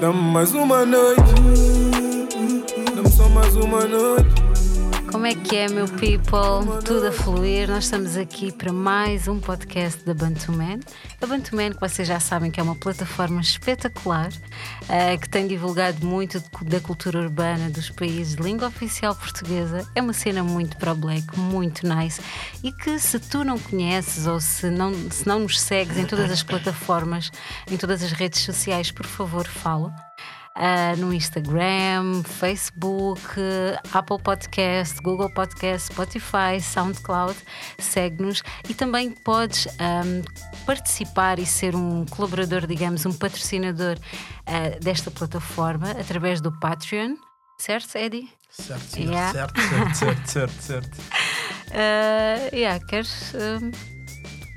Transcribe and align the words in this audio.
Dá-me 0.00 0.20
mais 0.32 0.52
uma 0.52 0.84
noite. 0.84 1.20
Dá-me 2.94 3.08
só 3.10 3.28
mais 3.30 3.56
uma 3.56 3.84
noite. 3.86 4.45
Como 5.16 5.26
é 5.26 5.34
que 5.34 5.56
é, 5.56 5.66
meu 5.66 5.88
people? 5.88 6.84
Tudo 6.84 7.06
a 7.06 7.10
fluir. 7.10 7.66
Nós 7.70 7.84
estamos 7.84 8.18
aqui 8.18 8.52
para 8.52 8.70
mais 8.70 9.26
um 9.26 9.40
podcast 9.40 10.04
da 10.04 10.12
Bantuman. 10.12 10.78
A 11.22 11.26
Bantuman, 11.26 11.72
que 11.72 11.80
vocês 11.80 12.06
já 12.06 12.20
sabem 12.20 12.50
que 12.50 12.60
é 12.60 12.62
uma 12.62 12.76
plataforma 12.76 13.40
espetacular 13.40 14.28
uh, 14.28 15.18
que 15.18 15.26
tem 15.26 15.46
divulgado 15.46 16.06
muito 16.06 16.38
da 16.60 16.80
cultura 16.80 17.18
urbana 17.18 17.70
dos 17.70 17.88
países 17.88 18.36
de 18.36 18.42
língua 18.42 18.68
oficial 18.68 19.16
portuguesa. 19.16 19.88
É 19.94 20.02
uma 20.02 20.12
cena 20.12 20.44
muito 20.44 20.76
pro 20.76 20.94
black, 20.94 21.40
muito 21.40 21.88
nice 21.88 22.20
e 22.62 22.70
que 22.70 22.98
se 22.98 23.18
tu 23.18 23.42
não 23.42 23.58
conheces 23.58 24.26
ou 24.26 24.38
se 24.38 24.68
não, 24.68 24.92
se 25.10 25.26
não 25.26 25.38
nos 25.38 25.58
segues 25.58 25.96
em 25.96 26.04
todas 26.04 26.30
as 26.30 26.42
plataformas, 26.42 27.30
em 27.70 27.78
todas 27.78 28.02
as 28.02 28.12
redes 28.12 28.42
sociais, 28.42 28.90
por 28.90 29.06
favor, 29.06 29.46
fala 29.46 30.05
uh, 30.56 30.98
no 30.98 31.12
Instagram, 31.12 32.22
Facebook, 32.24 33.22
Apple 33.92 34.18
Podcast, 34.18 35.00
Google 35.02 35.30
Podcast, 35.30 35.92
Spotify, 35.92 36.60
SoundCloud. 36.60 37.36
Segue-nos 37.78 38.42
e 38.68 38.74
também 38.74 39.10
podes 39.10 39.66
um, 39.66 40.22
participar 40.64 41.38
e 41.38 41.46
ser 41.46 41.74
um 41.74 42.04
colaborador, 42.06 42.66
digamos, 42.66 43.04
um 43.06 43.12
patrocinador 43.12 43.96
uh, 43.96 44.80
desta 44.80 45.10
plataforma 45.10 45.90
através 45.92 46.40
do 46.40 46.50
Patreon. 46.58 47.16
Certo, 47.58 47.96
Eddie? 47.96 48.28
Certo, 48.50 48.80
certo, 48.80 49.10
yeah. 49.10 49.32
certo, 49.32 49.60
certo, 49.60 49.94
certo, 49.96 50.26
certo, 50.62 50.62
certo. 50.62 50.98
uh, 51.70 52.54
yeah, 52.54 52.84
queres. 52.86 53.34
Um... 53.34 53.70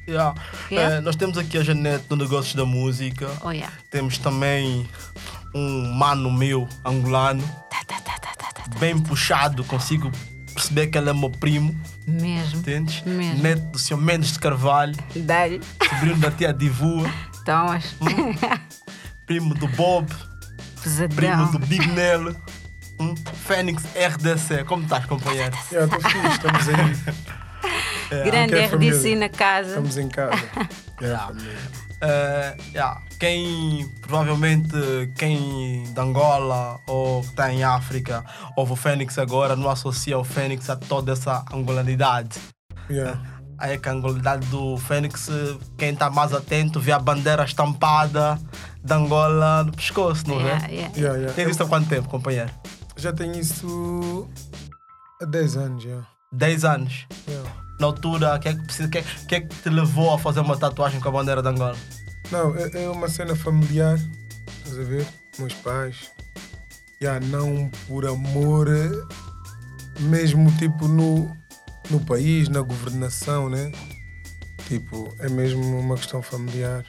Yeah. 0.08 0.34
Yeah. 0.72 0.98
Uh, 0.98 1.02
nós 1.02 1.16
temos 1.16 1.38
aqui 1.38 1.58
a 1.58 1.64
Janete 1.64 2.08
do 2.08 2.16
Negócios 2.16 2.56
da 2.56 2.66
Música. 2.66 3.30
Oh, 3.44 3.52
yeah. 3.52 3.72
Temos 3.92 4.18
também 4.18 4.88
um 5.54 5.94
mano 5.94 6.32
meu, 6.32 6.68
angolano, 6.86 7.44
bem 8.80 8.98
puxado, 9.00 9.64
consigo 9.64 10.12
perceber 10.54 10.88
que 10.88 10.98
ele 10.98 11.10
é 11.10 11.14
meu 11.14 11.30
primo. 11.30 11.76
Mesmo. 12.06 12.60
Entendes? 12.60 13.02
Mesmo. 13.04 13.42
Neto 13.42 13.62
do 13.72 13.80
senhor 13.80 14.00
Mendes 14.02 14.34
de 14.34 14.40
Carvalho. 14.40 14.96
Dá-lhe. 15.16 15.62
Sobrinho 15.90 16.18
da 16.18 16.32
tia 16.32 16.54
Divua. 16.54 17.10
Thomas. 17.46 17.96
Hum? 18.02 18.36
Primo 19.26 19.54
do 19.54 19.68
Bob. 19.70 20.08
Pesadão. 20.82 21.16
Primo 21.16 21.52
do 21.52 21.60
Big 21.60 21.88
Nelo. 21.88 22.36
Hum? 23.00 23.16
Fênix 23.46 23.84
RDC. 23.96 24.66
Como 24.66 24.84
estás, 24.84 25.06
companheiro? 25.06 25.56
Yeah, 25.72 25.96
tô 25.96 26.02
fixe, 26.02 26.28
estamos 26.28 26.68
aí. 26.70 27.20
É, 28.12 28.24
Grande 28.24 28.54
quer 28.54 28.74
RDC 28.74 29.16
na 29.18 29.30
casa. 29.30 29.70
Estamos 29.70 29.98
em 29.98 30.10
casa. 30.10 30.42
Yeah. 31.02 31.32
Uh, 32.02 32.56
yeah. 32.74 33.02
Quem 33.20 33.90
provavelmente 34.02 34.72
quem 35.18 35.84
de 35.84 36.00
Angola 36.00 36.80
ou 36.88 37.22
que 37.22 37.28
está 37.28 37.52
em 37.52 37.64
África 37.64 38.24
ouve 38.56 38.72
o 38.72 38.76
Fênix 38.76 39.18
agora 39.18 39.56
não 39.56 39.70
associa 39.70 40.18
o 40.18 40.24
Fênix 40.24 40.70
a 40.70 40.78
toda 40.78 41.12
essa 41.12 41.44
angolanidade. 41.52 42.40
Yeah. 42.90 43.22
Aí 43.58 43.78
que 43.78 43.90
a 43.90 43.92
angolanidade 43.92 44.48
do 44.48 44.78
Fênix, 44.78 45.28
quem 45.78 45.90
está 45.92 46.10
mais 46.10 46.34
atento 46.34 46.80
vê 46.80 46.94
a 46.94 47.00
bandeira 47.00 47.44
estampada 47.44 48.40
de 48.82 48.94
Angola 48.94 49.66
no 49.66 49.74
pescoço, 49.74 50.24
não 50.28 50.40
Yeah, 50.40 50.66
é? 50.68 50.72
yeah. 50.72 50.94
Yeah, 50.96 51.18
yeah. 51.18 51.34
Tem 51.34 51.50
isso 51.50 51.62
há 51.62 51.68
quanto 51.68 51.90
tempo, 51.90 52.08
companheiro? 52.08 52.50
Já 52.96 53.12
tenho 53.12 53.36
isso 53.38 54.30
há 55.22 55.26
10 55.26 55.58
anos 55.58 55.84
já. 55.84 56.02
10 56.32 56.66
anos. 56.66 57.08
Yeah. 57.28 57.50
Na 57.80 57.88
altura, 57.88 58.36
o 58.36 58.40
que, 58.40 58.50
é 58.50 58.54
que, 58.56 58.88
que, 58.90 58.98
é- 58.98 59.02
que 59.28 59.36
é 59.36 59.42
que 59.42 59.56
te 59.56 59.70
levou 59.70 60.14
a 60.14 60.20
fazer 60.20 60.42
uma 60.42 60.58
tatuagem 60.58 61.00
com 61.00 61.08
a 61.10 61.12
bandeira 61.12 61.42
de 61.42 61.48
Angola? 61.48 61.78
Não, 62.32 62.56
é, 62.56 62.84
é 62.84 62.90
uma 62.90 63.08
cena 63.08 63.36
familiar, 63.36 63.98
estás 64.58 64.78
a 64.80 64.84
ver? 64.84 65.08
Meus 65.40 65.54
pais. 65.54 66.12
Já 67.02 67.20
não 67.20 67.72
por 67.88 68.06
amor, 68.06 68.68
mesmo 70.02 70.52
tipo 70.58 70.88
no, 70.88 71.34
no 71.90 72.00
país, 72.02 72.50
na 72.50 72.62
governação, 72.62 73.50
né? 73.50 73.72
Tipo, 74.68 75.14
é 75.20 75.30
mesmo 75.30 75.80
uma 75.80 75.96
questão 75.96 76.22
familiar. 76.22 76.86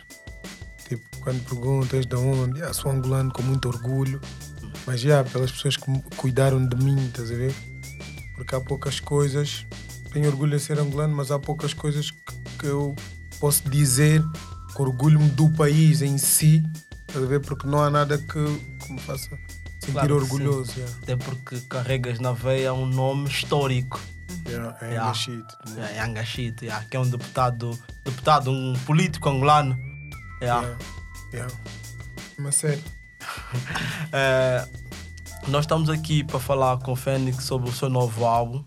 Tipo, 0.88 1.04
quando 1.20 1.42
perguntas 1.44 2.04
de 2.04 2.16
onde, 2.16 2.58
já 2.58 2.72
sou 2.74 2.90
angolano 2.90 3.32
com 3.32 3.42
muito 3.42 3.68
orgulho, 3.68 4.20
mas 4.86 5.00
já 5.00 5.22
pelas 5.22 5.52
pessoas 5.52 5.76
que 5.76 5.86
cuidaram 6.16 6.66
de 6.66 6.76
mim, 6.76 7.06
estás 7.06 7.30
a 7.30 7.34
ver? 7.36 7.54
Porque 8.40 8.54
há 8.54 8.60
poucas 8.60 8.98
coisas, 8.98 9.66
tenho 10.14 10.26
orgulho 10.26 10.56
de 10.56 10.64
ser 10.64 10.78
angolano, 10.78 11.14
mas 11.14 11.30
há 11.30 11.38
poucas 11.38 11.74
coisas 11.74 12.10
que, 12.10 12.34
que 12.58 12.64
eu 12.64 12.96
posso 13.38 13.68
dizer 13.68 14.22
que 14.74 14.80
orgulho-me 14.80 15.28
do 15.28 15.50
país 15.50 16.00
em 16.00 16.16
si? 16.16 16.62
Porque 17.46 17.66
não 17.66 17.82
há 17.82 17.90
nada 17.90 18.16
que, 18.16 18.24
que 18.24 18.92
me 18.94 18.98
faça 18.98 19.28
sentir 19.78 19.92
Claro 19.92 20.16
orgulhoso. 20.16 20.72
já. 20.74 20.86
Até 21.02 21.16
porque 21.16 21.60
carregas 21.68 22.18
na 22.18 22.32
veia 22.32 22.72
um 22.72 22.86
nome 22.86 23.28
histórico. 23.28 24.00
Yeah, 24.48 24.74
é 24.80 24.92
Yeah. 24.92 25.12
yeah. 25.76 25.90
É 25.90 25.96
Yanga 25.98 26.24
Shit, 26.24 26.64
yeah, 26.64 26.82
que 26.86 26.96
é 26.96 27.00
um 27.00 27.10
deputado, 27.10 27.78
deputado, 28.06 28.50
um 28.50 28.72
político 28.86 29.28
angolano. 29.28 29.78
Yeah. 30.40 30.62
Yeah. 30.62 30.78
Yeah. 31.34 31.54
Mas 32.38 32.54
sério. 32.54 32.82
É, 34.10 34.66
nós 35.48 35.64
estamos 35.64 35.90
aqui 35.90 36.22
para 36.22 36.38
falar 36.38 36.78
com 36.78 36.92
o 36.92 36.96
Fênix 36.96 37.44
sobre 37.44 37.68
o 37.68 37.72
seu 37.72 37.88
novo 37.88 38.24
álbum. 38.24 38.64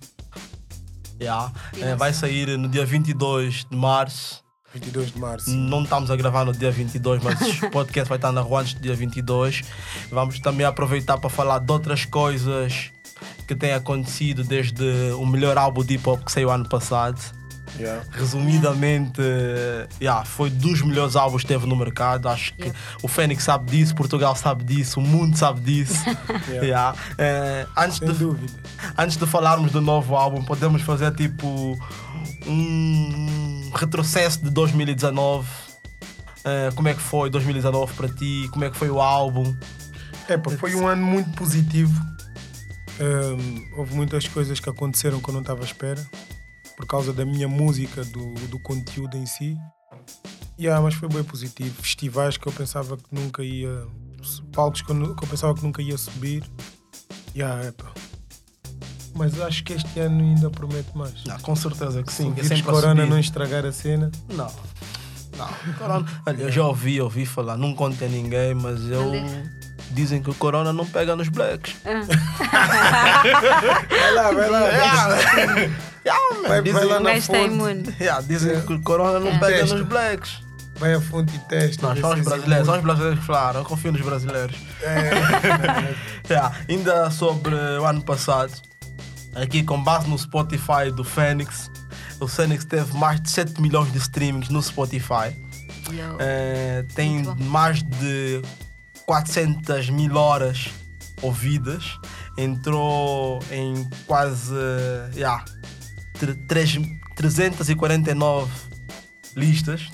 Yeah. 1.19 1.51
É, 1.79 1.95
vai 1.95 2.13
sair 2.13 2.57
no 2.57 2.67
dia 2.67 2.85
22 2.85 3.65
de 3.69 3.77
março. 3.77 4.43
22 4.73 5.11
de 5.11 5.19
março. 5.19 5.49
Não 5.51 5.83
estamos 5.83 6.09
a 6.09 6.15
gravar 6.15 6.45
no 6.45 6.51
dia 6.51 6.71
22, 6.71 7.23
mas 7.23 7.39
o 7.61 7.69
podcast 7.69 8.09
vai 8.09 8.17
estar 8.17 8.31
na 8.31 8.41
rua 8.41 8.61
antes 8.61 8.73
do 8.73 8.81
dia 8.81 8.95
22. 8.95 9.61
Vamos 10.11 10.39
também 10.39 10.65
aproveitar 10.65 11.17
para 11.17 11.29
falar 11.29 11.59
de 11.59 11.71
outras 11.71 12.05
coisas 12.05 12.91
que 13.47 13.55
têm 13.55 13.73
acontecido 13.73 14.43
desde 14.43 15.11
o 15.17 15.25
melhor 15.25 15.57
álbum 15.57 15.83
de 15.83 15.95
hip 15.95 16.09
hop 16.09 16.23
que 16.23 16.31
saiu 16.31 16.49
ano 16.49 16.67
passado. 16.67 17.19
Yeah. 17.79 18.05
Resumidamente, 18.11 19.21
yeah, 19.99 20.23
foi 20.25 20.49
dos 20.49 20.81
melhores 20.81 21.15
álbuns 21.15 21.41
que 21.41 21.47
teve 21.47 21.65
no 21.65 21.75
mercado. 21.75 22.29
Acho 22.29 22.53
que 22.53 22.71
o 23.01 23.07
Fênix 23.07 23.43
sabe 23.43 23.71
disso, 23.71 23.95
Portugal 23.95 24.35
sabe 24.35 24.63
disso, 24.63 24.99
o 24.99 25.03
mundo 25.03 25.37
sabe 25.37 25.59
disso. 25.61 26.03
Yeah. 26.53 26.95
Eh, 27.17 27.65
antes, 27.77 27.97
Sem 27.97 28.07
de, 28.07 28.13
dúvida. 28.15 28.53
antes 28.97 29.17
de 29.17 29.25
falarmos 29.25 29.71
do 29.71 29.81
novo 29.81 30.15
álbum, 30.15 30.43
podemos 30.43 30.81
fazer 30.81 31.13
tipo 31.15 31.77
um 32.45 33.71
retrocesso 33.75 34.43
de 34.43 34.49
2019. 34.49 35.47
Eh, 36.45 36.69
como 36.75 36.87
é 36.89 36.93
que 36.93 37.01
foi 37.01 37.29
2019 37.29 37.93
para 37.93 38.09
ti? 38.09 38.47
Como 38.51 38.65
é 38.65 38.69
que 38.69 38.77
foi 38.77 38.89
o 38.89 39.01
álbum? 39.01 39.55
É, 40.27 40.37
pá, 40.37 40.51
foi 40.51 40.75
um 40.75 40.87
ano 40.87 41.05
muito 41.05 41.31
positivo. 41.31 41.93
Hum, 42.99 43.65
houve 43.75 43.95
muitas 43.95 44.27
coisas 44.27 44.59
que 44.59 44.69
aconteceram 44.69 45.19
que 45.19 45.29
eu 45.29 45.33
não 45.33 45.41
estava 45.41 45.61
à 45.61 45.65
espera. 45.65 46.01
Por 46.75 46.87
causa 46.87 47.13
da 47.13 47.25
minha 47.25 47.47
música, 47.47 48.03
do, 48.03 48.33
do 48.47 48.59
conteúdo 48.59 49.17
em 49.17 49.25
si. 49.25 49.57
Yeah, 50.59 50.81
mas 50.81 50.95
foi 50.95 51.09
bem 51.09 51.23
positivo. 51.23 51.73
Festivais 51.81 52.37
que 52.37 52.47
eu 52.47 52.51
pensava 52.51 52.97
que 52.97 53.03
nunca 53.11 53.43
ia. 53.43 53.85
Palcos 54.53 54.81
que 54.81 54.91
eu, 54.91 55.15
que 55.15 55.23
eu 55.23 55.27
pensava 55.27 55.53
que 55.53 55.63
nunca 55.63 55.81
ia 55.81 55.97
subir. 55.97 56.43
Yeah, 57.35 57.65
é, 57.65 57.71
pá. 57.71 57.91
Mas 59.15 59.39
acho 59.41 59.63
que 59.63 59.73
este 59.73 59.99
ano 59.99 60.23
ainda 60.23 60.49
promete 60.49 60.95
mais. 60.97 61.13
Ah, 61.29 61.37
com 61.41 61.55
certeza 61.55 62.01
que 62.01 62.11
Se 62.11 62.23
sim. 62.23 62.31
o 62.31 62.53
é 62.53 62.61
corona 62.61 63.05
não 63.05 63.19
estragar 63.19 63.65
a 63.65 63.71
cena. 63.71 64.11
Não. 64.29 64.51
Não. 65.37 65.49
Corona. 65.77 66.05
Olha, 66.25 66.43
eu 66.43 66.51
já 66.51 66.65
ouvi, 66.65 66.99
ouvi 66.99 67.25
falar, 67.25 67.57
não 67.57 67.75
contei 67.75 68.07
a 68.07 68.11
ninguém, 68.11 68.53
mas 68.53 68.81
eu. 68.89 69.11
Dizem 69.91 70.23
que 70.23 70.29
o 70.29 70.33
corona 70.33 70.73
não 70.73 70.85
pega 70.87 71.15
nos 71.15 71.29
blacks. 71.29 71.75
Vai 71.83 72.07
lá, 74.13 74.31
vai 74.31 74.49
lá. 74.49 74.61
Yeah, 76.05 76.19
man, 76.41 76.49
Vai- 76.73 76.85
lá 76.85 76.97
O 76.97 76.99
na 77.01 77.21
fonte. 77.21 77.39
imune. 77.45 77.95
yeah, 77.99 78.21
dizem 78.27 78.59
que 78.61 78.73
o 78.73 78.81
corona 78.81 79.19
não 79.19 79.29
É. 79.31 79.39
pega 79.39 79.59
Testa. 79.59 79.75
nos 79.77 79.87
blacks. 79.87 80.43
Vai 80.75 80.93
à 80.95 80.99
fonte 81.01 81.35
e 81.35 81.39
testa. 81.39 81.81
Somos 81.95 81.99
se 81.99 82.05
és 82.19 82.25
brasileiros, 82.25 82.45
imune. 82.51 82.65
somos 82.65 82.81
brasileiros, 82.81 83.25
claro, 83.25 83.59
eu 83.59 83.63
confio 83.63 83.91
nos 83.91 84.01
brasileiros. 84.01 84.55
É. 84.81 86.13
Yeah, 86.29 86.55
ainda 86.69 87.11
sobre 87.11 87.53
o 87.53 87.85
ano 87.85 88.01
passado, 88.01 88.51
aqui 89.35 89.61
com 89.61 89.81
base 89.83 90.09
no 90.09 90.17
Spotify 90.17 90.89
do 90.95 91.03
Fênix, 91.03 91.69
o 92.19 92.27
Fênix 92.27 92.63
teve 92.65 92.93
mais 92.97 93.19
de 93.21 93.29
7 93.29 93.61
milhões 93.61 93.91
de 93.91 93.97
streamings 93.99 94.47
no 94.49 94.61
Spotify. 94.63 95.35
Eh, 96.19 96.85
tem 96.95 97.23
mais 97.37 97.83
de 97.83 98.41
400 99.05 99.89
mil 99.89 100.15
horas 100.15 100.69
ouvidas. 101.21 101.99
Entrou 102.37 103.39
em 103.51 103.87
quase 104.07 104.53
yeah, 105.15 105.43
349 107.15 108.51
listas 109.35 109.89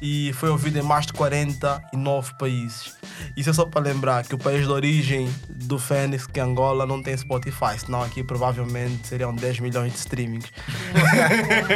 e 0.00 0.32
foi 0.34 0.50
ouvido 0.50 0.78
em 0.78 0.82
mais 0.82 1.06
de 1.06 1.12
49 1.14 2.34
países. 2.38 2.94
Isso 3.36 3.50
é 3.50 3.52
só 3.52 3.64
para 3.64 3.80
lembrar 3.80 4.24
que 4.24 4.34
o 4.34 4.38
país 4.38 4.66
de 4.66 4.72
origem 4.72 5.32
do 5.48 5.78
Fênix, 5.78 6.26
que 6.26 6.38
é 6.38 6.42
Angola, 6.42 6.84
não 6.84 7.02
tem 7.02 7.16
Spotify, 7.16 7.78
senão 7.78 8.02
aqui 8.02 8.22
provavelmente 8.22 9.06
seriam 9.06 9.34
10 9.34 9.60
milhões 9.60 9.92
de 9.92 9.98
streamings. 9.98 10.52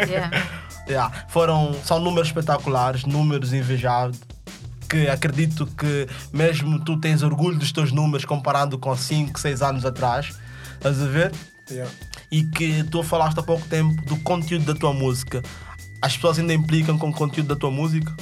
Yeah. 0.08 0.30
Yeah, 0.88 1.26
foram, 1.28 1.78
são 1.84 2.00
números 2.00 2.28
espetaculares, 2.28 3.04
números 3.04 3.52
invejáveis. 3.52 4.18
que 4.88 5.06
acredito 5.06 5.66
que 5.66 6.08
mesmo 6.32 6.82
tu 6.82 6.98
tens 6.98 7.22
orgulho 7.22 7.58
dos 7.58 7.70
teus 7.72 7.92
números 7.92 8.24
comparando 8.24 8.78
com 8.78 8.96
5, 8.96 9.38
6 9.38 9.60
anos 9.60 9.84
atrás. 9.84 10.34
Estás 10.76 11.02
a 11.02 11.06
ver? 11.06 11.32
Yeah. 11.70 11.92
E 12.30 12.44
que 12.44 12.84
tu 12.84 13.02
falaste 13.02 13.38
há 13.38 13.42
pouco 13.42 13.66
tempo 13.68 14.00
do 14.04 14.16
conteúdo 14.18 14.72
da 14.72 14.78
tua 14.78 14.92
música. 14.92 15.42
As 16.00 16.14
pessoas 16.14 16.38
ainda 16.38 16.52
implicam 16.54 16.98
com 16.98 17.08
o 17.10 17.12
conteúdo 17.12 17.48
da 17.48 17.56
tua 17.56 17.70
música? 17.70 18.14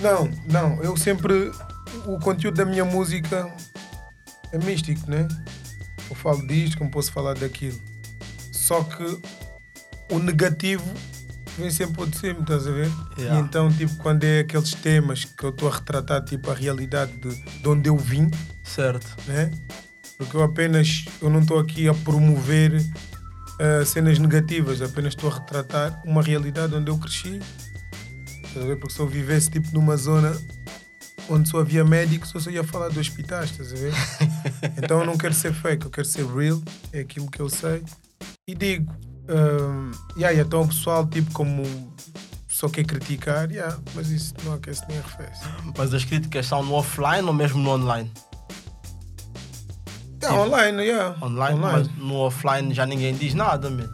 Não, 0.00 0.28
não, 0.50 0.82
eu 0.82 0.96
sempre. 0.96 1.50
O 2.06 2.18
conteúdo 2.18 2.56
da 2.56 2.64
minha 2.64 2.84
música 2.84 3.52
é 4.52 4.58
místico, 4.58 5.10
né? 5.10 5.28
Eu 6.10 6.16
falo 6.16 6.46
disto, 6.46 6.78
como 6.78 6.90
posso 6.90 7.12
falar 7.12 7.34
daquilo. 7.34 7.80
Só 8.50 8.82
que 8.82 9.20
o 10.10 10.18
negativo 10.18 10.84
vem 11.58 11.70
sempre 11.70 12.06
de 12.06 12.16
cima, 12.18 12.40
estás 12.40 12.66
a 12.66 12.70
ver? 12.70 12.90
Yeah. 13.18 13.38
E 13.38 13.42
então, 13.42 13.70
tipo, 13.72 13.94
quando 13.96 14.24
é 14.24 14.40
aqueles 14.40 14.74
temas 14.74 15.24
que 15.24 15.44
eu 15.44 15.50
estou 15.50 15.68
a 15.68 15.74
retratar, 15.74 16.24
tipo, 16.24 16.50
a 16.50 16.54
realidade 16.54 17.12
de, 17.12 17.34
de 17.34 17.68
onde 17.68 17.88
eu 17.88 17.96
vim, 17.96 18.30
Certo. 18.62 19.06
né? 19.26 19.50
Porque 20.18 20.36
eu 20.36 20.42
apenas, 20.42 21.04
eu 21.20 21.28
não 21.30 21.40
estou 21.40 21.58
aqui 21.58 21.88
a 21.88 21.94
promover 21.94 22.84
ah, 23.62 23.84
cenas 23.86 24.18
negativas, 24.18 24.82
apenas 24.82 25.14
estou 25.14 25.30
a 25.30 25.34
retratar 25.34 26.02
uma 26.04 26.20
realidade 26.20 26.74
onde 26.74 26.90
eu 26.90 26.98
cresci. 26.98 27.38
Porque 28.52 28.90
se 28.92 28.98
eu 28.98 29.06
vivesse 29.06 29.50
tipo 29.50 29.68
numa 29.72 29.96
zona 29.96 30.36
onde 31.30 31.48
só 31.48 31.60
havia 31.60 31.84
médicos, 31.84 32.34
eu 32.34 32.40
só 32.40 32.50
ia 32.50 32.64
falar 32.64 32.88
de 32.88 32.98
hospitais, 32.98 33.50
estás 33.52 33.72
a 33.72 33.76
ver? 33.76 33.92
então 34.82 34.98
eu 34.98 35.06
não 35.06 35.16
quero 35.16 35.32
ser 35.32 35.54
fake, 35.54 35.84
eu 35.84 35.90
quero 35.92 36.06
ser 36.06 36.26
real, 36.26 36.60
é 36.92 37.00
aquilo 37.00 37.30
que 37.30 37.38
eu 37.38 37.48
sei. 37.48 37.84
E 38.48 38.54
digo, 38.56 38.92
um, 39.30 39.92
yeah, 40.18 40.38
então 40.40 40.62
o 40.62 40.68
pessoal, 40.68 41.06
tipo, 41.06 41.32
como 41.32 41.62
só 42.48 42.68
quer 42.68 42.84
criticar, 42.84 43.48
yeah, 43.48 43.78
mas 43.94 44.10
isso 44.10 44.34
não 44.44 44.54
aquece 44.54 44.82
nem 44.88 44.98
arrefece. 44.98 45.44
Mas 45.78 45.94
as 45.94 46.04
críticas 46.04 46.46
são 46.46 46.64
no 46.64 46.74
offline 46.74 47.22
ou 47.22 47.32
mesmo 47.32 47.62
no 47.62 47.70
online? 47.70 48.10
Yeah, 50.22 50.40
online, 50.40 50.82
yeah. 50.84 51.16
Online, 51.20 51.58
mas 51.58 51.88
no 51.96 52.14
offline 52.16 52.72
já 52.74 52.86
ninguém 52.86 53.14
diz 53.14 53.34
nada, 53.34 53.68
man. 53.70 53.88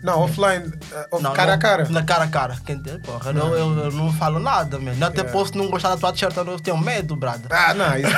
Não, 0.00 0.20
offline, 0.20 0.64
uh, 0.68 1.06
off- 1.16 1.22
Não, 1.24 1.32
cara 1.32 1.48
não, 1.48 1.54
a 1.54 1.58
cara. 1.58 1.88
Na 1.88 2.02
cara 2.04 2.24
a 2.24 2.28
cara. 2.28 2.56
Quem 2.64 2.78
tem, 2.78 3.00
porra, 3.00 3.32
eu, 3.32 3.54
eu, 3.54 3.78
eu 3.86 3.90
não 3.90 4.12
falo 4.12 4.38
nada. 4.38 4.76
Eu 4.76 4.92
até 5.06 5.22
Yeah. 5.22 5.32
posso 5.32 5.58
não 5.58 5.68
gostar 5.68 5.88
da 5.90 5.96
tua 5.96 6.12
t-shirt, 6.12 6.36
eu 6.36 6.60
tenho 6.60 6.78
medo, 6.78 7.16
brother. 7.16 7.46
Ah, 7.50 7.74
não, 7.74 7.96
isso 7.98 8.06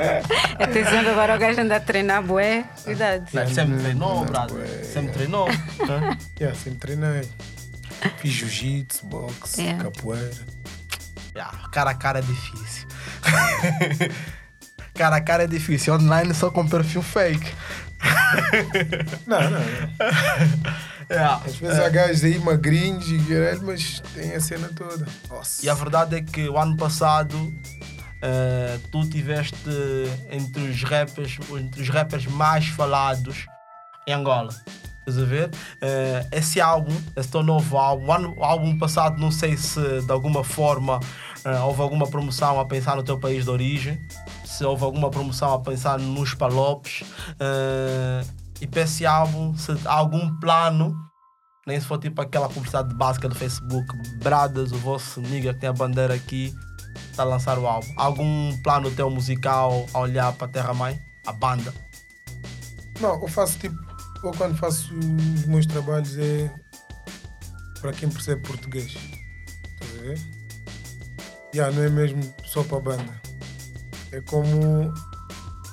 é. 0.00 0.22
Eu 0.60 0.66
tô 0.68 0.72
dizendo 0.72 1.10
agora 1.10 1.34
o 1.34 1.38
gajo 1.38 1.60
anda 1.60 1.76
a 1.76 1.80
treinar, 1.80 2.22
bué. 2.22 2.64
Cuidado. 2.84 3.24
Não, 3.32 3.48
sempre 3.48 3.78
treinou, 3.80 4.14
não, 4.16 4.24
brother. 4.24 4.56
ué. 4.56 4.84
Sempre 4.84 5.12
treinou. 5.12 5.48
Yeah, 6.40 6.56
sempre 6.58 6.78
treinei. 6.78 7.28
Fiz 8.18 8.32
jiu-jitsu, 8.32 9.04
boxe, 9.06 9.62
Yeah. 9.62 9.82
capoeira. 9.84 10.30
Yeah, 11.34 11.58
cara 11.72 11.90
a 11.90 11.94
cara 11.94 12.18
é 12.20 12.22
difícil. 12.22 12.86
cara 14.94 15.16
a 15.16 15.20
cara 15.20 15.44
é 15.44 15.46
difícil. 15.46 15.94
Online 15.94 16.34
só 16.34 16.50
com 16.50 16.66
perfil 16.68 17.02
fake. 17.02 17.52
Não, 19.26 19.40
não, 19.42 19.50
não. 19.50 19.60
Yeah. 21.10 21.42
Às 21.46 21.56
vezes 21.56 21.78
há 21.78 21.88
gajos 21.88 22.24
aí 22.24 22.38
magrinhos 22.38 23.08
e 23.08 23.20
mas 23.62 24.00
tem 24.14 24.32
a 24.34 24.40
cena 24.40 24.70
toda. 24.74 25.06
Nossa. 25.28 25.64
E 25.64 25.68
a 25.68 25.74
verdade 25.74 26.16
é 26.16 26.22
que 26.22 26.48
o 26.48 26.58
ano 26.58 26.76
passado 26.76 27.52
eh, 28.20 28.78
tu 28.90 29.08
tiveste 29.08 29.56
entre 30.30 30.62
os 30.62 30.82
rappers, 30.84 31.38
entre 31.58 31.82
os 31.82 31.88
rappers 31.88 32.26
mais 32.26 32.66
falados 32.68 33.46
em 34.06 34.12
Angola. 34.12 34.54
Estás 35.00 35.18
a 35.18 35.24
ver? 35.24 35.50
Eh, 35.80 36.26
esse 36.32 36.60
álbum, 36.60 36.96
esse 37.16 37.28
teu 37.28 37.42
novo 37.42 37.76
álbum, 37.76 38.06
o, 38.06 38.12
ano- 38.12 38.34
o 38.38 38.44
álbum 38.44 38.78
passado, 38.78 39.18
não 39.20 39.32
sei 39.32 39.56
se 39.56 40.00
de 40.02 40.12
alguma 40.12 40.44
forma 40.44 41.00
eh, 41.44 41.58
houve 41.58 41.82
alguma 41.82 42.06
promoção 42.06 42.58
a 42.60 42.64
pensar 42.64 42.94
no 42.96 43.02
teu 43.02 43.18
país 43.18 43.44
de 43.44 43.50
origem, 43.50 44.00
se 44.56 44.64
houve 44.64 44.84
alguma 44.84 45.10
promoção 45.10 45.52
a 45.54 45.60
pensar 45.60 45.98
nos 45.98 46.34
palopes. 46.34 47.04
eh, 47.40 48.24
e 48.60 48.66
para 48.66 48.82
esse 48.82 49.04
álbum, 49.04 49.56
se 49.56 49.72
há 49.84 49.92
algum 49.92 50.38
plano 50.38 50.94
nem 51.66 51.80
se 51.80 51.86
for 51.86 51.98
tipo 51.98 52.20
aquela 52.20 52.48
publicidade 52.48 52.92
básica 52.94 53.28
do 53.28 53.34
Facebook, 53.34 53.86
Bradas, 54.18 54.72
o 54.72 54.78
vosso 54.78 55.20
nigga 55.20 55.54
que 55.54 55.60
tem 55.60 55.68
a 55.68 55.72
bandeira 55.72 56.14
aqui, 56.14 56.52
está 57.10 57.22
a 57.22 57.26
lançar 57.26 57.58
o 57.58 57.66
álbum. 57.66 57.86
Algum 57.96 58.56
plano 58.62 58.90
teu 58.90 59.08
musical 59.08 59.86
a 59.94 60.00
olhar 60.00 60.32
para 60.32 60.46
a 60.48 60.50
Terra 60.50 60.74
Mãe? 60.74 61.00
A 61.26 61.32
banda? 61.32 61.72
Não, 63.00 63.20
eu 63.20 63.28
faço 63.28 63.58
tipo. 63.58 63.76
Eu 64.24 64.32
quando 64.32 64.56
faço 64.56 64.92
os 64.94 65.46
meus 65.46 65.66
trabalhos 65.66 66.16
é 66.18 66.52
para 67.80 67.92
quem 67.92 68.08
percebe 68.08 68.42
português. 68.42 68.94
Estás 68.94 69.98
a 69.98 70.02
ver? 70.02 70.20
Yeah, 71.54 71.74
não 71.74 71.82
é 71.84 71.88
mesmo 71.88 72.22
só 72.44 72.62
para 72.64 72.78
a 72.78 72.80
banda. 72.80 73.22
É 74.12 74.20
como, 74.20 74.92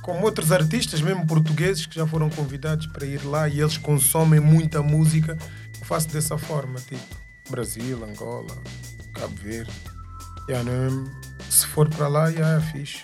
como 0.01 0.25
outros 0.25 0.51
artistas, 0.51 1.01
mesmo 1.01 1.27
portugueses, 1.27 1.85
que 1.85 1.95
já 1.95 2.07
foram 2.07 2.29
convidados 2.29 2.87
para 2.87 3.05
ir 3.05 3.23
lá 3.25 3.47
e 3.49 3.59
eles 3.59 3.77
consomem 3.77 4.39
muita 4.39 4.81
música. 4.81 5.37
Eu 5.79 5.85
faço 5.85 6.07
dessa 6.07 6.37
forma, 6.37 6.79
tipo 6.79 7.03
Brasil, 7.49 8.03
Angola, 8.03 8.55
Cabo 9.13 9.35
Verde. 9.35 9.71
Yeah, 10.49 10.69
é? 10.71 11.51
Se 11.51 11.67
for 11.67 11.89
para 11.89 12.07
lá, 12.07 12.29
yeah, 12.29 12.57
é 12.57 12.71
fixe. 12.71 13.03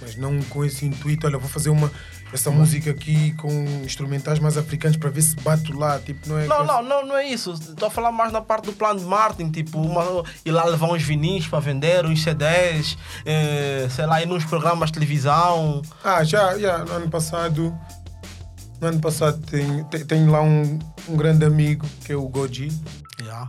Mas 0.00 0.16
não 0.16 0.40
com 0.44 0.64
esse 0.64 0.86
intuito, 0.86 1.26
olha, 1.26 1.38
vou 1.38 1.48
fazer 1.48 1.70
uma, 1.70 1.90
essa 2.34 2.50
música 2.50 2.90
aqui 2.90 3.32
com 3.34 3.48
instrumentais 3.84 4.40
mais 4.40 4.56
africanos 4.58 4.96
para 4.96 5.08
ver 5.08 5.22
se 5.22 5.36
bato 5.36 5.72
lá. 5.78 5.98
Tipo, 6.00 6.28
não 6.28 6.38
é 6.38 6.46
Não, 6.46 6.56
coisa- 6.56 6.72
não, 6.72 6.82
não, 6.82 7.06
não 7.06 7.16
é 7.16 7.26
isso. 7.28 7.52
Estou 7.52 7.86
a 7.86 7.90
falar 7.90 8.10
mais 8.10 8.32
na 8.32 8.40
parte 8.42 8.64
do 8.66 8.72
plano 8.72 8.98
de 8.98 9.06
marketing, 9.06 9.50
tipo, 9.52 9.80
uma, 9.80 10.24
ir 10.44 10.50
lá 10.50 10.64
levar 10.64 10.88
uns 10.90 11.02
vinis 11.02 11.46
para 11.46 11.60
vender, 11.60 12.04
uns 12.04 12.22
CDs, 12.22 12.98
eh, 13.24 13.86
sei 13.88 14.04
lá, 14.06 14.20
ir 14.20 14.26
nos 14.26 14.44
programas 14.44 14.88
de 14.90 14.94
televisão. 14.94 15.80
Ah, 16.02 16.24
já, 16.24 16.58
já, 16.58 16.78
no 16.78 16.92
ano 16.92 17.08
passado. 17.08 17.72
No 18.80 18.88
ano 18.88 19.00
passado 19.00 19.40
tenho, 19.46 19.84
te- 19.84 20.04
tenho 20.04 20.30
lá 20.30 20.42
um, 20.42 20.78
um 21.08 21.16
grande 21.16 21.44
amigo 21.44 21.86
que 22.04 22.12
é 22.12 22.16
o 22.16 22.28
Goji. 22.28 22.68
Yeah. 23.20 23.48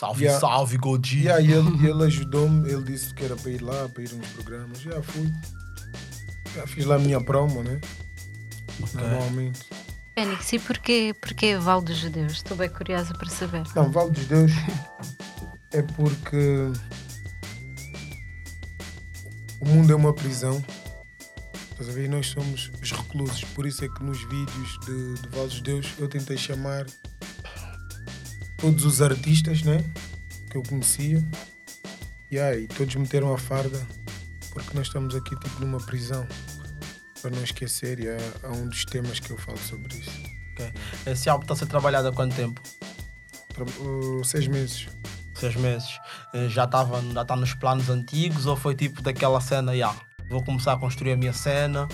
Salve, 0.00 0.24
Yeah. 0.24 0.40
salve, 0.40 0.76
Goji. 0.78 1.22
E 1.24 1.30
aí 1.30 1.52
ele, 1.52 1.68
ele 1.90 2.04
ajudou-me, 2.04 2.70
ele 2.70 2.84
disse 2.84 3.12
que 3.14 3.24
era 3.24 3.34
para 3.34 3.50
ir 3.50 3.60
lá, 3.60 3.88
para 3.92 4.02
ir 4.04 4.14
uns 4.14 4.28
programas. 4.28 4.80
Já 4.80 5.02
fui. 5.02 5.28
Já 6.54 6.66
fiz 6.66 6.84
lá 6.84 6.94
a 6.96 6.98
minha 6.98 7.20
promo, 7.24 7.62
né? 7.62 7.80
Normalmente. 8.94 9.60
Fênix, 10.14 10.52
e 10.52 10.58
porquê, 10.58 11.14
porquê 11.20 11.56
Val 11.56 11.80
dos 11.80 11.96
Judeus? 11.96 12.32
Estou 12.32 12.56
bem 12.56 12.68
curiosa 12.68 13.14
para 13.14 13.30
saber. 13.30 13.62
Não, 13.74 13.90
Vale 13.90 14.10
dos 14.10 14.26
Deus 14.26 14.52
é 15.72 15.80
porque 15.82 16.70
o 19.58 19.66
mundo 19.66 19.92
é 19.92 19.96
uma 19.96 20.12
prisão. 20.12 20.62
Estás 21.70 21.88
a 21.88 21.92
ver? 21.92 22.04
E 22.04 22.08
nós 22.08 22.26
somos 22.26 22.70
os 22.80 22.92
reclusos. 22.92 23.42
Por 23.44 23.66
isso 23.66 23.84
é 23.84 23.88
que 23.88 24.04
nos 24.04 24.22
vídeos 24.24 24.78
de, 24.84 25.14
de 25.14 25.28
Vale 25.28 25.48
dos 25.48 25.60
Deus 25.62 25.94
eu 25.98 26.08
tentei 26.08 26.36
chamar 26.36 26.84
todos 28.58 28.84
os 28.84 29.00
artistas 29.00 29.62
né? 29.62 29.82
que 30.50 30.58
eu 30.58 30.62
conhecia. 30.62 31.24
E 32.30 32.38
aí, 32.38 32.66
todos 32.66 32.94
meteram 32.96 33.32
a 33.32 33.38
farda 33.38 33.80
porque 34.52 34.76
nós 34.76 34.86
estamos 34.86 35.14
aqui 35.14 35.34
tipo 35.36 35.60
numa 35.60 35.78
prisão. 35.78 36.26
Para 37.22 37.30
não 37.30 37.42
esquecer, 37.44 38.00
e 38.00 38.08
há, 38.08 38.16
há 38.42 38.50
um 38.50 38.68
dos 38.68 38.84
temas 38.84 39.20
que 39.20 39.30
eu 39.30 39.38
falo 39.38 39.58
sobre 39.58 39.96
isso. 39.96 40.10
Ok. 40.52 40.72
Esse 41.06 41.30
álbum 41.30 41.44
está 41.44 41.54
a 41.54 41.56
ser 41.56 41.66
trabalhado 41.66 42.08
há 42.08 42.12
quanto 42.12 42.34
tempo? 42.34 42.60
Uh, 43.80 44.24
seis 44.24 44.48
meses. 44.48 44.88
Seis 45.34 45.54
meses. 45.56 45.98
Eh, 46.34 46.48
Já 46.48 46.64
estava 46.64 47.00
já 47.00 47.24
tá 47.24 47.36
nos 47.36 47.54
planos 47.54 47.88
antigos 47.88 48.46
ou 48.46 48.56
foi 48.56 48.74
tipo 48.74 49.02
daquela 49.02 49.40
cena, 49.40 49.72
yeah, 49.74 49.96
vou 50.30 50.42
começar 50.44 50.72
a 50.72 50.76
construir 50.76 51.12
a 51.12 51.16
minha 51.16 51.32
cena? 51.32 51.88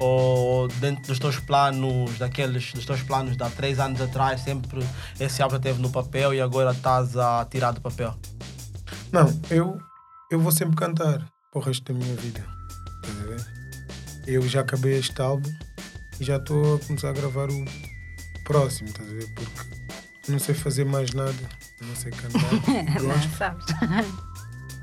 Ou 0.00 0.66
dentro 0.68 1.04
dos 1.06 1.18
teus 1.18 1.38
planos, 1.38 2.18
daqueles 2.18 2.72
dos 2.72 2.84
teus 2.84 3.02
planos 3.02 3.36
de 3.36 3.42
há 3.42 3.50
três 3.50 3.78
anos 3.78 4.00
atrás, 4.00 4.40
sempre 4.40 4.80
esse 5.20 5.40
álbum 5.40 5.52
já 5.54 5.58
esteve 5.58 5.80
no 5.80 5.90
papel 5.90 6.34
e 6.34 6.40
agora 6.40 6.72
estás 6.72 7.16
a 7.16 7.44
tirar 7.48 7.72
do 7.72 7.80
papel? 7.80 8.14
Não, 9.12 9.26
eu, 9.50 9.78
eu 10.30 10.40
vou 10.40 10.50
sempre 10.50 10.74
cantar 10.74 11.24
para 11.52 11.60
o 11.60 11.62
resto 11.62 11.92
da 11.92 11.98
minha 11.98 12.16
vida. 12.16 12.44
Estás 13.02 13.20
a 13.20 13.26
ver? 13.26 13.63
Eu 14.26 14.42
já 14.48 14.60
acabei 14.60 14.98
este 14.98 15.20
álbum 15.20 15.52
e 16.18 16.24
já 16.24 16.36
estou 16.36 16.76
a 16.76 16.78
começar 16.80 17.10
a 17.10 17.12
gravar 17.12 17.50
o 17.50 17.64
próximo, 18.42 18.88
estás 18.88 19.08
a 19.08 19.12
ver? 19.12 19.26
Porque 19.34 19.60
não 20.28 20.38
sei 20.38 20.54
fazer 20.54 20.84
mais 20.84 21.12
nada, 21.12 21.34
não 21.82 21.94
sei 21.94 22.10
cantar. 22.12 22.40
Não, 23.02 23.36
sabes? 23.36 23.64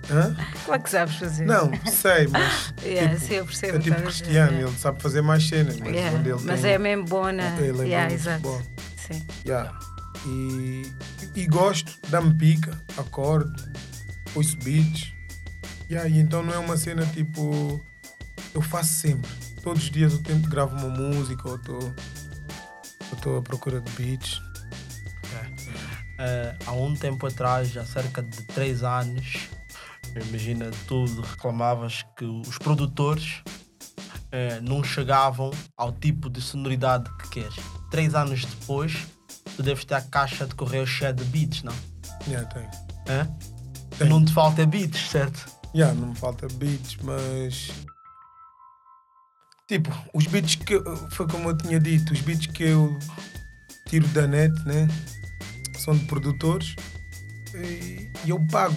Hã? 0.09 0.35
Claro 0.65 0.83
que 0.83 0.89
sabes 0.89 1.15
fazer. 1.15 1.45
Não, 1.45 1.71
sei, 1.89 2.27
mas 2.27 2.73
Yeah, 2.83 3.13
tipo, 3.15 3.25
sim, 3.27 3.33
eu 3.35 3.45
percebo. 3.45 3.77
é 3.77 3.79
tipo 3.79 3.95
Cristiano, 4.01 4.67
ele 4.67 4.77
sabe 4.77 5.01
fazer 5.01 5.21
mais 5.21 5.47
cenas, 5.47 5.77
mas 5.79 5.93
Yeah, 5.95 6.17
onde 6.19 6.29
ele 6.29 6.41
Mas 6.43 6.61
tem, 6.61 6.71
é 6.73 6.77
mesmo 6.77 7.05
boa 7.05 7.31
na. 7.31 7.57
ele 7.59 7.81
é 7.81 7.85
Yeah, 7.85 8.07
bom 8.09 8.13
exato. 8.15 8.41
futebol. 8.43 8.61
Sim. 8.97 9.25
Yeah. 9.45 9.79
E, 10.27 10.91
e 11.35 11.47
gosto, 11.47 11.97
dá-me 12.09 12.33
pica, 12.35 12.79
acordo, 12.97 13.51
ouço 14.35 14.57
beats. 14.57 15.11
Yeah, 15.89 16.07
e 16.09 16.19
então 16.19 16.43
não 16.43 16.53
é 16.53 16.57
uma 16.59 16.77
cena 16.77 17.05
tipo. 17.07 17.83
Eu 18.53 18.61
faço 18.61 18.93
sempre. 18.93 19.29
Todos 19.63 19.83
os 19.83 19.91
dias 19.91 20.13
eu 20.13 20.23
tento 20.23 20.49
gravo 20.49 20.75
uma 20.75 20.89
música 20.89 21.47
ou 21.47 21.55
estou. 21.55 21.93
estou 23.13 23.37
à 23.37 23.41
procura 23.41 23.79
de 23.81 23.91
beats. 23.91 24.41
Eh, 26.19 26.55
há 26.65 26.71
um 26.71 26.93
tempo 26.95 27.25
atrás, 27.25 27.75
há 27.75 27.85
cerca 27.85 28.21
de 28.21 28.43
três 28.43 28.83
anos, 28.83 29.49
Imagina, 30.15 30.69
tu 30.87 31.05
reclamavas 31.21 32.03
que 32.17 32.25
os 32.25 32.57
produtores 32.57 33.41
eh, 34.31 34.59
não 34.61 34.83
chegavam 34.83 35.51
ao 35.77 35.91
tipo 35.91 36.29
de 36.29 36.41
sonoridade 36.41 37.09
que 37.17 37.29
queres. 37.29 37.55
Três 37.89 38.13
anos 38.13 38.43
depois, 38.43 39.07
tu 39.55 39.63
deves 39.63 39.85
ter 39.85 39.95
a 39.95 40.01
caixa 40.01 40.45
de 40.45 40.53
correio 40.53 40.85
cheia 40.85 41.13
de 41.13 41.23
beats, 41.25 41.63
não? 41.63 41.73
Yeah, 42.27 42.47
tem. 42.49 42.67
É? 43.07 43.27
Tem. 43.97 44.09
Não 44.09 44.23
te 44.23 44.33
falta 44.33 44.65
beats, 44.65 45.09
certo? 45.09 45.49
Yeah, 45.73 45.97
não 45.97 46.09
me 46.09 46.15
falta 46.15 46.47
beats, 46.55 46.97
mas. 47.01 47.71
Tipo, 49.71 49.89
os 50.13 50.27
beats 50.27 50.55
que. 50.55 50.73
eu- 50.73 51.09
Foi 51.11 51.25
como 51.29 51.47
eu 51.49 51.57
tinha 51.57 51.79
dito, 51.79 52.11
os 52.11 52.19
beats 52.19 52.47
que 52.47 52.63
eu 52.63 52.99
tiro 53.85 54.05
da 54.09 54.27
net, 54.27 54.53
né? 54.65 54.85
São 55.79 55.95
de 55.97 56.03
produtores 56.07 56.75
e, 57.55 58.11
e 58.25 58.29
eu 58.29 58.39
pago. 58.47 58.75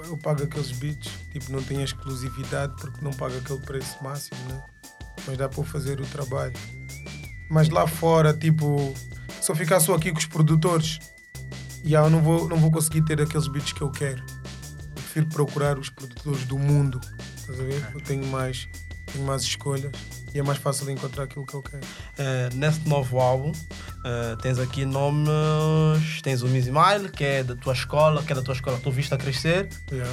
Eu 0.00 0.18
pago 0.18 0.42
aqueles 0.42 0.72
beats. 0.72 1.10
Tipo, 1.32 1.50
não 1.52 1.62
tem 1.62 1.82
exclusividade 1.82 2.74
porque 2.78 3.02
não 3.02 3.12
pago 3.12 3.34
aquele 3.38 3.60
preço 3.60 3.96
máximo, 4.02 4.38
né? 4.50 4.62
Mas 5.26 5.38
dá 5.38 5.48
para 5.48 5.58
eu 5.60 5.64
fazer 5.64 5.98
o 6.02 6.04
trabalho. 6.06 6.52
Mas 7.48 7.70
lá 7.70 7.86
fora, 7.86 8.34
tipo, 8.34 8.92
se 9.40 9.50
eu 9.50 9.56
ficar 9.56 9.80
só 9.80 9.94
aqui 9.94 10.12
com 10.12 10.18
os 10.18 10.26
produtores, 10.26 10.98
yeah, 11.82 12.06
eu 12.06 12.10
não 12.10 12.20
vou, 12.22 12.46
não 12.46 12.58
vou 12.58 12.70
conseguir 12.70 13.02
ter 13.06 13.22
aqueles 13.22 13.48
beats 13.48 13.72
que 13.72 13.80
eu 13.80 13.90
quero. 13.90 14.20
Eu 14.20 14.92
prefiro 14.94 15.26
procurar 15.28 15.78
os 15.78 15.88
produtores 15.88 16.44
do 16.44 16.58
mundo. 16.58 17.00
Estás 17.38 17.58
a 17.58 17.62
ver? 17.64 17.90
Eu 17.94 18.00
tenho 18.02 18.26
mais, 18.26 18.68
tenho 19.12 19.24
mais 19.24 19.42
escolhas 19.42 19.92
e 20.34 20.38
é 20.38 20.42
mais 20.42 20.58
fácil 20.58 20.90
encontrar 20.90 21.24
aquilo 21.24 21.46
que 21.46 21.54
eu 21.54 21.62
quero. 21.62 21.84
Eh, 22.18 22.50
nesse 22.54 22.86
novo 22.88 23.18
álbum, 23.18 23.52
eh, 24.04 24.36
tens 24.42 24.58
aqui 24.58 24.84
nomes. 24.84 25.28
Tens 26.22 26.42
o 26.42 26.48
Mizimile, 26.48 27.10
que 27.10 27.24
é 27.24 27.42
da 27.42 27.56
tua 27.56 27.72
escola, 27.72 28.22
que 28.22 28.32
é 28.32 28.34
da 28.34 28.42
tua 28.42 28.54
escola 28.54 28.76
que 28.76 28.82
tu 28.82 28.90
viste 28.90 29.12
a 29.14 29.16
crescer. 29.16 29.68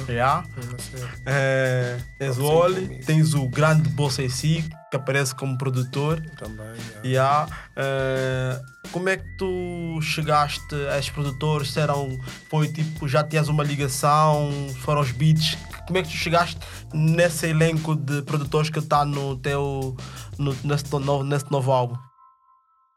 Yeah, 0.08 0.44
assim. 0.76 1.06
Eh, 1.26 1.98
tens 2.18 2.38
o 2.38 2.44
Oli, 2.44 3.00
tens 3.04 3.34
o 3.34 3.48
grande 3.48 3.88
Bolsa 3.90 4.22
em 4.22 4.28
si, 4.28 4.64
que 4.90 4.96
aparece 4.96 5.34
como 5.34 5.58
produtor. 5.58 6.20
Também, 6.38 6.66
yeah. 7.04 7.46
Yeah. 7.76 8.62
Como 8.92 9.08
é 9.08 9.16
que 9.16 9.36
tu 9.36 10.00
chegaste 10.00 10.74
a 10.90 10.98
esses 10.98 11.10
produtores? 11.10 11.72
Se 11.72 11.80
eram, 11.80 12.18
foi 12.48 12.68
tipo, 12.68 13.06
já 13.06 13.22
tinhas 13.22 13.48
uma 13.48 13.62
ligação? 13.62 14.50
Foram 14.80 15.02
os 15.02 15.10
beats? 15.10 15.58
Como 15.86 15.98
é 15.98 16.02
que 16.02 16.08
tu 16.08 16.16
chegaste 16.16 16.58
nesse 16.92 17.46
elenco 17.46 17.94
de 17.94 18.22
produtores 18.22 18.70
que 18.70 18.80
está 18.80 19.04
no 19.04 19.36
teu, 19.36 19.96
no, 20.36 20.56
nesse, 20.64 20.90
novo, 20.92 21.22
nesse 21.22 21.50
novo 21.50 21.70
álbum? 21.70 21.96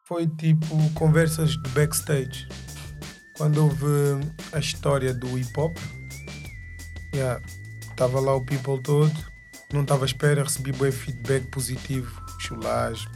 Foi 0.07 0.27
tipo 0.27 0.65
conversas 0.95 1.51
de 1.51 1.69
backstage. 1.69 2.47
Quando 3.37 3.63
houve 3.63 3.85
a 4.51 4.59
história 4.59 5.13
do 5.13 5.37
hip 5.37 5.53
hop, 5.57 5.77
yeah, 7.13 7.39
estava 7.89 8.19
lá 8.19 8.35
o 8.35 8.43
people 8.43 8.81
todo, 8.81 9.13
não 9.71 9.83
estava 9.83 10.03
à 10.03 10.07
espera, 10.07 10.43
recebi 10.43 10.71
bem 10.71 10.91
feedback 10.91 11.45
positivo, 11.47 12.21
chulage, 12.39 13.07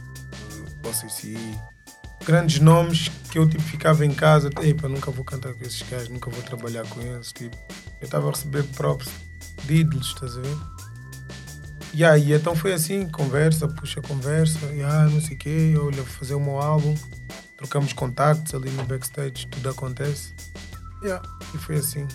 OCC, 0.84 1.36
grandes 2.24 2.60
nomes 2.60 3.10
que 3.30 3.38
eu 3.38 3.48
tipo 3.48 3.62
ficava 3.62 4.06
em 4.06 4.14
casa, 4.14 4.48
epa, 4.62 4.88
nunca 4.88 5.10
vou 5.10 5.24
cantar 5.24 5.52
com 5.52 5.64
esses 5.64 5.82
gajos, 5.82 6.08
nunca 6.08 6.30
vou 6.30 6.42
trabalhar 6.42 6.86
com 6.86 7.00
eles, 7.00 7.32
tipo, 7.32 7.56
eu 8.00 8.04
estava 8.04 8.28
a 8.28 8.30
receber 8.30 8.62
props 8.76 9.10
de 9.64 9.74
ídolos, 9.76 10.08
estás 10.08 10.36
a 10.36 10.40
ver? 10.40 10.56
Yeah, 11.94 12.18
e 12.18 12.32
então 12.32 12.56
foi 12.56 12.72
assim, 12.72 13.08
conversa, 13.08 13.68
puxa 13.68 14.02
conversa, 14.02 14.66
yeah, 14.66 15.08
não 15.08 15.20
sei 15.20 15.36
o 15.36 15.38
quê, 15.38 15.74
olha, 15.78 16.02
vou 16.02 16.06
fazer 16.06 16.34
o 16.34 16.40
meu 16.40 16.58
álbum, 16.58 16.94
trocamos 17.56 17.92
contactos 17.92 18.52
ali 18.52 18.68
no 18.70 18.84
backstage, 18.84 19.46
tudo 19.46 19.70
acontece. 19.70 20.34
Yeah, 21.02 21.22
e 21.54 21.58
foi 21.58 21.76
assim. 21.76 22.06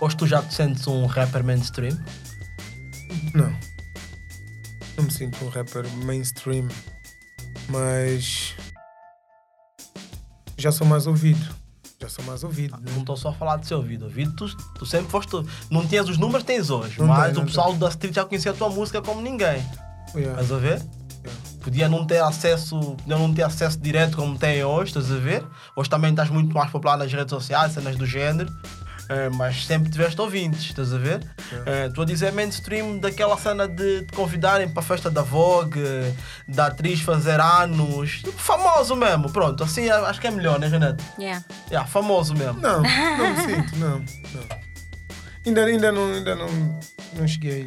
Hoje 0.00 0.16
tu 0.16 0.26
já 0.26 0.42
te 0.42 0.52
sentes 0.52 0.86
um 0.86 1.06
rapper 1.06 1.42
mainstream? 1.42 1.98
Não. 3.34 3.56
Não 4.96 5.04
me 5.04 5.10
sinto 5.10 5.44
um 5.44 5.48
rapper 5.48 5.88
mainstream, 6.04 6.68
mas 7.68 8.54
já 10.58 10.70
sou 10.70 10.86
mais 10.86 11.06
ouvido. 11.06 11.59
Já 12.00 12.08
sou 12.08 12.24
mais 12.24 12.42
ouvido. 12.42 12.76
né? 12.78 12.90
Não 12.92 13.00
estou 13.00 13.16
só 13.16 13.28
a 13.28 13.32
falar 13.32 13.56
de 13.58 13.66
seu 13.66 13.76
ouvido. 13.76 14.06
Ouvido, 14.06 14.32
tu, 14.32 14.56
tu 14.74 14.86
sempre 14.86 15.10
foste. 15.10 15.32
Não 15.70 15.86
tinhas 15.86 16.08
os 16.08 16.16
números, 16.16 16.44
tens 16.44 16.70
hoje. 16.70 16.98
Não 16.98 17.06
mas 17.06 17.34
tem, 17.34 17.42
o 17.42 17.46
pessoal 17.46 17.74
da 17.74 17.88
street 17.90 18.14
já 18.14 18.24
conhecia 18.24 18.52
a 18.52 18.54
tua 18.54 18.70
música 18.70 19.02
como 19.02 19.20
ninguém. 19.20 19.62
Yeah. 20.14 20.40
Estás 20.40 20.52
a 20.52 20.56
ver? 20.56 20.82
Podia 21.60 21.90
não 21.90 22.06
ter 22.06 22.22
acesso, 22.22 22.78
podia 22.96 23.18
não 23.18 23.34
ter 23.34 23.42
acesso 23.42 23.78
direto 23.78 24.16
como 24.16 24.38
tem 24.38 24.64
hoje, 24.64 24.92
estás 24.92 25.12
a 25.12 25.16
ver? 25.16 25.44
Hoje 25.76 25.90
também 25.90 26.10
estás 26.10 26.30
muito 26.30 26.54
mais 26.54 26.70
popular 26.70 26.96
nas 26.96 27.12
redes 27.12 27.28
sociais, 27.30 27.72
cenas 27.72 27.96
do 27.96 28.06
género. 28.06 28.50
Eh, 29.10 29.28
mas 29.30 29.66
sempre 29.66 29.90
tiveste 29.90 30.18
ouvintes, 30.20 30.62
estás 30.62 30.94
a 30.94 30.98
ver? 30.98 31.20
Eh, 31.66 31.86
Estou 31.88 32.02
a 32.02 32.06
dizer 32.06 32.32
mainstream 32.32 32.98
daquela 32.98 33.36
cena 33.36 33.66
de 33.68 34.02
te 34.04 34.12
convidarem 34.14 34.68
para 34.68 34.80
a 34.80 34.84
festa 34.84 35.10
da 35.10 35.20
Vogue, 35.22 35.82
da 36.48 36.66
atriz 36.68 37.00
fazer 37.00 37.40
anos, 37.40 38.22
famoso 38.36 38.94
mesmo, 38.96 39.30
pronto, 39.32 39.62
assim 39.64 39.88
eh, 39.88 39.92
acho 39.92 40.20
que 40.20 40.26
é 40.26 40.30
melhor, 40.30 40.58
né, 40.58 40.68
Renato? 40.68 41.02
Yeah. 41.18 41.44
Yeah, 41.70 41.86
famoso 41.88 42.34
mesmo. 42.34 42.60
Não, 42.60 42.80
não 42.82 43.34
me 43.34 43.40
sinto, 43.42 43.76
não. 43.76 43.98
não. 43.98 44.60
Ainda, 45.46 45.64
ainda, 45.64 45.90
não, 45.92 46.12
ainda 46.12 46.34
não, 46.34 46.80
não 47.16 47.26
cheguei. 47.26 47.66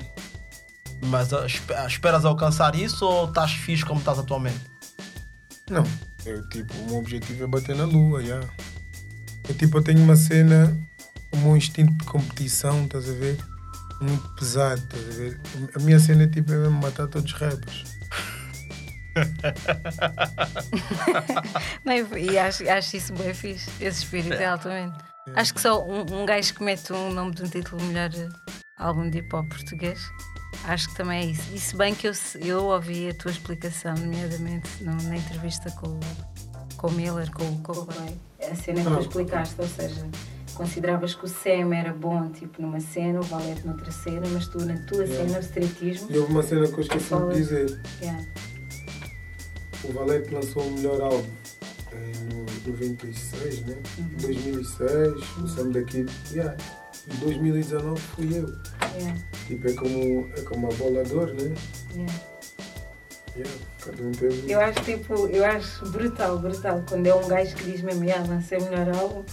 Mas 1.05 1.33
ah, 1.33 1.45
espe- 1.45 1.73
ah, 1.73 1.85
esperas 1.87 2.23
alcançar 2.23 2.75
isso 2.75 3.05
ou 3.05 3.27
estás 3.27 3.51
fixe 3.51 3.83
como 3.83 3.99
estás 3.99 4.17
atualmente? 4.19 4.61
Não. 5.69 5.83
Eu, 6.25 6.47
tipo, 6.49 6.73
o 6.75 6.85
meu 6.85 6.95
objetivo 6.99 7.43
é 7.43 7.47
bater 7.47 7.75
na 7.75 7.83
lua, 7.83 8.23
já. 8.23 8.39
Eu, 9.49 9.55
tipo, 9.55 9.77
eu 9.79 9.83
tenho 9.83 9.99
uma 10.01 10.15
cena, 10.15 10.73
o 11.33 11.37
meu 11.37 11.57
instinto 11.57 11.93
de 11.93 12.05
competição, 12.05 12.83
estás 12.85 13.09
a 13.09 13.13
ver? 13.13 13.37
Muito 14.01 14.27
pesado, 14.35 14.81
estás 14.81 15.07
a 15.09 15.11
ver? 15.11 15.39
A 15.75 15.79
minha 15.79 15.99
cena, 15.99 16.27
tipo, 16.27 16.51
é 16.51 16.57
mesmo 16.57 16.81
matar 16.81 17.07
todos 17.07 17.31
os 17.31 17.39
rappers. 17.39 17.83
Não, 21.85 21.93
e 22.17 22.37
acho, 22.37 22.67
acho 22.69 22.97
isso 22.97 23.13
bem 23.13 23.33
fixe, 23.33 23.69
esse 23.79 24.03
espírito 24.03 24.33
é 24.33 24.45
altamente. 24.45 24.97
Acho 25.35 25.53
que 25.53 25.61
só 25.61 25.83
um, 25.85 26.21
um 26.21 26.25
gajo 26.25 26.53
que 26.53 26.63
mete 26.63 26.91
um 26.91 27.13
nome 27.13 27.33
de 27.33 27.43
um 27.43 27.47
título 27.47 27.81
melhor 27.83 28.09
eh, 28.13 28.27
álbum 28.77 29.09
de 29.09 29.19
hip 29.19 29.33
hop 29.35 29.47
português, 29.47 29.99
acho 30.65 30.89
que 30.89 30.95
também 30.95 31.21
é 31.21 31.25
isso. 31.31 31.43
E 31.53 31.59
se 31.59 31.75
bem 31.77 31.95
que 31.95 32.07
eu, 32.07 32.13
eu 32.41 32.65
ouvi 32.65 33.09
a 33.09 33.13
tua 33.13 33.31
explicação, 33.31 33.93
nomeadamente 33.95 34.69
no- 34.83 35.01
na 35.03 35.15
entrevista 35.15 35.71
com, 35.71 35.87
o- 35.87 35.99
com 36.75 36.87
o 36.87 36.91
Miller, 36.91 37.31
com, 37.31 37.43
o- 37.45 37.57
com 37.61 37.71
o 37.71 37.85
Clay, 37.85 38.17
a 38.51 38.55
cena 38.55 38.83
que 38.83 38.89
tu 38.89 38.99
explicaste, 38.99 39.55
ou 39.59 39.67
seja, 39.67 40.05
consideravas 40.53 41.13
que 41.15 41.25
o 41.25 41.27
Sam 41.27 41.73
era 41.75 41.93
bom 41.93 42.29
tipo 42.31 42.61
numa 42.61 42.79
cena, 42.79 43.19
o 43.19 43.23
Valete 43.23 43.65
noutra 43.65 43.91
cena, 43.91 44.27
mas 44.31 44.47
tu 44.47 44.63
na 44.65 44.77
tua 44.85 45.03
Yeah. 45.03 45.25
cena, 45.27 45.37
o 45.39 45.41
streetismo, 45.41 46.07
E 46.11 46.17
houve 46.17 46.31
uma 46.31 46.43
cena 46.43 46.67
que 46.67 46.73
eu 46.73 46.79
esqueci 46.81 47.13
de 47.15 47.33
dizer. 47.35 47.79
yeah. 48.01 48.23
O 49.83 49.91
Valete 49.91 50.33
lançou 50.33 50.63
o 50.63 50.71
melhor 50.71 51.01
álbum 51.01 51.27
em 51.93 52.69
96, 52.71 53.65
né? 53.65 53.75
2006, 54.21 55.13
o 55.43 55.47
Sam 55.47 55.71
daqui. 55.71 56.05
Yeah. 56.31 56.55
Em 57.11 57.15
2019 57.17 57.99
fui 57.99 58.25
eu. 58.37 58.47
Yeah, 58.97 59.19
Tipo, 59.47 59.67
é 59.67 59.73
como, 59.73 60.29
é 60.37 60.41
como 60.41 60.67
a 60.71 60.73
bolador, 60.75 61.27
né? 61.33 61.53
yeah. 61.95 62.13
Yeah. 63.35 63.51
Cada 63.83 64.03
um 64.03 64.11
teve. 64.11 64.49
Eu 64.51 64.61
acho 64.61 64.79
tipo, 64.83 65.27
eu 65.27 65.43
acho 65.43 65.85
brutal, 65.89 66.37
brutal, 66.39 66.83
quando 66.87 67.07
é 67.07 67.13
um 67.15 67.27
gajo 67.27 67.55
que 67.55 67.63
diz 67.71 67.81
mesmo, 67.81 68.05
ah, 68.09 68.23
lancei 68.29 68.57
o 68.59 68.63
melhor 68.69 68.89
álbum. 68.95 69.23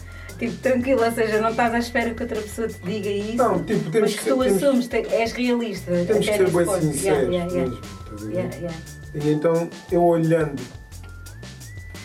Tipo, 0.41 0.57
tranquilo, 0.57 1.05
ou 1.05 1.13
seja, 1.13 1.41
não 1.41 1.51
estás 1.51 1.73
à 1.75 1.79
espera 1.79 2.15
que 2.15 2.23
outra 2.23 2.41
pessoa 2.41 2.67
te 2.67 2.81
diga 2.83 3.09
isso. 3.11 3.37
Não, 3.37 3.63
tipo, 3.63 3.91
temos 3.91 4.11
mas 4.13 4.21
que 4.21 4.31
tu 4.31 4.39
temos- 4.39 4.47
assumes, 4.63 4.89
te- 4.89 5.07
és 5.07 5.33
realista. 5.33 5.93
Temos 6.07 6.27
que 6.27 6.37
ser 6.37 6.51
bem 6.51 6.65
ponto. 6.65 6.81
sinceros 6.81 7.29
Yeah, 7.29 7.53
yeah, 7.53 7.55
mesmo. 7.71 7.81
ver? 8.19 8.33
Yeah, 8.33 8.57
yeah. 8.57 8.79
E 9.15 9.31
então, 9.31 9.71
eu 9.93 10.03
olhando 10.03 10.61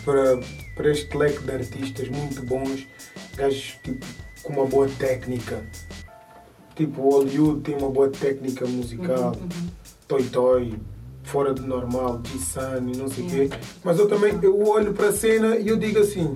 para, 0.04 0.38
para 0.76 0.90
este 0.90 1.16
leque 1.16 1.42
de 1.42 1.50
artistas 1.52 2.08
muito 2.08 2.42
bons, 2.42 2.86
gajos 3.36 3.78
tipo, 3.82 4.06
com 4.42 4.52
uma 4.52 4.66
boa 4.66 4.88
técnica. 4.98 5.62
Tipo, 6.74 7.00
o 7.02 7.10
Hollywood 7.10 7.62
tem 7.62 7.74
uma 7.76 7.88
boa 7.90 8.10
técnica 8.10 8.66
musical. 8.66 9.32
Uhum, 9.40 9.68
Toy 10.06 10.22
Toy, 10.24 10.74
fora 11.24 11.54
do 11.54 11.66
normal, 11.66 12.20
G-Sun 12.24 12.90
e 12.92 12.96
não 12.98 13.08
sei 13.08 13.24
o 13.24 13.30
quê. 13.30 13.50
Mas 13.82 13.98
eu 13.98 14.06
também 14.08 14.38
eu 14.42 14.62
olho 14.68 14.92
para 14.92 15.08
a 15.08 15.12
cena 15.12 15.56
e 15.56 15.68
eu 15.68 15.76
digo 15.78 15.98
assim: 16.00 16.34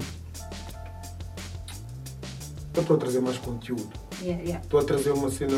eu 2.80 2.82
estou 2.82 2.96
a 2.96 2.98
trazer 3.00 3.20
mais 3.20 3.38
conteúdo. 3.38 3.88
Yeah, 4.22 4.42
yeah. 4.42 4.60
Estou 4.64 4.80
a 4.80 4.84
trazer 4.84 5.10
uma 5.12 5.30
cena 5.30 5.54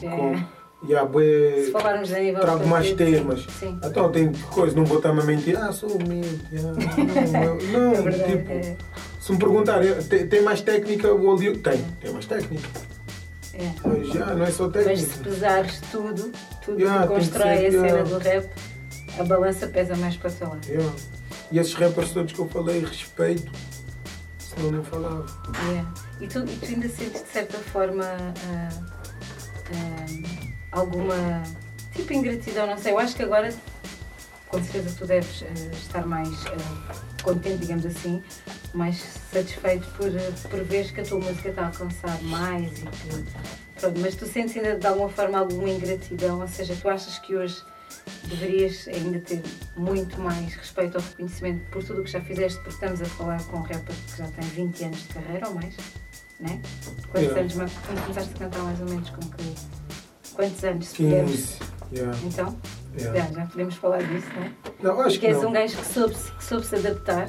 com. 0.00 0.58
Yeah, 0.86 1.08
bué- 1.10 1.64
Se 1.64 1.70
falarmos 1.72 2.12
a 2.12 2.20
nível 2.20 2.40
trago 2.40 2.64
mais 2.68 2.92
temas. 2.92 3.44
Sim. 3.58 3.80
Então 3.82 4.12
tem 4.12 4.30
coisa, 4.32 4.76
não 4.76 4.84
vou 4.84 4.98
estar-me 4.98 5.20
a 5.20 5.24
mentir, 5.24 5.58
ah, 5.58 5.72
sou 5.72 5.90
humilde. 5.90 6.40
yeah, 6.52 6.70
não, 7.32 7.56
não, 7.56 7.94
É 7.94 8.02
verdade, 8.02 8.36
tipo, 8.38 8.52
é. 8.52 8.76
se 9.20 9.32
me 9.32 9.38
perguntarem, 9.38 9.92
tem, 10.04 10.28
tem 10.28 10.40
mais 10.42 10.60
técnica 10.60 11.12
o 11.12 11.26
Hollywood? 11.26 11.58
Tem, 11.62 11.82
tem 12.00 12.12
mais 12.12 12.26
técnica. 12.26 12.68
É. 13.54 13.72
Mas 13.84 14.06
já, 14.12 14.26
não 14.34 14.44
é 14.44 14.50
só 14.52 14.70
Mas 14.72 15.00
se 15.00 15.06
técnica. 15.06 15.24
pesares 15.24 15.80
tudo, 15.90 16.30
tudo 16.64 16.78
Yeah, 16.80 17.02
que 17.02 17.08
tem 17.08 17.18
que 17.18 17.24
constrói 17.24 17.56
ser, 17.56 17.66
a 17.66 17.70
cena 17.72 17.86
yeah. 17.88 18.02
do 18.04 18.18
rap, 18.18 18.50
a 19.18 19.24
balança 19.24 19.66
pesa 19.66 19.96
mais 19.96 20.16
para 20.16 20.30
o 20.30 20.32
teu 20.32 20.48
lado. 20.48 20.68
Yeah. 20.68 20.92
E 21.50 21.58
esses 21.58 21.74
rappers 21.74 22.12
todos 22.12 22.32
que 22.32 22.38
eu 22.38 22.46
falei, 22.48 22.84
respeito, 22.84 23.50
senão 24.38 24.70
nem 24.70 24.82
falava. 24.84 25.26
E, 26.20 26.26
tu, 26.26 26.40
e 26.40 26.56
tu 26.56 26.66
ainda 26.66 26.88
sentes 26.88 27.22
de 27.22 27.28
certa 27.28 27.58
forma 27.58 28.04
ah, 28.04 28.68
ah, 29.72 30.06
alguma 30.72 31.42
tipo 31.94 32.12
ingratidão, 32.12 32.66
não 32.66 32.78
sei. 32.78 32.92
Eu 32.92 32.98
acho 32.98 33.14
que 33.14 33.22
agora, 33.22 33.52
com 34.48 34.62
certeza, 34.62 34.94
tu 34.98 35.06
deves 35.06 35.44
ah, 35.44 35.74
estar 35.74 36.06
mais 36.06 36.30
contente, 37.22 37.58
digamos 37.58 37.86
assim, 37.86 38.22
mais 38.74 38.98
satisfeito 39.32 39.86
por, 39.96 40.10
por 40.50 40.64
veres 40.64 40.90
que 40.90 41.00
a 41.00 41.04
tua 41.04 41.18
música 41.18 41.50
está 41.50 41.62
a 41.62 41.66
alcançar 41.66 42.22
mais 42.22 42.78
e 42.78 42.86
que. 42.86 43.58
Pronto, 43.80 44.00
mas 44.00 44.16
tu 44.16 44.26
sentes 44.26 44.56
ainda 44.56 44.76
de 44.76 44.86
alguma 44.86 45.08
forma 45.08 45.38
alguma 45.38 45.70
ingratidão, 45.70 46.40
ou 46.40 46.48
seja, 46.48 46.74
tu 46.74 46.88
achas 46.88 47.16
que 47.20 47.36
hoje 47.36 47.62
deverias 48.24 48.88
ainda 48.88 49.20
ter 49.20 49.42
muito 49.76 50.20
mais 50.20 50.54
respeito 50.54 50.96
ao 50.96 51.02
reconhecimento 51.02 51.64
por 51.70 51.84
tudo 51.84 52.00
o 52.00 52.04
que 52.04 52.10
já 52.10 52.20
fizeste, 52.20 52.58
porque 52.58 52.74
estamos 52.74 53.00
a 53.00 53.04
falar 53.04 53.42
com 53.44 53.58
um 53.58 53.62
rapper 53.62 53.94
que 53.94 54.18
já 54.18 54.26
tem 54.28 54.48
20 54.48 54.84
anos 54.84 55.02
de 55.02 55.08
carreira 55.14 55.48
ou 55.48 55.54
mais, 55.54 55.76
né? 56.40 56.60
Quantos 57.10 57.22
Yeah. 57.30 57.40
anos, 57.40 57.72
quando 57.86 58.02
começaste 58.02 58.34
a 58.34 58.38
cantar 58.38 58.62
mais 58.62 58.80
ou 58.80 58.86
menos 58.88 59.10
com 59.10 59.20
que. 59.20 59.54
Quantos 60.34 60.64
anos? 60.64 60.86
se 60.88 60.96
pudermos? 60.96 61.30
15. 61.32 61.58
Yeah, 61.90 62.18
Então, 62.24 62.56
yeah. 62.98 63.18
já, 63.20 63.32
já 63.32 63.46
podemos 63.46 63.74
falar 63.76 64.02
disso, 64.02 64.28
né? 64.38 64.52
Não, 64.82 64.92
acho 65.00 65.02
Porque 65.02 65.18
que 65.20 65.26
és 65.28 65.42
não. 65.42 65.48
um 65.48 65.52
gajo 65.52 65.76
que 65.78 65.86
soube, 65.86 66.14
que 66.14 66.44
soube 66.44 66.66
se 66.66 66.76
adaptar 66.76 67.28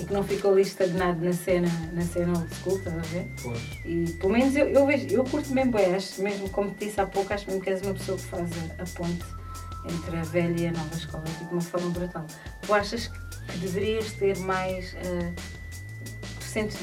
e 0.00 0.04
que 0.04 0.12
não 0.12 0.22
ficou 0.22 0.52
ali 0.52 0.62
estagnado 0.62 1.24
na 1.24 1.32
cena, 1.32 1.68
na 1.92 2.02
cena 2.02 2.38
old 2.38 2.54
school, 2.54 2.76
estás 2.78 2.98
a 2.98 3.00
ver? 3.00 3.32
Pois. 3.42 3.58
E 3.86 4.12
pelo 4.20 4.32
menos 4.34 4.54
eu, 4.54 4.66
eu 4.68 4.86
vejo, 4.86 5.06
eu 5.08 5.24
curto 5.24 5.50
mesmo 5.52 5.72
bem, 5.72 5.94
acho 5.94 6.20
mesmo, 6.22 6.48
como 6.50 6.70
te 6.72 6.84
disse 6.84 7.00
há 7.00 7.06
pouco, 7.06 7.32
acho 7.32 7.46
mesmo 7.46 7.62
que 7.62 7.70
és 7.70 7.80
uma 7.82 7.94
pessoa 7.94 8.18
que 8.18 8.24
faz 8.24 8.50
a, 8.78 8.82
a 8.82 8.86
ponte 8.94 9.24
entre 9.86 10.16
a 10.16 10.22
velha 10.22 10.60
e 10.60 10.66
a 10.66 10.72
nova 10.72 10.94
escola, 10.94 11.24
tipo, 11.24 11.44
de 11.46 11.52
uma 11.54 11.60
forma 11.62 11.90
brutal. 11.90 12.26
Tu 12.62 12.74
achas 12.74 13.06
que, 13.08 13.58
deverias 13.58 14.12
ter 14.12 14.36
mais. 14.38 14.94
eh, 14.96 15.32
tu 16.40 16.44
sentes 16.44 16.78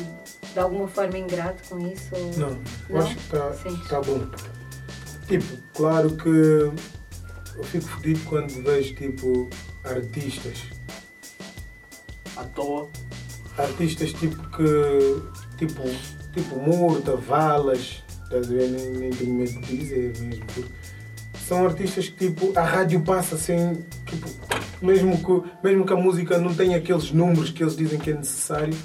de 0.54 0.60
alguma 0.60 0.88
forma 0.88 1.18
ingrato 1.18 1.64
com 1.70 1.80
isso? 1.80 2.10
Ou... 2.14 2.32
Não, 2.38 2.50
eu 2.90 2.98
Não? 2.98 3.02
acho 3.02 3.16
que 3.16 3.22
está 3.22 3.50
tá 3.90 4.02
bom. 4.02 4.28
Tipo, 5.28 5.58
claro 5.74 6.12
que 6.18 6.30
eu 6.30 7.64
fico 7.64 7.88
fodido 7.88 8.20
quando 8.26 8.64
vejo 8.64 8.96
tipo 8.96 9.50
artistas. 9.84 10.64
À 12.36 12.44
toa. 12.44 12.90
Artistas 13.58 14.14
tipo 14.14 14.36
que. 14.50 15.58
Tipo, 15.58 15.84
tipo 16.34 16.56
Murta, 16.60 17.16
Valas, 17.16 18.04
estás 18.24 18.48
a 18.48 18.50
ver? 18.50 18.70
Nem, 18.70 18.92
nem 18.92 19.10
tenho 19.12 19.34
medo 19.34 19.62
de 19.62 19.78
dizer 19.78 20.18
mesmo. 20.20 20.46
Porque 20.48 20.72
são 21.48 21.66
artistas 21.66 22.10
que 22.10 22.28
tipo, 22.28 22.58
a 22.58 22.64
rádio 22.64 23.02
passa 23.02 23.38
sem. 23.38 23.86
Tipo, 24.06 24.30
mesmo 24.82 25.18
que, 25.18 25.52
mesmo 25.64 25.86
que 25.86 25.94
a 25.94 25.98
música 25.98 26.38
não 26.40 26.54
tenha 26.54 26.78
aqueles 26.78 27.12
números 27.12 27.52
que 27.52 27.64
eles 27.64 27.76
dizem 27.76 28.00
que 28.00 28.10
é 28.10 28.16
necessário, 28.16 28.76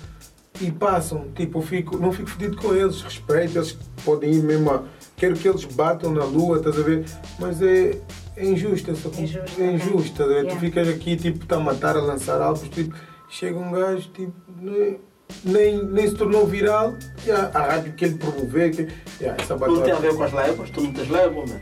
e 0.61 0.71
passam. 0.71 1.27
Tipo, 1.35 1.61
fico, 1.63 1.99
não 1.99 2.13
fico 2.13 2.31
fedido 2.31 2.57
com 2.57 2.75
eles, 2.75 3.01
respeito, 3.03 3.59
eles 3.59 3.77
podem 4.05 4.33
ir 4.33 4.43
mesmo 4.43 4.71
a. 4.71 4.83
Quero 5.17 5.35
que 5.35 5.49
eles 5.49 5.65
batam 5.65 6.13
na 6.13 6.25
lua, 6.25 6.59
estás 6.59 6.79
a 6.79 6.83
ver? 6.83 7.05
Mas 7.39 7.63
é, 7.63 7.99
é 8.37 8.45
injusto 8.45 8.91
essa 8.91 9.09
coisa. 9.09 9.23
Injusto, 9.23 9.63
É 9.63 9.73
injusto, 9.73 10.13
estás 10.13 10.31
a 10.31 10.33
ver? 10.33 10.41
Yeah. 10.41 10.55
Tu 10.55 10.61
ficas 10.61 10.89
aqui, 10.89 11.17
tipo, 11.17 11.43
está 11.43 11.57
a 11.57 11.61
matar, 11.61 11.97
a 11.97 12.01
lançar 12.03 12.41
álbuns, 12.41 12.69
tipo, 12.69 12.95
chega 13.31 13.59
um 13.59 13.73
gajo, 13.73 14.09
tipo, 14.11 14.35
nem, 14.61 15.01
nem, 15.45 15.85
nem 15.85 16.09
se 16.09 16.15
tornou 16.15 16.47
viral, 16.47 16.95
e 17.25 17.31
a, 17.31 17.51
a 17.55 17.61
rádio 17.63 17.95
que 17.95 18.05
ele 18.05 18.17
promover, 18.17 18.77
que, 18.77 18.89
yeah, 19.21 19.43
essa 19.43 19.57
Não 19.57 19.83
tem 19.83 19.93
a 19.93 19.97
ver 19.97 20.15
com 20.15 20.23
as 20.23 20.33
levas, 20.33 20.71
tu 20.71 20.83
não 20.83 20.93
tens 20.93 21.09
leva, 21.09 21.35
mano. 21.35 21.61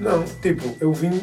Não, 0.00 0.24
tipo, 0.42 0.76
eu 0.80 0.92
vim, 0.92 1.20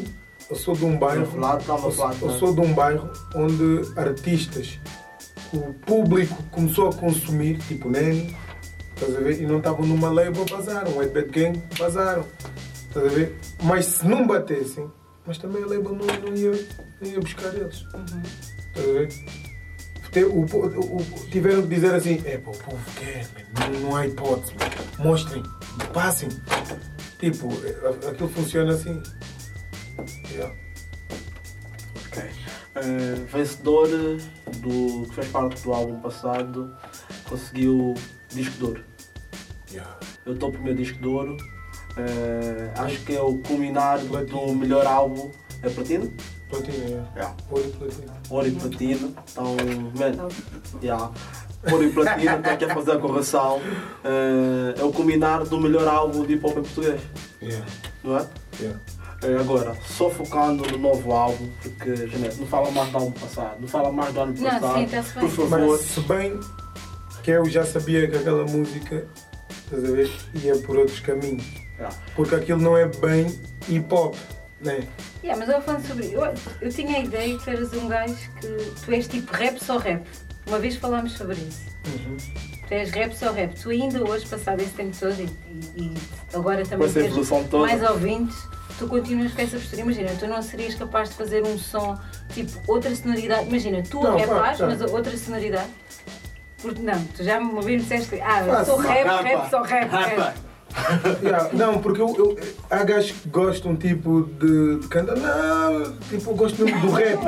eu 0.49 0.55
sou 0.55 0.75
de 0.75 0.85
um 0.85 0.97
bairro, 0.97 1.37
Lá, 1.39 1.57
tá 1.57 1.75
uma 1.75 1.89
eu, 1.89 2.15
eu 2.21 2.27
né? 2.27 2.39
sou 2.39 2.53
de 2.53 2.61
um 2.61 2.73
bairro 2.73 3.09
onde 3.33 3.81
artistas, 3.97 4.79
o 5.57 5.73
público 5.73 6.41
começou 6.51 6.89
a 6.89 6.93
consumir, 6.93 7.57
tipo 7.59 7.89
Nene, 7.89 8.35
estás 8.95 9.15
a 9.15 9.19
ver? 9.19 9.41
E 9.41 9.45
não 9.45 9.57
estavam 9.57 9.85
numa 9.85 10.09
label, 10.09 10.45
vazaram, 10.45 11.01
Ed 11.01 11.11
Bad 11.13 11.29
Gang, 11.29 11.61
vazaram, 11.77 12.25
estás 12.87 13.05
a 13.05 13.09
ver? 13.09 13.35
Mas 13.63 13.85
se 13.85 14.07
não 14.07 14.25
batessem, 14.27 14.89
mas 15.25 15.37
também 15.37 15.63
a 15.63 15.67
label 15.67 15.95
não, 15.95 16.05
não, 16.05 16.35
ia, 16.35 16.51
não 17.01 17.09
ia 17.11 17.19
buscar 17.19 17.53
eles, 17.55 17.75
estás 17.75 18.11
a 18.77 18.91
ver? 18.93 19.09
O 20.15 20.39
o- 20.39 20.95
o- 21.01 21.29
tiveram 21.29 21.63
que 21.63 21.67
dizer 21.75 21.93
assim, 21.93 22.21
é 22.25 22.37
pá, 22.37 22.51
o 22.51 22.57
povo 22.57 22.79
quer, 22.97 23.27
não, 23.59 23.79
não 23.81 23.95
há 23.97 24.07
hipótese, 24.07 24.53
mostrem, 24.97 25.43
passem. 25.93 26.29
Tipo, 27.19 27.49
aquilo 28.09 28.29
funciona 28.29 28.73
assim. 28.73 29.01
Yeah. 30.31 30.53
Ok. 32.07 32.23
Eh, 32.75 33.25
vencedor 33.31 33.87
do 34.57 35.07
que 35.07 35.15
fez 35.15 35.27
parte 35.29 35.63
do 35.63 35.71
álbum 35.71 35.97
passado 36.01 36.75
conseguiu 37.29 37.93
disco 38.29 38.57
de 38.57 38.63
ouro. 38.65 38.83
Yeah. 39.71 39.97
Eu 40.25 40.33
estou 40.33 40.51
para 40.51 40.59
o 40.59 40.63
meu 40.63 40.75
disco 40.75 40.99
de 40.99 41.07
ouro. 41.07 41.37
Eh, 41.97 42.73
acho 42.77 42.99
que 43.05 43.15
é 43.15 43.21
o 43.21 43.37
culminar 43.37 43.99
do 43.99 44.53
melhor 44.53 44.85
álbum. 44.85 45.31
É 45.63 45.69
platina? 45.69 46.11
Platina, 46.49 46.77
yeah. 46.77 47.09
Yeah. 47.15 47.35
Ouro 47.49 47.65
e 47.65 47.71
platina. 47.71 48.13
Ouro 48.29 48.47
e 48.47 48.51
platina. 48.51 49.13
Então, 49.31 49.55
man, 49.95 50.27
yeah. 50.83 51.11
Ouro 51.71 51.83
e 51.83 51.91
platina, 51.93 52.35
estou 52.35 52.53
aqui 52.53 52.65
a 52.65 52.73
fazer 52.73 52.91
a 52.91 52.99
correção. 52.99 53.61
Eh, 54.03 54.81
é 54.81 54.83
o 54.83 54.91
culminar 54.91 55.45
do 55.45 55.59
melhor 55.61 55.87
álbum 55.87 56.25
de 56.25 56.33
hip 56.33 56.45
hop 56.45 56.57
em 56.57 56.61
português. 56.61 57.01
Yeah. 57.41 57.65
Não 58.03 58.17
é? 58.17 58.27
Yeah. 58.59 58.79
Eh, 59.27 59.37
Agora, 59.39 59.75
só 59.87 60.09
focando 60.09 60.69
no 60.71 60.77
novo 60.77 61.11
álbum, 61.13 61.47
porque, 61.61 61.95
Janete, 62.07 62.35
não 62.39 62.47
fala 62.47 62.69
mais 62.71 62.89
do 62.91 62.97
álbum 62.97 63.11
passado, 63.11 63.57
não 63.59 63.67
fala 63.67 63.91
mais 63.91 64.13
do 64.13 64.19
ano 64.21 64.35
Não, 64.37 64.49
passado. 64.51 64.73
sim, 64.77 64.83
está-se 64.85 65.13
bem. 65.13 65.21
por 65.21 65.29
favor. 65.49 65.59
Mas 65.59 65.81
se 65.81 65.99
bem 66.01 66.39
que 67.23 67.31
eu 67.31 67.45
já 67.49 67.65
sabia 67.65 68.07
que 68.07 68.17
aquela 68.17 68.45
música, 68.45 69.05
estás 69.63 69.83
a 69.83 69.91
ver, 69.91 70.11
ia 70.43 70.55
por 70.57 70.77
outros 70.77 70.99
caminhos. 70.99 71.45
Yeah. 71.77 71.95
Porque 72.15 72.35
aquilo 72.35 72.61
não 72.61 72.77
é 72.77 72.85
bem 72.87 73.27
hip 73.67 73.93
hop, 73.93 74.15
né? 74.61 74.87
Yeah, 75.23 75.43
mas 75.43 75.53
eu 75.53 75.61
falando 75.61 75.85
sobre. 75.87 76.13
Eu, 76.13 76.21
eu 76.61 76.69
tinha 76.71 76.97
a 76.97 76.99
ideia 77.01 77.37
que 77.37 77.43
tu 77.43 77.49
eras 77.49 77.73
um 77.73 77.87
gajo 77.87 78.15
que 78.39 78.47
tu 78.85 78.91
és 78.91 79.07
tipo 79.07 79.33
rap 79.33 79.57
só 79.61 79.77
rap. 79.77 80.03
Uma 80.47 80.59
vez 80.59 80.75
falámos 80.75 81.13
sobre 81.13 81.35
isso. 81.35 81.63
Uhum. 81.87 82.15
Tu 82.67 82.73
és 82.73 82.91
rap 82.91 83.11
só 83.13 83.31
rap. 83.31 83.53
Tu 83.59 83.69
ainda 83.71 84.03
hoje, 84.09 84.25
passado 84.27 84.61
esse 84.61 84.71
tempo 84.71 84.95
todo 84.97 85.19
e, 85.19 85.25
e- 85.75 85.81
e 85.81 85.93
agora 86.33 86.63
Com 86.63 86.69
também 86.69 86.87
essa 86.87 86.99
tens 86.99 87.07
evolução 87.07 87.43
toda. 87.45 87.65
mais 87.67 87.83
ouvintes, 87.83 88.35
tu 88.77 88.87
continuas 88.87 89.33
com 89.33 89.41
essa 89.41 89.57
postura. 89.57 89.81
Imagina, 89.81 90.11
tu 90.19 90.27
não 90.27 90.41
serias 90.41 90.75
capaz 90.75 91.09
de 91.09 91.15
fazer 91.15 91.43
um 91.43 91.57
som 91.57 91.97
tipo 92.33 92.51
outra 92.67 92.93
sonoridade. 92.95 93.47
Imagina, 93.47 93.83
tu 93.83 94.01
Não, 94.01 94.15
a 94.15 94.19
rapaz, 94.19 94.57
pá, 94.57 94.65
tá. 94.65 94.67
mas 94.67 94.81
a 94.81 94.85
outra 94.85 95.17
sonoridade. 95.17 95.69
Porque 96.61 96.81
não, 96.81 97.03
tu 97.05 97.23
já 97.23 97.37
uma 97.37 97.61
vez 97.61 97.83
me 97.83 97.87
disseste, 97.87 98.21
ah, 98.21 98.45
eu 98.45 98.53
Faço 98.53 98.71
sou 98.71 98.79
rap, 98.79 99.05
rapa. 99.05 99.23
rap, 99.23 99.49
só 99.49 99.61
rap. 99.61 99.89
rap. 99.91 100.35
Yeah, 101.23 101.49
não, 101.53 101.79
porque 101.79 102.01
eu, 102.01 102.13
eu, 102.17 102.37
há 102.69 102.83
gajos 102.83 103.11
que 103.11 103.29
gostam 103.29 103.75
tipo 103.77 104.23
de, 104.39 104.79
de 104.79 104.87
cantar. 104.89 105.15
Não, 105.15 105.93
tipo, 106.09 106.31
eu 106.31 106.35
gosto 106.35 106.63
mesmo 106.63 106.81
do 106.81 106.91
rap. 106.91 107.19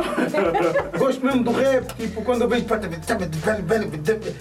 gosto 1.00 1.26
mesmo 1.26 1.44
do 1.44 1.52
rap. 1.52 1.94
Tipo, 1.96 2.24
quando 2.24 2.42
eu 2.42 2.50
vejo. 2.50 2.66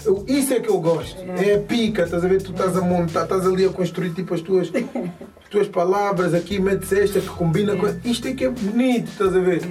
Eu, 0.05 0.25
isso 0.27 0.53
é 0.53 0.59
que 0.59 0.69
eu 0.69 0.79
gosto. 0.79 1.21
É 1.21 1.55
a 1.55 1.59
pica, 1.59 2.03
estás 2.03 2.23
a 2.23 2.27
ver? 2.27 2.41
Tu 2.41 2.51
estás 2.51 2.75
a 2.75 2.81
montar, 2.81 3.23
estás 3.23 3.47
ali 3.47 3.65
a 3.65 3.69
construir 3.69 4.11
tipo 4.11 4.33
as 4.33 4.41
tuas, 4.41 4.67
as 4.67 4.83
tuas 5.49 5.67
palavras 5.67 6.33
aqui, 6.33 6.59
metes 6.59 6.91
esta 6.91 7.19
que 7.19 7.27
combina 7.27 7.75
com. 7.75 7.87
Isto 8.03 8.27
é 8.27 8.33
que 8.33 8.45
é 8.45 8.49
bonito, 8.49 9.09
estás 9.09 9.35
a 9.35 9.39
ver? 9.39 9.61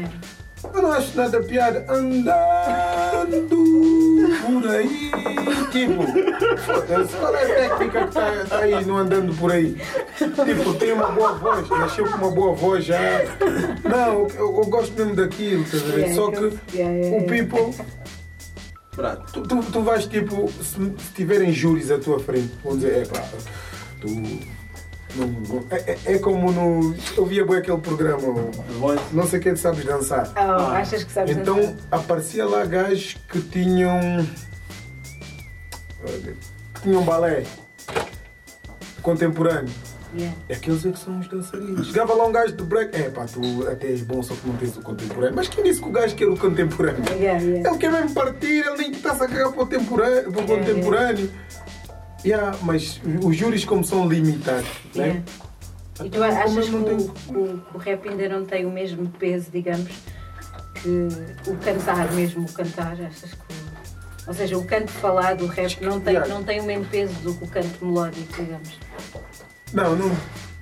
Eu 0.75 0.83
não 0.83 0.93
acho 0.93 1.17
nada 1.17 1.41
piada. 1.43 1.85
Andando 1.89 3.57
por 4.47 4.69
aí. 4.71 5.11
Tipo, 5.71 6.03
foda-se, 6.59 7.17
qual 7.17 7.35
é 7.35 7.43
a 7.43 7.69
técnica 7.69 8.01
que 8.03 8.09
está 8.09 8.45
tá 8.45 8.59
aí 8.59 8.85
no 8.85 8.97
andando 8.97 9.35
por 9.37 9.53
aí? 9.53 9.77
Tipo, 10.17 10.75
tem 10.75 10.93
uma 10.93 11.11
boa 11.11 11.35
voz, 11.35 11.69
nasceu 11.69 12.11
com 12.11 12.17
uma 12.17 12.31
boa 12.31 12.55
voz 12.55 12.85
já. 12.85 12.99
Não, 13.85 14.29
eu, 14.29 14.57
eu 14.57 14.65
gosto 14.67 14.95
mesmo 14.97 15.15
daquilo, 15.15 15.63
estás 15.63 15.83
a 15.83 15.87
ver? 15.87 15.99
Yeah, 15.99 16.15
Só 16.15 16.31
que 16.31 16.77
yeah, 16.77 16.97
yeah, 16.97 17.17
o 17.17 17.21
yeah. 17.21 17.27
people. 17.27 17.75
Tu, 19.33 19.43
tu, 19.43 19.63
tu 19.71 19.83
vais 19.83 20.07
tipo, 20.07 20.51
se, 20.51 20.75
se 20.75 21.13
tiverem 21.15 21.53
júris 21.53 21.91
à 21.91 21.99
tua 21.99 22.19
frente, 22.19 22.51
vão 22.65 22.77
dizer, 22.77 23.03
é 23.03 23.05
pá, 23.05 23.23
tu. 24.01 24.09
Não- 25.15 25.27
não- 25.29 25.65
é, 25.71 25.93
é- 25.93 25.99
é 26.15 26.19
como 26.19 26.51
no. 26.53 26.95
Eu 27.17 27.25
via 27.27 27.45
bem 27.47 27.57
aquele 27.59 27.79
programa, 27.79 28.51
não 29.13 29.27
sei 29.27 29.41
quem 29.41 29.55
sabes 29.57 29.85
dançar. 29.85 30.31
Oh, 30.37 30.71
achas 30.73 31.05
que 31.05 31.13
sabes 31.13 31.37
Então 31.37 31.57
dançar? 31.57 31.75
aparecia 31.93 32.45
lá 32.47 32.65
gajos 32.65 33.17
que 33.29 33.41
tinham. 33.41 34.27
que 36.75 36.83
tinham 36.83 37.03
balé 37.05 37.45
contemporâneo. 39.03 39.73
Yeah. 40.17 40.35
Aqueles 40.51 40.87
é 40.87 40.93
que 40.93 40.99
são 40.99 41.19
os 41.19 41.29
dançarinos. 41.29 41.89
Chegava 41.89 42.15
lá 42.15 42.27
um 42.27 42.33
gajo 42.33 42.55
de 42.55 42.63
break. 42.63 42.97
É 42.97 43.11
pá, 43.11 43.27
tu 43.27 43.69
até 43.69 43.89
és 43.89 44.01
bom, 44.03 44.23
só 44.23 44.35
que 44.35 44.47
não 44.47 44.57
tens 44.57 44.77
o 44.77 44.81
contemporâneo. 44.81 45.35
Mas 45.35 45.49
quem 45.49 45.63
disse 45.65 45.81
que 45.83 45.89
o 45.89 45.93
gajo 45.93 46.15
quer 46.15 46.27
o 46.27 46.37
contemporâneo? 46.37 47.03
Yeah, 47.13 47.43
yeah. 47.43 47.69
Ele 47.69 47.79
quer 47.79 47.91
mesmo 47.93 48.11
partir, 48.15 48.65
ele 48.67 48.77
nem 48.79 48.93
está-se 48.93 49.23
a 49.25 49.29
cagar 49.29 49.53
para 49.53 49.63
o 49.63 49.67
temporâneo. 49.67 50.33
Para 50.33 50.43
o 50.43 50.47
contemporâneo. 50.47 51.31
Yeah, 52.27 52.59
mas 52.63 53.01
os 53.23 53.37
júris, 53.37 53.65
como 53.65 53.85
são 53.85 54.09
limitados, 54.09 54.69
Yeah. 54.95 55.15
né? 55.15 55.23
E 55.95 55.99
tu 55.99 56.05
Então, 56.07 56.23
achas 56.25 56.69
que 56.69 56.75
o, 56.75 57.39
o- 57.39 57.63
o 57.75 57.79
rap 57.79 58.09
ainda 58.09 58.29
não 58.29 58.45
tem 58.45 58.67
o 58.67 58.71
mesmo 58.71 59.09
peso, 59.19 59.47
digamos, 59.53 59.91
que 60.83 60.89
o 61.51 61.57
cantar 61.57 62.13
mesmo, 62.13 62.45
o 62.45 62.53
cantar, 62.53 62.93
achas 63.01 63.31
que 63.33 63.37
o- 63.53 64.29
ou 64.29 64.35
seja, 64.35 64.59
o 64.59 64.65
canto 64.65 64.91
falado, 64.91 65.45
o 65.45 65.47
rap 65.47 65.81
não 65.83 66.01
tem, 66.01 66.15
Yeah. 66.15 66.35
não 66.35 66.43
tem 66.43 66.61
o 66.61 66.65
mesmo 66.65 66.85
peso 66.87 67.15
do 67.23 67.33
que 67.35 67.45
o 67.45 67.47
canto 67.49 67.85
melódico, 67.85 68.43
digamos. 68.43 68.79
Não, 69.73 69.97
não. 69.97 70.17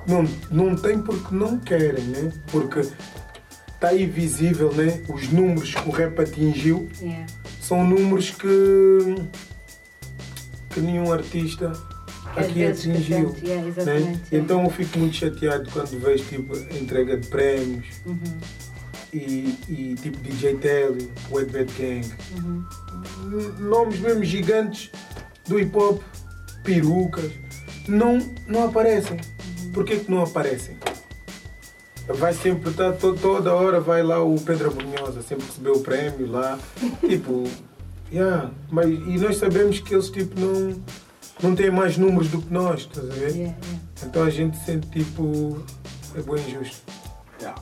não, 0.06 0.28
não 0.50 0.76
tem 0.76 0.98
porque 1.00 1.34
não 1.34 1.58
querem, 1.58 2.04
né? 2.04 2.30
Porque 2.52 2.80
está 2.80 3.88
aí 3.88 4.04
visível, 4.06 4.70
né? 4.74 5.02
Os 5.08 5.28
números 5.30 5.74
que 5.74 5.88
o 5.88 5.92
rap 5.92 6.20
atingiu 6.20 6.88
Yeah. 7.00 7.26
são 7.60 7.84
números 7.84 8.30
que, 8.30 9.16
que 10.74 10.80
nenhum 10.80 11.12
artista 11.12 11.72
Às 12.36 12.46
aqui 12.46 12.66
atingiu. 12.66 13.34
yeah, 13.42 13.62
né? 13.84 13.96
yeah. 13.96 14.20
Então 14.32 14.64
eu 14.64 14.70
fico 14.70 14.98
muito 14.98 15.14
chateado 15.16 15.70
quando 15.70 15.98
vejo 16.00 16.24
tipo 16.24 16.56
entrega 16.76 17.16
de 17.16 17.26
prémios 17.28 17.86
Uhum, 18.04 18.18
e, 19.12 19.56
e 19.68 19.94
tipo 20.02 20.18
DJ 20.18 20.56
Telly, 20.56 21.10
Wet 21.30 21.50
Bad 21.52 21.72
Gang, 21.78 22.12
uhum. 22.36 22.64
Nomes 23.60 24.00
mesmo 24.00 24.24
gigantes 24.24 24.90
do 25.46 25.58
hip 25.60 25.76
hop, 25.76 26.02
perucas, 26.64 27.30
não, 27.86 28.18
não 28.46 28.64
aparecem. 28.64 29.18
Porquê 29.72 29.96
que 29.98 30.10
não 30.10 30.22
aparecem? 30.22 30.76
Vai 32.06 32.32
sempre 32.34 32.70
to- 32.72 33.14
toda 33.20 33.54
hora 33.54 33.80
vai 33.80 34.02
lá 34.02 34.22
o 34.22 34.38
Pedro 34.40 34.68
Abrunhosa, 34.70 35.22
sempre 35.22 35.46
recebeu 35.46 35.74
o 35.74 35.80
prémio 35.80 36.30
lá. 36.30 36.58
Tipo, 37.06 37.44
yeah, 38.14 38.50
mas, 38.70 38.86
e 38.86 39.18
nós 39.18 39.36
sabemos 39.36 39.80
que 39.80 39.94
eles 39.94 40.08
tipo 40.10 40.38
não, 40.38 40.82
não 41.42 41.54
têm 41.54 41.70
mais 41.70 41.98
números 41.98 42.28
do 42.28 42.40
que 42.40 42.52
nós, 42.52 42.80
estás 42.80 43.10
a 43.10 43.14
ver? 43.14 43.30
Yeah, 43.30 43.38
yeah. 43.38 43.58
Então 44.04 44.24
a 44.24 44.30
gente 44.30 44.56
sente 44.58 44.88
tipo. 44.88 45.64
É 46.14 46.22
bem 46.22 46.34
injusto. 46.48 46.82
Yeah. 47.40 47.60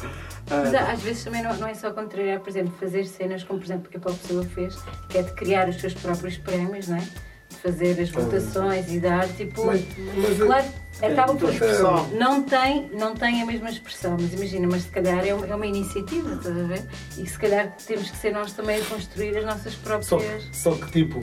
Mas 0.50 0.74
às 0.74 1.00
vezes 1.00 1.24
também 1.24 1.42
não, 1.42 1.56
não 1.56 1.68
é 1.68 1.74
só 1.74 1.92
contrariar, 1.92 2.40
por 2.40 2.50
exemplo, 2.50 2.74
fazer 2.78 3.06
cenas 3.06 3.44
como, 3.44 3.60
por 3.60 3.64
exemplo, 3.64 3.86
o 3.86 3.90
que 3.90 3.96
a 3.96 4.00
Paulo 4.00 4.18
Pessoa 4.18 4.44
fez, 4.44 4.76
que 5.08 5.18
é 5.18 5.22
de 5.22 5.32
criar 5.34 5.68
os 5.68 5.80
seus 5.80 5.94
próprios 5.94 6.36
prémios, 6.36 6.88
não 6.88 6.96
é? 6.96 7.08
De 7.52 7.58
fazer 7.58 8.00
as 8.00 8.10
votações 8.10 8.90
e 8.92 8.98
dar, 9.00 9.28
tipo. 9.28 9.64
Mas, 9.66 9.82
mas 10.16 10.40
é- 10.40 10.44
Claro, 10.46 10.64
acaba 11.02 11.34
por. 11.34 11.50
expressão. 11.52 12.08
Não 12.12 12.42
tem, 12.42 12.90
não 12.98 13.14
tem 13.14 13.42
a 13.42 13.46
mesma 13.46 13.70
expressão, 13.70 14.16
mas 14.20 14.32
imagina, 14.32 14.66
mas 14.70 14.82
se 14.82 14.88
calhar 14.88 15.26
é 15.26 15.34
uma, 15.34 15.46
é 15.46 15.54
uma 15.54 15.66
iniciativa, 15.66 16.34
estás 16.34 16.56
a 16.58 16.62
ver? 16.64 16.82
E 17.18 17.26
se 17.26 17.38
calhar 17.38 17.74
temos 17.86 18.10
que 18.10 18.16
ser 18.16 18.32
nós 18.32 18.52
também 18.52 18.80
a 18.80 18.84
construir 18.84 19.36
as 19.38 19.44
nossas 19.44 19.74
Só, 19.74 19.80
próprias. 20.16 20.48
só 20.52 20.72
que 20.72 20.90
tipo, 20.90 21.20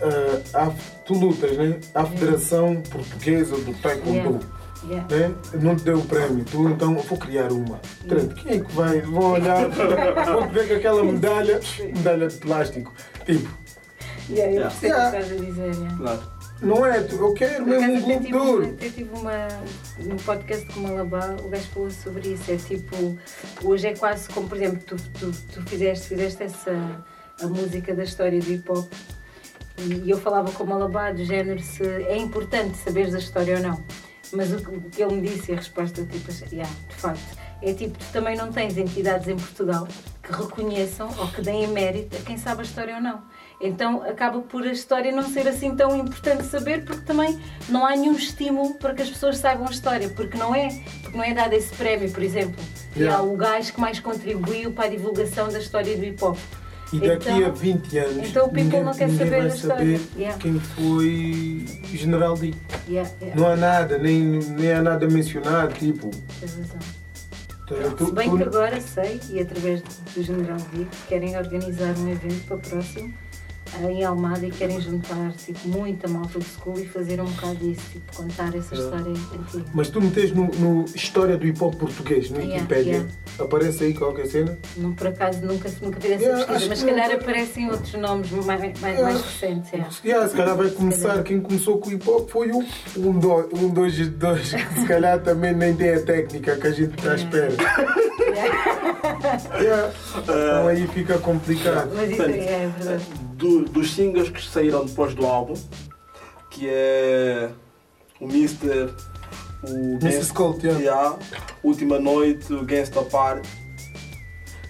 ah, 0.00 0.40
há- 0.54 0.72
tu 1.04 1.14
lutas, 1.14 1.56
né? 1.56 1.78
A 1.94 2.04
Federação 2.04 2.82
Portuguesa 2.82 3.56
do 3.56 3.74
Taekwondo 3.74 4.58
Yeah. 4.88 5.06
né? 5.28 5.34
não 5.60 5.74
te 5.74 5.82
deu 5.82 5.98
o 5.98 6.04
prémio, 6.04 6.44
tu 6.44 6.68
então 6.68 6.94
vou 6.94 7.18
criar 7.18 7.50
uma. 7.50 7.80
Trent, 8.08 8.32
quem 8.34 8.52
é 8.52 8.60
que 8.60 8.72
vai? 8.72 9.00
Vou 9.00 9.32
olhar, 9.32 9.66
vou 10.32 10.46
te 10.46 10.54
ver 10.54 10.68
com 10.68 10.74
aquela 10.76 11.02
medalha, 11.02 11.60
medalha 11.96 12.28
de 12.28 12.36
plástico. 12.36 12.94
Tipo, 13.26 13.48
Yeah, 14.30 14.52
eu 14.52 14.60
Yeah. 14.60 14.70
percebo 14.70 14.94
o 14.94 14.98
que 15.10 15.16
estás 15.18 15.32
a 15.32 15.44
dizer. 15.44 15.74
yeah. 15.74 15.96
Claro. 15.96 16.22
não 16.60 16.86
é? 16.86 17.00
tu- 17.02 17.16
Eu 17.16 17.32
quero 17.34 17.64
Por 17.64 17.66
mesmo 17.66 17.86
um 17.86 17.96
acaso, 17.96 18.10
eu 18.10 18.18
globo 18.18 18.24
tive, 18.24 18.36
uma, 18.38 18.64
eu 18.64 18.92
tive 18.92 19.10
uma. 19.14 19.48
No 20.00 20.16
podcast 20.22 20.66
com 20.66 20.80
o 20.80 20.82
Malabá, 20.82 21.36
o 21.44 21.48
gajo 21.48 21.66
falou 21.68 21.90
sobre 21.90 22.28
isso. 22.28 22.50
É 22.52 22.56
tipo. 22.56 23.18
Hoje 23.64 23.86
é 23.88 23.94
quase 23.94 24.28
como, 24.28 24.48
por 24.48 24.56
exemplo, 24.58 24.80
tu, 24.84 24.96
tu, 25.18 25.32
tu 25.52 25.62
fizeste, 25.68 26.08
fizeste 26.08 26.42
essa. 26.42 26.72
a 27.40 27.46
música 27.46 27.94
da 27.94 28.02
história 28.04 28.40
do 28.40 28.50
hip 28.52 28.70
hop. 28.70 28.92
E 30.04 30.10
eu 30.10 30.18
falava 30.20 30.50
com 30.50 30.64
o 30.64 30.66
Malabá 30.66 31.12
do 31.12 31.24
género 31.24 31.60
se 31.60 31.84
é 31.84 32.16
importante 32.16 32.76
saberes 32.78 33.14
a 33.14 33.18
história 33.18 33.56
ou 33.58 33.62
não. 33.62 33.84
Mas 34.32 34.52
o, 34.52 34.56
que- 34.58 34.76
o 34.76 34.80
que 34.90 35.02
ele 35.02 35.14
me 35.14 35.28
disse, 35.28 35.52
e 35.52 35.54
a 35.54 35.56
resposta, 35.58 36.04
tipo, 36.04 36.30
yeah, 36.52 36.70
de 36.88 36.94
facto, 36.96 37.38
é 37.62 37.72
tipo, 37.72 37.96
tu 37.96 38.04
também 38.12 38.36
não 38.36 38.50
tens 38.52 38.76
entidades 38.76 39.26
em 39.28 39.36
Portugal 39.36 39.86
que 40.22 40.32
reconheçam 40.32 41.08
ou 41.16 41.28
que 41.28 41.40
deem 41.40 41.66
mérito 41.68 42.16
a 42.16 42.20
quem 42.20 42.36
sabe 42.36 42.60
a 42.60 42.64
história 42.64 42.96
ou 42.96 43.00
não. 43.00 43.22
Então 43.60 44.02
acaba 44.02 44.40
por 44.40 44.62
a 44.62 44.70
história 44.70 45.10
não 45.10 45.24
ser 45.28 45.48
assim 45.48 45.74
tão 45.74 45.96
importante 45.96 46.44
saber, 46.44 46.84
porque 46.84 47.02
também 47.02 47.38
não 47.68 47.84
há 47.84 47.96
nenhum 47.96 48.12
estímulo 48.12 48.74
para 48.74 48.94
que 48.94 49.02
as 49.02 49.10
pessoas 49.10 49.36
saibam 49.38 49.66
a 49.66 49.70
história, 49.70 50.08
porque 50.10 50.38
não 50.38 50.54
é, 50.54 50.68
porque 51.02 51.16
não 51.16 51.24
é 51.24 51.34
dado 51.34 51.52
esse 51.54 51.74
prémio, 51.74 52.08
por 52.10 52.22
exemplo. 52.22 52.54
E 52.94 53.00
Yeah. 53.00 53.18
há 53.18 53.22
o 53.22 53.36
gajo 53.36 53.72
que 53.72 53.80
mais 53.80 53.98
contribuiu 54.00 54.70
para 54.72 54.84
a 54.86 54.88
divulgação 54.88 55.48
da 55.48 55.58
história 55.58 55.96
do 55.96 56.04
hip 56.04 56.22
hop. 56.24 56.36
E 56.92 57.00
daqui 57.00 57.28
Então- 57.30 57.46
a 57.46 57.50
20 57.50 57.98
anos 57.98 58.28
então 58.28 58.46
o 58.46 58.48
people 58.48 58.62
ninguém, 58.64 58.82
não 58.84 58.94
quer 58.94 59.08
ninguém 59.08 59.26
saber 59.26 59.48
vai 59.48 59.58
saber 59.58 60.00
Yeah. 60.16 60.38
quem 60.38 60.58
foi 60.58 61.64
General 61.94 62.34
D. 62.36 62.54
Yeah, 62.88 63.10
Não 63.34 63.46
há 63.48 63.56
nada, 63.56 63.98
nem, 63.98 64.22
nem 64.22 64.72
há 64.72 64.80
nada 64.82 65.06
mencionado, 65.08 65.74
tipo. 65.74 66.10
tens 66.40 66.54
razão. 66.56 66.78
tu- 67.66 68.06
Se 68.06 68.12
bem 68.12 68.34
que 68.34 68.42
agora 68.42 68.80
sei, 68.80 69.20
e 69.28 69.40
através 69.40 69.82
do 69.82 70.22
General 70.22 70.56
D, 70.72 70.86
querem 71.08 71.36
organizar 71.36 71.94
um 71.98 72.08
evento 72.08 72.46
para 72.46 72.56
o 72.56 72.60
próximo 72.60 73.12
em 73.82 74.04
Almada 74.04 74.46
e 74.46 74.50
querem 74.50 74.80
juntar 74.80 75.32
tipo, 75.32 75.68
muita 75.68 76.08
malta 76.08 76.38
de 76.38 76.44
school 76.44 76.78
e 76.78 76.86
fazer 76.86 77.20
um 77.20 77.24
bocado 77.26 77.56
disso, 77.56 77.82
tipo, 77.92 78.16
contar 78.16 78.54
essa 78.54 78.74
É. 78.74 78.78
história 78.78 79.10
antiga. 79.12 79.64
Mas 79.74 79.88
tu 79.90 80.00
metes 80.00 80.32
no, 80.32 80.46
no 80.46 80.84
História 80.86 81.36
do 81.36 81.46
Hip 81.46 81.62
Hop 81.62 81.74
Português, 81.76 82.30
no 82.30 82.38
Yeah, 82.38 82.54
Wikipedia, 82.56 82.92
yeah. 82.92 83.08
aparece 83.38 83.84
aí 83.84 83.94
qualquer 83.94 84.26
cena? 84.26 84.58
Não, 84.76 84.92
por 84.92 85.06
acaso 85.06 85.40
nunca, 85.44 85.70
nunca 85.82 86.00
fiz 86.00 86.10
essa 86.12 86.22
Yeah, 86.22 86.44
pesquisa, 86.46 86.68
mas 86.68 86.78
se 86.78 86.84
calhar 86.86 87.08
não. 87.08 87.16
aparecem 87.16 87.70
outros 87.70 87.92
nomes 87.94 88.30
mais, 88.30 88.60
mais, 88.60 88.80
mais 88.80 88.98
Yeah. 88.98 89.18
recentes. 89.18 89.74
é. 89.74 89.90
Se 89.90 90.02
calhar, 90.02 90.28
se 90.28 90.36
calhar 90.36 90.56
vai 90.56 90.70
começar, 90.70 91.22
quem 91.22 91.40
começou 91.40 91.78
com 91.78 91.90
o 91.90 91.92
hip 91.92 92.08
hop 92.08 92.30
foi 92.30 92.50
o 92.50 92.58
um, 92.96 93.18
do, 93.18 93.32
um 93.56 93.68
dois, 93.68 94.08
dois, 94.10 94.52
que 94.52 94.80
se 94.80 94.86
calhar 94.86 95.20
também 95.22 95.54
nem 95.54 95.74
tem 95.74 95.90
a 95.94 96.00
técnica 96.02 96.56
que 96.56 96.66
a 96.66 96.70
gente 96.72 96.96
está 96.98 97.12
à 97.12 97.14
espera. 97.14 97.52
Yeah. 99.60 99.92
Então 100.22 100.66
aí 100.68 100.86
fica 100.88 101.18
complicado. 101.18 101.90
Mas 101.94 102.10
isso 102.10 102.22
é, 102.22 102.28
é 102.64 102.72
verdade. 102.78 103.04
Do- 103.38 103.64
dos 103.64 103.92
singles 103.94 104.28
que 104.30 104.42
saíram 104.44 104.84
depois 104.84 105.14
do 105.14 105.24
álbum, 105.26 105.54
que 106.50 106.66
é 106.68 107.50
o 108.20 108.26
Mister, 108.26 108.90
o 109.62 109.98
Mrs. 110.02 110.32
Colt, 110.32 110.62
yeah. 110.64 110.80
Yeah, 110.80 111.18
Última 111.62 111.98
Noite, 112.00 112.52
o 112.52 112.64
Gangsta 112.64 113.02
Party. 113.02 113.48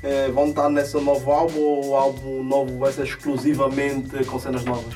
Eh, 0.02 0.30
vão 0.30 0.50
estar 0.50 0.68
nesse 0.68 0.96
novo 1.00 1.32
álbum 1.32 1.58
ou 1.60 1.86
o 1.88 1.96
álbum 1.96 2.44
novo 2.44 2.78
vai 2.78 2.92
ser 2.92 3.04
exclusivamente 3.04 4.24
com 4.26 4.38
cenas 4.38 4.64
novas? 4.64 4.94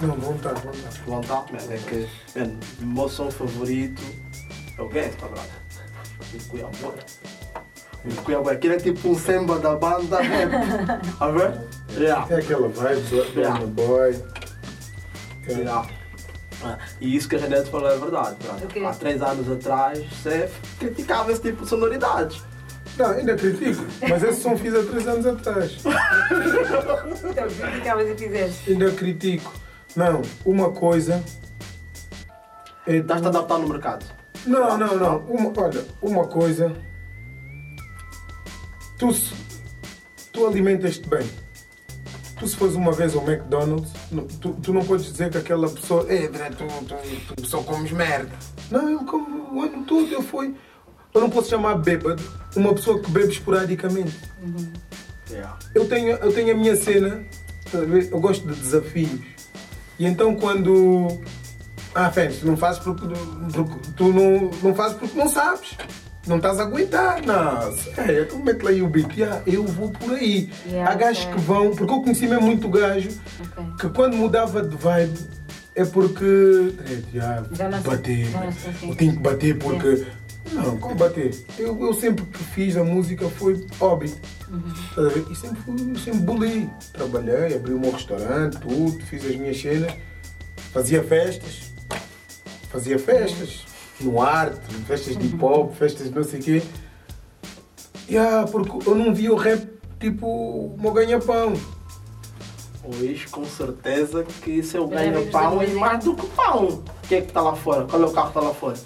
Não, 0.00 0.14
vão 0.16 0.34
estar, 0.34 0.54
vão 0.54 0.72
estar. 0.72 1.04
Vão 1.06 1.20
estar, 1.20 1.46
man, 1.52 1.58
é 1.70 1.76
que 1.76 2.08
man, 2.38 2.58
o 2.82 2.86
meu 2.86 3.08
som 3.08 3.30
favorito 3.30 4.02
é 4.78 4.82
o 4.82 4.88
Gangsta, 4.88 5.26
brother. 5.26 5.50
E 6.34 6.38
Cuiabá. 6.48 6.92
Cuiabá, 8.24 8.52
aquele 8.52 8.74
é 8.74 8.78
tipo 8.78 9.08
um 9.10 9.14
samba 9.18 9.58
da 9.58 9.74
banda 9.76 10.20
rap. 10.20 10.50
A 11.20 11.28
ver? 11.28 11.60
Yeah. 11.96 12.26
É 12.30 12.36
aquela 12.40 12.68
vibe 12.68 13.00
do 13.02 13.16
Yeah. 13.40 13.66
Boy. 13.66 14.10
Yeah. 15.48 15.62
Yeah. 15.62 15.88
Ah, 16.64 16.78
E 17.00 17.14
isso 17.16 17.28
que 17.28 17.36
a 17.36 17.38
gente 17.38 17.70
falou 17.70 17.90
é 17.90 17.96
verdade. 17.98 18.36
brother. 18.42 18.64
O 18.64 18.68
quê? 18.68 18.84
Há 18.84 18.92
três 18.92 19.22
anos 19.22 19.50
atrás, 19.50 19.98
você 20.10 20.50
criticava 20.78 21.30
esse 21.32 21.42
tipo 21.42 21.62
de 21.62 21.68
sonoridades. 21.68 22.42
Não, 22.98 23.10
ainda 23.10 23.36
critico, 23.36 23.84
mas 24.08 24.22
esse 24.22 24.40
som 24.40 24.56
fiz 24.56 24.74
há 24.74 24.82
três 24.82 25.06
anos 25.06 25.26
atrás. 25.26 25.76
Então, 25.84 27.48
criticavas 27.48 28.08
e 28.08 28.14
fizeste. 28.16 28.72
Ainda 28.72 28.90
critico. 28.92 29.52
Não, 29.94 30.22
uma 30.46 30.70
coisa. 30.72 31.22
É 32.86 32.96
Estás-te 32.96 33.26
a 33.26 33.28
adaptar 33.28 33.58
no 33.58 33.68
mercado. 33.68 34.06
Não, 34.46 34.78
não, 34.78 34.96
não. 34.96 35.18
Uma, 35.26 35.52
olha, 35.60 35.84
uma 36.00 36.24
coisa. 36.26 36.72
Tu, 38.98 39.12
se- 39.12 39.34
tu 40.32 40.46
alimentas-te 40.46 41.08
bem. 41.08 41.26
Tu 42.38 42.46
se 42.48 42.56
fores 42.56 42.74
uma 42.74 42.92
vez 42.92 43.14
ao 43.14 43.22
McDonald's, 43.26 43.90
tu, 44.40 44.52
tu 44.62 44.72
não 44.72 44.84
podes 44.84 45.06
dizer 45.06 45.30
que 45.30 45.38
aquela 45.38 45.68
pessoa. 45.70 46.04
É, 46.12 46.28
tu, 46.28 46.64
tu, 47.28 47.34
tu 47.36 47.46
só 47.46 47.62
comes 47.62 47.90
merda. 47.92 48.32
Não, 48.70 48.88
eu 48.90 48.98
como 49.04 49.54
o 49.58 49.62
ano 49.62 49.84
todo, 49.84 50.12
eu 50.12 50.22
fui. 50.22 50.54
Eu 51.14 51.20
não 51.22 51.30
posso 51.30 51.48
chamar 51.48 51.76
bêbado 51.76 52.22
uma 52.54 52.74
pessoa 52.74 53.00
que 53.00 53.10
bebe 53.10 53.32
esporadicamente. 53.32 54.14
Yeah. 55.30 55.58
Eu 55.74 55.88
tenho, 55.88 56.10
eu 56.16 56.32
tenho 56.32 56.52
a 56.54 56.56
minha 56.58 56.76
cena, 56.76 57.24
eu 57.72 58.20
gosto 58.20 58.46
de 58.46 58.54
desafios. 58.54 59.20
E 59.98 60.04
então 60.06 60.36
quando. 60.36 61.08
Ah, 61.94 62.10
Fênix, 62.12 62.40
tu 62.40 62.46
não 62.46 62.56
fazes 62.58 62.82
porque, 62.82 63.06
porque 63.54 63.90
tu 63.96 64.12
não, 64.12 64.50
não 64.62 64.74
fazes 64.74 64.98
porque 64.98 65.16
não 65.18 65.28
sabes. 65.30 65.74
Não 66.26 66.36
estás 66.36 66.58
a 66.58 66.62
aguentar. 66.64 67.22
Não, 67.24 67.72
sério, 67.76 68.22
então 68.24 68.38
mete 68.40 68.62
lá 68.62 68.70
aí 68.70 68.82
o 68.82 68.88
beat. 68.88 69.16
Yeah, 69.16 69.42
eu 69.46 69.64
vou 69.64 69.90
por 69.90 70.14
aí. 70.14 70.50
Yeah, 70.66 70.90
Há 70.90 70.94
gajos 70.94 71.24
ok. 71.26 71.34
que 71.34 71.40
vão, 71.40 71.70
porque 71.74 71.92
eu 71.92 72.00
conheci 72.02 72.26
mesmo 72.26 72.46
muito 72.46 72.68
gajo 72.68 73.10
Ok. 73.40 73.64
que 73.80 73.88
quando 73.90 74.16
mudava 74.16 74.62
de 74.62 74.76
vibe 74.76 75.18
é 75.74 75.84
porque. 75.84 76.74
É, 76.84 77.16
já, 77.16 77.44
Já 77.52 77.68
bater. 77.80 78.26
Eu 78.82 78.94
tenho 78.96 79.12
que 79.12 79.18
bater 79.20 79.58
porque. 79.58 80.06
Não, 80.52 80.76
como 80.78 80.94
bater? 80.94 81.34
Eu, 81.58 81.80
eu 81.80 81.92
sempre 81.92 82.24
que 82.26 82.38
fiz 82.38 82.76
a 82.76 82.84
música 82.84 83.28
foi 83.28 83.66
hobby. 83.80 84.12
A 84.96 85.00
ver? 85.02 85.24
E 85.30 85.34
sempre, 85.34 85.58
fui, 85.62 85.76
sempre 85.98 86.20
bully. 86.20 86.70
Trabalhei, 86.92 87.56
abri 87.56 87.72
o 87.72 87.80
meu 87.80 87.90
restaurante, 87.90 88.56
tudo, 88.58 88.98
fiz 89.06 89.24
as 89.24 89.34
minhas 89.36 89.60
cenas, 89.60 89.92
fazia 90.72 91.02
festas. 91.02 91.72
Fazia 92.70 92.98
festas 92.98 93.64
no 94.00 94.20
arte, 94.20 94.74
festas 94.86 95.16
de 95.16 95.26
hip 95.26 95.42
hop, 95.44 95.72
festas 95.74 96.08
de 96.08 96.14
não 96.14 96.24
sei 96.24 96.40
o 96.40 96.42
quê. 96.42 96.62
Yeah, 98.08 98.46
porque 98.46 98.88
eu 98.88 98.94
não 98.94 99.14
via 99.14 99.32
o 99.32 99.36
rap 99.36 99.66
tipo 99.98 100.26
o 100.26 100.76
meu 100.78 100.92
ganha-pão. 100.92 101.54
Hoje, 102.84 103.26
com 103.26 103.44
certeza 103.44 104.24
que 104.42 104.52
isso 104.52 104.76
é 104.76 104.80
o 104.80 104.86
ganha-pão 104.86 105.54
e 105.54 105.66
música. 105.66 105.80
mais 105.80 106.04
do 106.04 106.14
que 106.14 106.26
pão. 106.28 106.66
O 106.66 107.08
que 107.08 107.16
é 107.16 107.20
que 107.20 107.28
está 107.28 107.40
lá 107.40 107.56
fora? 107.56 107.84
Qual 107.84 108.00
é 108.00 108.06
o 108.06 108.12
carro 108.12 108.32
que 108.32 108.38
está 108.38 108.48
lá 108.48 108.54
fora? 108.54 108.76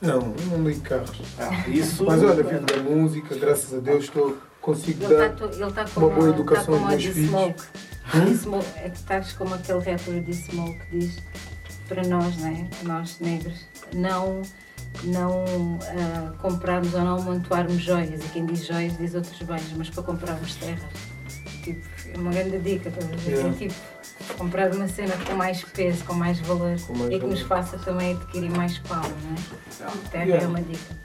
Não, 0.00 0.14
eu 0.20 0.58
não 0.58 0.68
ligo 0.68 0.80
carros. 0.80 1.20
Ah, 1.38 1.68
isso. 1.68 2.04
Mas 2.04 2.22
olha, 2.22 2.42
vivo 2.42 2.66
da 2.66 2.76
música, 2.82 3.34
graças 3.36 3.72
a 3.72 3.78
Deus 3.78 4.04
estou, 4.04 4.36
consigo 4.60 5.04
Ele 5.04 5.16
dar. 5.16 5.32
está 5.32 5.44
ele 5.44 5.72
tá 5.72 5.84
com 5.84 6.00
uma 6.00 6.10
boa 6.10 6.28
tá 6.28 6.34
educação 6.34 6.74
como 6.74 6.86
aos 6.86 7.02
meus 7.02 7.14
filhos. 7.14 7.28
Smoke. 7.28 7.62
Hum? 8.14 8.36
Smoke. 8.36 8.66
É 8.76 8.90
que 8.90 8.96
estás 8.96 9.32
como 9.32 9.54
aquele 9.54 9.78
rapper 9.78 10.22
de 10.22 10.32
Smoke 10.34 10.80
diz 10.90 11.18
para 11.88 12.02
nós, 12.02 12.36
não 12.38 12.48
é? 12.48 12.68
Nós 12.82 13.20
negros, 13.20 13.60
não, 13.94 14.42
não 15.04 15.44
ah, 15.82 16.32
comprarmos 16.40 16.94
ou 16.94 17.00
não 17.00 17.18
amontoarmos 17.18 17.82
joias. 17.82 18.24
E 18.24 18.28
quem 18.28 18.46
diz 18.46 18.66
joias 18.66 18.96
diz 18.98 19.14
outros 19.14 19.40
bens, 19.42 19.72
mas 19.76 19.90
para 19.90 20.02
comprarmos 20.02 20.54
terras. 20.56 20.82
Tipo, 21.62 21.86
é 22.14 22.18
uma 22.18 22.30
grande 22.30 22.58
dica, 22.60 22.88
estás 22.88 23.12
a 23.12 23.16
ver? 23.16 23.46
É 23.46 23.52
tipo, 23.52 23.74
comprar 24.38 24.72
uma 24.74 24.86
cena 24.88 25.14
com 25.26 25.34
mais 25.34 25.62
peso, 25.64 26.04
com 26.04 26.14
mais 26.14 26.38
valor 26.40 26.76
Com 26.86 26.96
mais 26.96 27.12
e 27.12 27.18
que 27.18 27.26
nos 27.26 27.42
valor. 27.42 27.64
faça 27.64 27.78
também 27.78 28.12
adquirir 28.14 28.50
mais 28.50 28.78
power, 28.78 29.02
não 29.02 29.88
é? 29.88 29.90
Terra 30.10 30.24
Yeah. 30.24 30.44
é 30.44 30.48
uma 30.48 30.62
dica. 30.62 30.96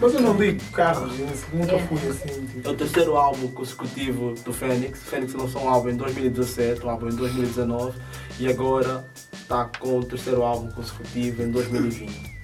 Mas 0.00 0.12
eu 0.14 0.20
não 0.20 0.36
ligo 0.36 0.60
carros, 0.72 1.12
nunca 1.52 1.78
fui 1.80 1.98
assim. 2.08 2.28
É 2.28 2.54
Tipo. 2.56 2.70
o 2.70 2.74
terceiro 2.74 3.16
álbum 3.16 3.48
consecutivo 3.48 4.34
do 4.44 4.52
Fênix. 4.52 5.00
O 5.00 5.04
Fênix 5.04 5.34
lançou 5.34 5.62
um 5.62 5.68
álbum 5.68 5.90
em 5.90 5.96
2017, 5.96 6.84
um 6.84 6.90
álbum 6.90 7.08
em 7.08 7.14
2019 7.14 7.98
e 8.40 8.48
agora 8.48 9.04
está 9.32 9.70
com 9.78 9.98
o 10.00 10.04
terceiro 10.04 10.42
álbum 10.42 10.70
consecutivo 10.72 11.42
em 11.42 11.50
2020. 11.50 12.34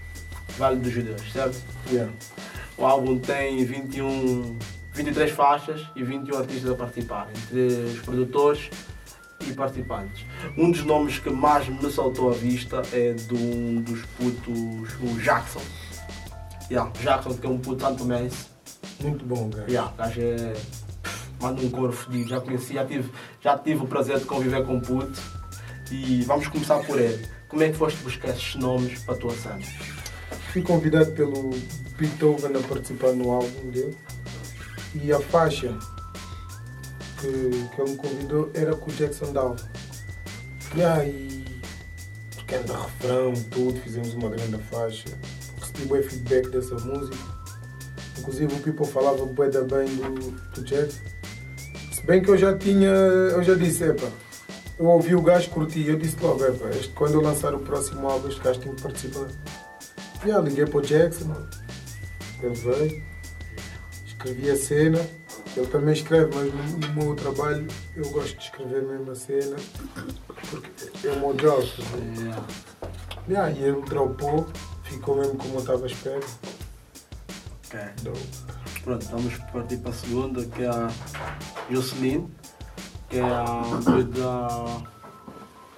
Vale 0.58 0.76
dos 0.78 0.92
Judeus, 0.92 1.22
certo? 1.32 1.58
Yeah. 1.90 2.12
O 2.78 2.84
álbum 2.86 3.18
tem 3.18 3.64
21, 3.64 4.56
23 4.92 5.30
faixas 5.32 5.86
e 5.96 6.04
21 6.04 6.38
artistas 6.38 6.70
a 6.70 6.74
participar, 6.74 7.28
entre 7.34 7.62
os 7.62 7.98
produtores 8.00 8.70
e 9.46 9.52
participantes. 9.52 10.24
Um 10.56 10.70
dos 10.70 10.84
nomes 10.84 11.18
que 11.18 11.30
mais 11.30 11.66
me 11.68 11.90
saltou 11.90 12.30
à 12.30 12.34
vista 12.34 12.82
é 12.92 13.12
de 13.12 13.34
um 13.34 13.80
dos 13.80 14.02
putos, 14.18 14.94
o 15.02 15.18
Jackson. 15.20 15.62
Yeah, 16.70 16.92
Jackson, 17.02 17.34
que 17.34 17.46
é 17.46 17.50
um 17.50 17.58
puto 17.58 17.82
santo 17.82 18.04
mense. 18.04 18.46
Muito 19.00 19.24
bom, 19.24 19.50
cara. 19.50 19.66
Yeah, 19.68 19.92
gajo 19.96 20.20
é. 20.20 20.54
Manda 21.40 21.62
um 21.62 21.70
coro 21.70 21.92
fedido, 21.92 22.28
já 22.28 22.40
conheci, 22.40 22.74
já 22.74 22.84
tive, 22.84 23.10
já 23.40 23.58
tive 23.58 23.82
o 23.82 23.86
prazer 23.86 24.18
de 24.18 24.26
conviver 24.26 24.64
com 24.64 24.76
o 24.76 24.80
puto. 24.80 25.20
E 25.90 26.22
vamos 26.22 26.46
começar 26.46 26.78
por 26.84 27.00
ele. 27.00 27.26
Como 27.48 27.62
é 27.62 27.70
que 27.70 27.76
foste 27.76 28.00
buscar 28.04 28.28
esses 28.28 28.54
nomes 28.54 29.00
para 29.00 29.14
a 29.14 29.18
tua 29.18 29.34
cena? 29.34 29.60
Fui 30.52 30.62
convidado 30.62 31.10
pelo 31.12 31.50
Beethoven 31.98 32.56
a 32.56 32.68
participar 32.68 33.12
no 33.12 33.32
álbum 33.32 33.70
dele. 33.70 33.96
E 34.94 35.12
a 35.12 35.18
faixa 35.18 35.76
que, 37.20 37.68
que 37.74 37.80
ele 37.80 37.90
me 37.90 37.96
convidou 37.96 38.50
era 38.54 38.76
com 38.76 38.90
o 38.90 38.94
Jackson 38.94 39.32
Down. 39.32 39.56
E 40.76 40.82
aí, 40.82 41.44
tocando 42.36 42.72
refrão, 42.72 43.32
tudo, 43.50 43.80
fizemos 43.80 44.14
uma 44.14 44.28
grande 44.28 44.58
faixa. 44.70 45.08
Recebi 45.72 45.88
bem 45.88 46.02
feedback 46.02 46.48
dessa 46.50 46.74
música. 46.76 47.16
Inclusive 48.18 48.54
o 48.54 48.60
People 48.60 48.86
falava 48.86 49.24
bué 49.24 49.48
da 49.48 49.62
bem 49.62 49.86
do, 49.86 50.30
do 50.30 50.62
Jackson. 50.62 51.00
Se 51.92 52.06
bem 52.06 52.22
que 52.22 52.30
eu 52.30 52.36
já 52.36 52.56
tinha, 52.56 52.88
eu 52.88 53.42
já 53.42 53.54
disse, 53.54 53.84
epa, 53.84 54.08
eu 54.78 54.86
ouvi 54.86 55.14
o 55.14 55.22
gajo 55.22 55.50
curti, 55.50 55.86
eu 55.86 55.96
disse 55.96 56.16
logo, 56.20 56.44
epa, 56.44 56.68
este, 56.70 56.88
quando 56.94 57.14
eu 57.14 57.20
lançar 57.20 57.54
o 57.54 57.60
próximo 57.60 58.08
álbum, 58.08 58.28
este 58.28 58.40
gajo 58.40 58.60
tem 58.60 58.74
que 58.74 58.82
participar. 58.82 59.28
Já 60.26 60.38
liguei 60.40 60.66
para 60.66 60.78
o 60.78 60.82
Jackson, 60.82 61.34
ele 62.42 62.54
veio, 62.54 63.02
escrevi 64.06 64.50
a 64.50 64.56
cena, 64.56 65.06
ele 65.56 65.66
também 65.66 65.94
escreve, 65.94 66.30
mas 66.34 66.52
no, 66.52 66.88
no 66.88 67.04
meu 67.04 67.14
trabalho 67.14 67.66
eu 67.96 68.08
gosto 68.10 68.36
de 68.36 68.44
escrever 68.44 68.82
mesmo 68.82 69.10
a 69.10 69.14
cena, 69.14 69.56
porque 70.48 71.06
é 71.06 71.12
o 71.12 71.20
meu 71.20 71.34
job. 71.34 71.66
tá 71.66 71.82
vendo? 71.94 72.70
Já, 73.28 73.50
e 73.50 73.62
ele 73.62 73.80
dropou, 73.82 74.46
ficou 74.90 75.16
mesmo 75.16 75.36
como 75.36 75.54
eu 75.54 75.60
estava 75.60 75.84
à 75.84 75.86
espera. 75.86 76.20
Ok. 77.66 77.80
Dope. 78.02 78.20
Pronto, 78.84 79.06
vamos 79.10 79.36
partir 79.52 79.76
para 79.78 79.90
a 79.90 79.94
segunda, 79.94 80.44
que 80.44 80.62
é 80.62 80.68
a 80.68 80.90
Jocelyn, 81.70 82.28
que 83.08 83.18
é 83.18 83.22
a 83.22 83.62
da 84.14 84.82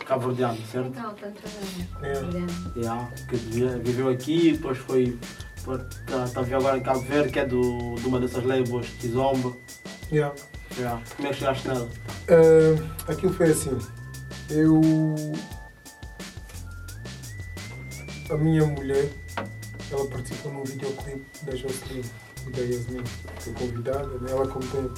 cabo-verdiana, 0.05 0.59
certo? 0.71 0.91
Legal, 0.91 1.15
tanto 1.15 1.43
É. 2.03 2.79
Yeah, 2.79 3.11
que 3.29 3.37
viveu 3.37 4.09
aqui 4.09 4.49
e 4.49 4.53
depois 4.53 4.79
foi 4.79 5.19
está 5.57 6.29
tá 6.29 6.41
a 6.41 6.43
viver 6.43 6.57
agora 6.57 6.79
em 6.79 6.83
Cabo 6.83 7.01
Verde, 7.03 7.33
que 7.33 7.39
é 7.39 7.47
do, 7.47 7.95
de 7.95 8.07
uma 8.07 8.19
dessas 8.19 8.45
labels, 8.45 8.89
Kizomba. 9.01 9.53
Yeah. 10.11 10.35
Yeah. 10.77 11.01
Como 11.17 11.29
é 11.29 11.31
que 11.31 11.39
chegaste 11.39 11.69
nela? 11.69 11.89
Ah, 12.29 13.13
aquilo 13.13 13.33
foi 13.33 13.51
assim. 13.51 13.79
Eu. 14.51 14.81
A 18.33 18.37
minha 18.39 18.65
mulher, 18.65 19.11
ela 19.91 20.09
participou 20.09 20.55
num 20.55 20.65
videoclipe 20.65 21.23
da 21.43 21.55
Jocelyn 21.55 22.03
e 22.47 22.51
da 22.51 22.63
Yasmin. 22.63 23.05
Foi 23.41 23.53
convidada, 23.53 24.07
né? 24.21 24.31
ela 24.31 24.49
como 24.49 24.67
tem 24.69 24.91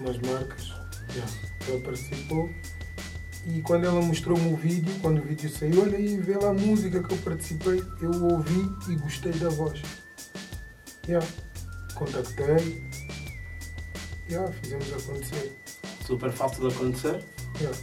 umas 0.00 0.16
marcas, 0.20 0.68
yeah. 1.10 1.30
ela 1.68 1.80
participou. 1.82 2.48
E 3.46 3.60
quando 3.60 3.84
ela 3.84 4.00
mostrou-me 4.00 4.50
o 4.50 4.56
vídeo, 4.56 4.94
quando 5.02 5.18
o 5.18 5.22
vídeo 5.22 5.50
saiu, 5.50 5.82
olha 5.82 5.98
aí, 5.98 6.16
vê 6.16 6.38
lá 6.38 6.48
a 6.48 6.54
música 6.54 7.02
que 7.02 7.12
eu 7.12 7.18
participei, 7.18 7.84
eu 8.00 8.24
ouvi 8.24 8.72
e 8.88 8.96
gostei 8.96 9.32
da 9.32 9.50
voz. 9.50 9.82
Yeah. 11.06 11.26
Contactei, 11.96 12.82
yeah, 14.30 14.50
fizemos 14.62 14.90
acontecer. 14.90 15.54
Super 16.06 16.32
fácil 16.32 16.66
de 16.66 16.74
acontecer. 16.74 17.22
Yeah. 17.60 17.78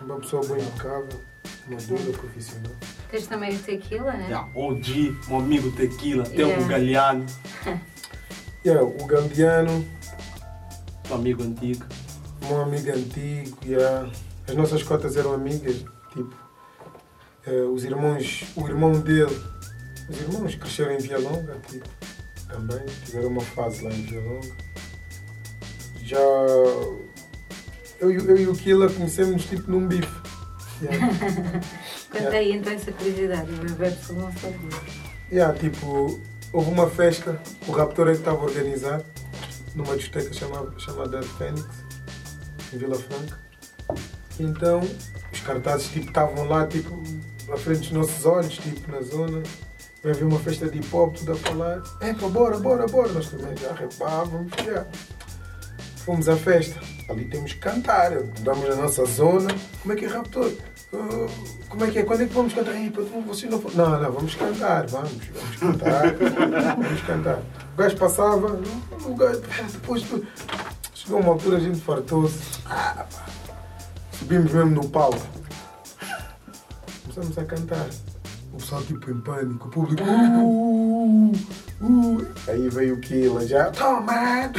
Uma 0.00 0.18
pessoa 0.18 0.46
bem 0.46 0.64
impecável, 0.64 1.20
madura, 1.68 2.12
profissional. 2.18 2.72
também 3.28 3.54
o 3.54 3.58
tequila, 3.58 4.12
né? 4.12 4.24
Yeah. 4.26 4.50
OG, 4.54 5.16
meu 5.28 5.38
amigo 5.38 5.70
Tequila, 5.72 6.24
tem 6.24 6.40
Yeah. 6.40 6.64
o 6.64 6.68
Galeano, 6.68 7.26
Yeah, 8.66 8.82
o 8.84 9.06
Gambiano, 9.06 9.84
teu 11.04 11.16
amigo 11.16 11.42
antigo. 11.42 11.84
meu 12.42 12.62
amigo 12.62 12.90
antigo, 12.90 13.56
yeah. 13.64 14.10
as 14.48 14.54
nossas 14.56 14.82
cotas 14.82 15.16
eram 15.16 15.32
amigas, 15.34 15.76
tipo, 16.12 16.34
eh, 17.46 17.62
os 17.72 17.84
irmãos, 17.84 18.44
o 18.56 18.66
irmão 18.66 18.92
dele, 19.00 19.38
os 20.08 20.20
irmãos 20.20 20.54
cresceram 20.56 20.92
em 20.92 20.98
Via 20.98 21.18
Longa, 21.18 21.56
tipo, 21.70 21.88
também, 22.48 22.84
tiveram 23.04 23.28
uma 23.28 23.40
fase 23.42 23.82
lá 23.84 23.90
em 23.90 24.02
Via 24.02 24.20
Longa. 24.20 24.56
Já 26.02 26.18
eu, 28.00 28.10
e 28.10 28.18
o- 28.18 28.30
eu 28.30 28.36
e 28.38 28.46
o 28.48 28.54
Killa 28.54 28.90
conhecemos 28.90 29.44
tipo 29.46 29.70
num 29.70 29.86
bife. 29.86 30.08
Yeah. 30.84 31.60
Conta 32.10 32.36
aí 32.36 32.52
então 32.52 32.72
essa 32.72 32.92
curiosidade, 32.92 33.50
o 33.50 33.68
Roberto 33.68 34.12
não 34.12 34.32
sabia. 34.32 35.04
Yeah, 35.32 35.58
tipo, 35.58 36.20
houve 36.52 36.70
uma 36.70 36.88
festa, 36.88 37.40
o 37.66 37.72
Raptor 37.72 38.08
é 38.08 38.12
que 38.12 38.18
estava 38.18 38.38
a 38.38 38.44
organizar, 38.44 39.02
numa 39.74 39.96
discoteca 39.96 40.32
chamada, 40.32 40.78
chamada 40.78 41.22
Fênix, 41.22 41.66
em 42.72 42.78
Vila 42.78 42.96
Franca. 42.96 43.38
Então, 44.38 44.80
os 45.32 45.40
cartazes 45.40 45.88
tipo 45.88 46.08
estavam 46.08 46.44
lá, 46.44 46.66
tipo, 46.66 47.02
à 47.52 47.56
frente 47.56 47.80
dos 47.80 47.92
nossos 47.92 48.26
olhos, 48.26 48.56
tipo, 48.56 48.90
na 48.90 49.00
zona. 49.02 49.42
Vai 50.02 50.12
haver 50.12 50.24
uma 50.24 50.38
festa 50.38 50.68
de 50.68 50.78
hip 50.78 50.94
hop, 50.94 51.16
tudo 51.16 51.32
a 51.32 51.36
falar. 51.36 51.82
Epa, 52.02 52.28
bora, 52.28 52.58
bora, 52.58 52.86
bora. 52.86 53.08
Nós 53.12 53.28
também 53.30 53.56
já 53.56 53.72
repávamos, 53.72 54.52
já. 54.62 54.86
Fomos 56.04 56.28
à 56.28 56.36
festa. 56.36 56.78
Ali 57.08 57.24
temos 57.24 57.54
que 57.54 57.60
cantar. 57.60 58.10
Damos 58.40 58.68
na 58.68 58.76
nossa 58.76 59.04
zona. 59.06 59.48
Como 59.80 59.94
é 59.94 59.96
que 59.96 60.04
é, 60.04 60.08
Raptor? 60.08 60.52
Ah, 60.94 61.26
como 61.68 61.84
é 61.84 61.90
que 61.90 61.98
é? 61.98 62.02
Quando 62.04 62.22
é 62.22 62.26
que 62.26 62.34
vamos 62.34 62.52
cantar? 62.52 62.74
Ei, 62.74 62.90
vocês 62.90 63.50
não, 63.50 63.60
não, 63.60 64.00
não, 64.00 64.12
vamos 64.12 64.34
cantar, 64.34 64.86
vamos, 64.86 65.12
vamos 65.34 65.56
cantar, 65.56 66.14
vamos 66.76 67.02
cantar. 67.02 67.38
O 67.72 67.76
gajo 67.76 67.96
passava, 67.96 68.60
o 69.04 69.14
gajo, 69.14 69.42
depois 69.72 70.04
chegou 70.94 71.20
uma 71.20 71.32
altura 71.32 71.56
a 71.56 71.60
gente 71.60 71.80
fartou-se. 71.80 72.60
Ah. 72.66 73.06
Subimos 74.12 74.52
mesmo 74.52 74.70
no 74.70 74.88
palco. 74.88 75.18
Começamos 77.02 77.36
a 77.38 77.44
cantar. 77.44 77.86
O 78.52 78.56
pessoal 78.56 78.82
tipo 78.82 79.10
em 79.10 79.20
pânico, 79.20 79.66
o 79.66 79.70
público. 79.70 80.02
Uh, 80.04 81.32
uh. 81.80 82.26
Aí 82.48 82.68
veio 82.68 82.94
o 82.94 82.98
Killa 82.98 83.46
já. 83.46 83.70
Toma! 83.70 84.50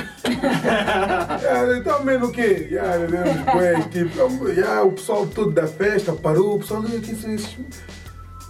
Já, 1.41 1.81
Toma 1.83 2.25
o 2.25 2.31
quê? 2.31 2.67
Já, 2.71 2.83
tipo, 3.89 4.53
já, 4.53 4.83
o 4.83 4.91
pessoal 4.91 5.27
todo 5.27 5.51
da 5.51 5.67
festa 5.67 6.13
parou, 6.13 6.55
o 6.55 6.59
pessoal, 6.59 6.83
"Ah, 6.85 6.99
quem 7.03 7.15
são 7.15 7.33
esses? 7.33 7.57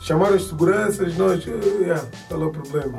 Chamaram 0.01 0.36
as 0.36 0.43
seguranças, 0.47 1.15
nós, 1.17 1.43
"Ah, 1.47 1.86
já, 1.86 2.06
qual 2.28 2.43
é 2.43 2.45
o 2.45 2.51
problema? 2.51 2.97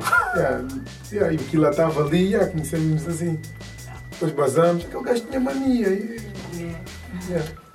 Já, 1.11 1.31
e 1.31 1.35
o 1.35 1.39
Killa 1.39 1.69
estava 1.69 2.03
ali, 2.03 2.31
já, 2.31 2.45
conhecemos 2.47 3.07
assim. 3.07 3.39
Depois 4.11 4.31
basamos, 4.33 4.85
aquele 4.85 5.03
gajo 5.03 5.21
tinha 5.25 5.39
mania. 5.39 5.89
E, 5.89 6.17
já. 7.29 7.66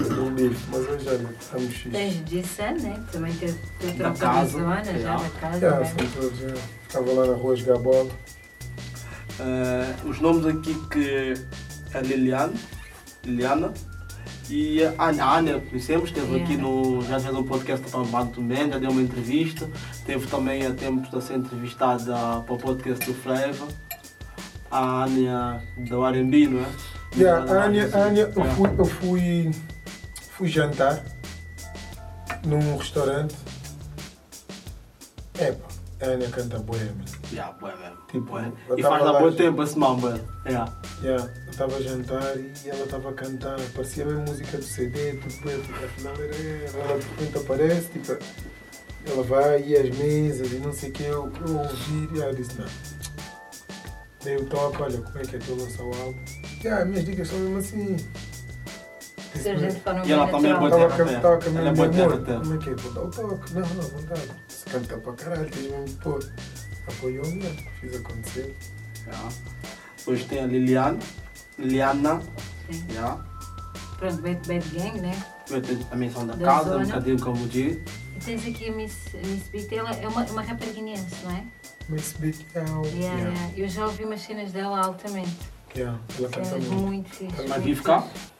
Um 0.00 0.34
bife, 0.34 0.60
mas 0.70 0.88
hoje 0.88 1.08
olha, 1.08 1.28
estamos 1.40 1.72
X. 1.74 1.92
Tens 1.92 2.28
G-Sun, 2.28 2.82
né? 2.82 3.04
Que 3.06 3.12
também 3.12 3.32
Da 3.96 4.10
de 4.10 4.18
casa, 4.18 4.50
zona, 4.50 4.84
já 4.84 5.16
da 5.16 5.28
casa. 5.40 5.60
Já, 5.60 5.78
né? 5.80 5.84
são 5.86 6.06
todos, 6.22 6.38
já. 6.38 6.54
Ficava 6.88 7.12
lá 7.12 7.26
na 7.26 7.34
rua 7.34 7.56
jogar 7.56 7.78
bola. 7.78 8.10
Eh, 9.40 9.94
os 10.04 10.20
nomes 10.20 10.46
aqui 10.46 10.74
que 10.90 11.34
é 11.94 12.00
Liliane, 12.02 12.54
Liliana, 13.24 13.72
E 14.50 14.84
a 14.84 15.04
Ania, 15.08 15.24
a 15.24 15.36
Ania 15.38 15.58
conhecemos, 15.70 16.10
esteve 16.10 16.26
Yeah. 16.26 16.44
aqui 16.44 16.56
no. 16.60 17.00
Já 17.02 17.18
fez 17.18 17.34
um 17.34 17.44
podcast 17.44 17.88
para 17.90 18.00
o 18.00 18.04
Banto 18.04 18.42
Man, 18.42 18.68
já 18.70 18.78
deu 18.78 18.90
uma 18.90 19.00
entrevista. 19.00 19.66
Teve 20.04 20.26
também 20.26 20.66
a 20.66 20.72
tempo 20.72 21.08
de 21.16 21.24
ser 21.24 21.38
entrevistada 21.38 22.12
para 22.42 22.54
o 22.54 22.58
podcast 22.58 23.06
do 23.06 23.14
Flavor. 23.14 23.68
A 24.70 25.04
Ania 25.04 25.62
do 25.78 26.04
RB, 26.04 26.46
não 26.48 26.60
é? 26.60 26.66
Yeah, 27.16 27.50
a 27.60 27.64
Ania, 27.64 27.88
a 27.94 28.04
Ania, 28.06 28.22
eu 28.36 28.42
Yeah. 28.42 28.54
fui, 28.54 28.70
eu 28.76 28.84
fui, 28.84 29.50
fui 30.36 30.48
jantar 30.48 31.02
num 32.44 32.76
restaurante. 32.76 33.34
Epa, 35.38 35.68
a 36.00 36.06
Ania 36.06 36.28
canta 36.28 36.58
boêmia. 36.58 37.04
Yeah, 37.32 37.56
mesmo. 37.62 37.96
Tipo, 38.10 38.38
eu 38.38 38.78
E 38.78 38.82
faz 38.82 39.06
há 39.06 39.12
bom 39.20 39.32
tempo 39.32 39.62
esse 39.62 39.78
mamba. 39.78 40.20
Yeah. 40.44 40.72
Yeah, 41.02 41.32
eu 41.46 41.50
estava 41.50 41.76
a 41.76 41.80
jantar 41.80 42.36
e 42.36 42.68
ela 42.68 42.84
estava 42.84 43.10
a 43.10 43.12
cantar, 43.12 43.58
parecia 43.74 44.04
mesmo 44.04 44.22
música 44.22 44.58
do 44.58 44.62
CD, 44.62 45.14
tudo 45.14 45.44
bem, 45.44 45.60
tipo, 45.60 45.84
afinal 45.84 46.14
era 46.14 46.36
ela, 46.36 46.98
de 46.98 47.06
repente 47.06 47.38
aparece, 47.38 47.88
tipo, 47.88 48.18
ela 49.06 49.22
vai 49.24 49.62
e 49.62 49.76
as 49.76 49.96
mesas 49.96 50.52
e 50.52 50.56
não 50.56 50.72
sei 50.72 50.90
o 50.90 50.92
que, 50.92 51.02
eu, 51.02 51.32
eu 51.46 51.56
ouvi 51.58 52.08
e 52.14 52.22
ela 52.22 52.32
disse, 52.32 52.58
não. 52.58 52.66
Daí 54.22 54.34
eu 54.34 54.46
toco, 54.46 54.82
olha, 54.82 54.98
como 54.98 55.18
é 55.18 55.22
que 55.22 55.36
é 55.36 55.38
tu 55.38 55.54
lançar 55.54 55.82
o 55.82 55.94
álbum? 55.94 56.24
Yeah, 56.62 56.84
minhas 56.84 57.04
dicas 57.04 57.28
são 57.28 57.38
mesmo 57.40 57.58
assim. 57.58 57.96
Se 59.34 59.48
a 59.50 59.56
gente 59.56 59.80
for 59.80 59.94
no 59.94 60.06
E 60.06 60.12
ela 60.12 60.26
também 60.28 60.50
é 60.50 60.54
boa 60.56 60.68
Estava 60.68 60.96
terra, 60.96 61.18
a 61.18 61.20
tava 61.20 61.36
com 61.38 61.44
a 61.44 61.60
Ela 61.60 61.68
é 61.68 61.72
minha 61.72 61.90
terra. 62.18 62.40
como 62.40 62.54
é 62.54 62.58
que 62.58 62.70
é? 62.70 62.74
Vou 62.74 62.92
dar 62.92 63.00
o 63.02 63.10
toque. 63.10 63.54
Não, 63.54 63.60
não, 63.60 63.82
vontade. 63.88 64.28
Se 64.48 64.64
canta 64.66 64.96
para 64.98 65.12
caralho, 65.12 65.50
tens 65.50 65.70
mesmo 65.70 65.84
de 65.84 65.92
pôr. 65.94 66.32
Apoiou-me, 66.88 67.34
né? 67.42 67.56
fiz 67.80 67.96
acontecer. 67.96 68.54
Yeah. 69.06 69.28
Depois 69.98 70.24
tem 70.24 70.38
a 70.42 70.46
Liliana. 70.46 70.98
Liliana. 71.58 72.22
Sim. 72.70 72.84
Yeah. 72.90 73.24
Pronto, 73.98 74.22
Bad, 74.22 74.40
Bad 74.46 74.68
Gang, 74.70 75.00
né? 75.00 75.24
A 75.90 75.96
menção 75.96 76.26
da, 76.26 76.34
Da 76.34 76.44
casa, 76.44 76.70
zona. 76.70 76.82
um 76.82 76.86
bocadinho 76.86 77.20
como 77.20 77.48
diz. 77.48 77.76
E 78.16 78.18
tens 78.24 78.46
aqui 78.46 78.68
a 78.68 78.72
Miss, 78.72 78.94
a 79.14 79.26
Miss 79.26 79.48
Beat, 79.48 79.72
ela 79.72 79.90
é 79.90 80.08
uma, 80.08 80.24
uma 80.24 80.42
rapper 80.42 80.68
guineense, 80.72 81.16
não 81.24 81.30
é? 81.32 81.44
Miss 81.88 82.12
Big 82.18 82.44
L. 82.54 82.66
Yeah, 82.98 83.20
yeah. 83.20 83.50
Eu 83.56 83.68
já 83.68 83.86
ouvi 83.86 84.04
umas 84.04 84.20
cenas 84.22 84.52
dela 84.52 84.78
altamente. 84.84 85.36
Yeah, 85.76 85.98
ela 86.18 86.28
canta 86.28 86.44
Cenas 86.48 86.64
muito. 86.68 86.82
muito 86.86 87.10
fixe. 87.10 87.34
Mas 87.36 87.48
muito 87.48 87.62
vive 87.62 87.82
cá? 87.82 88.02
fixe. 88.02 88.33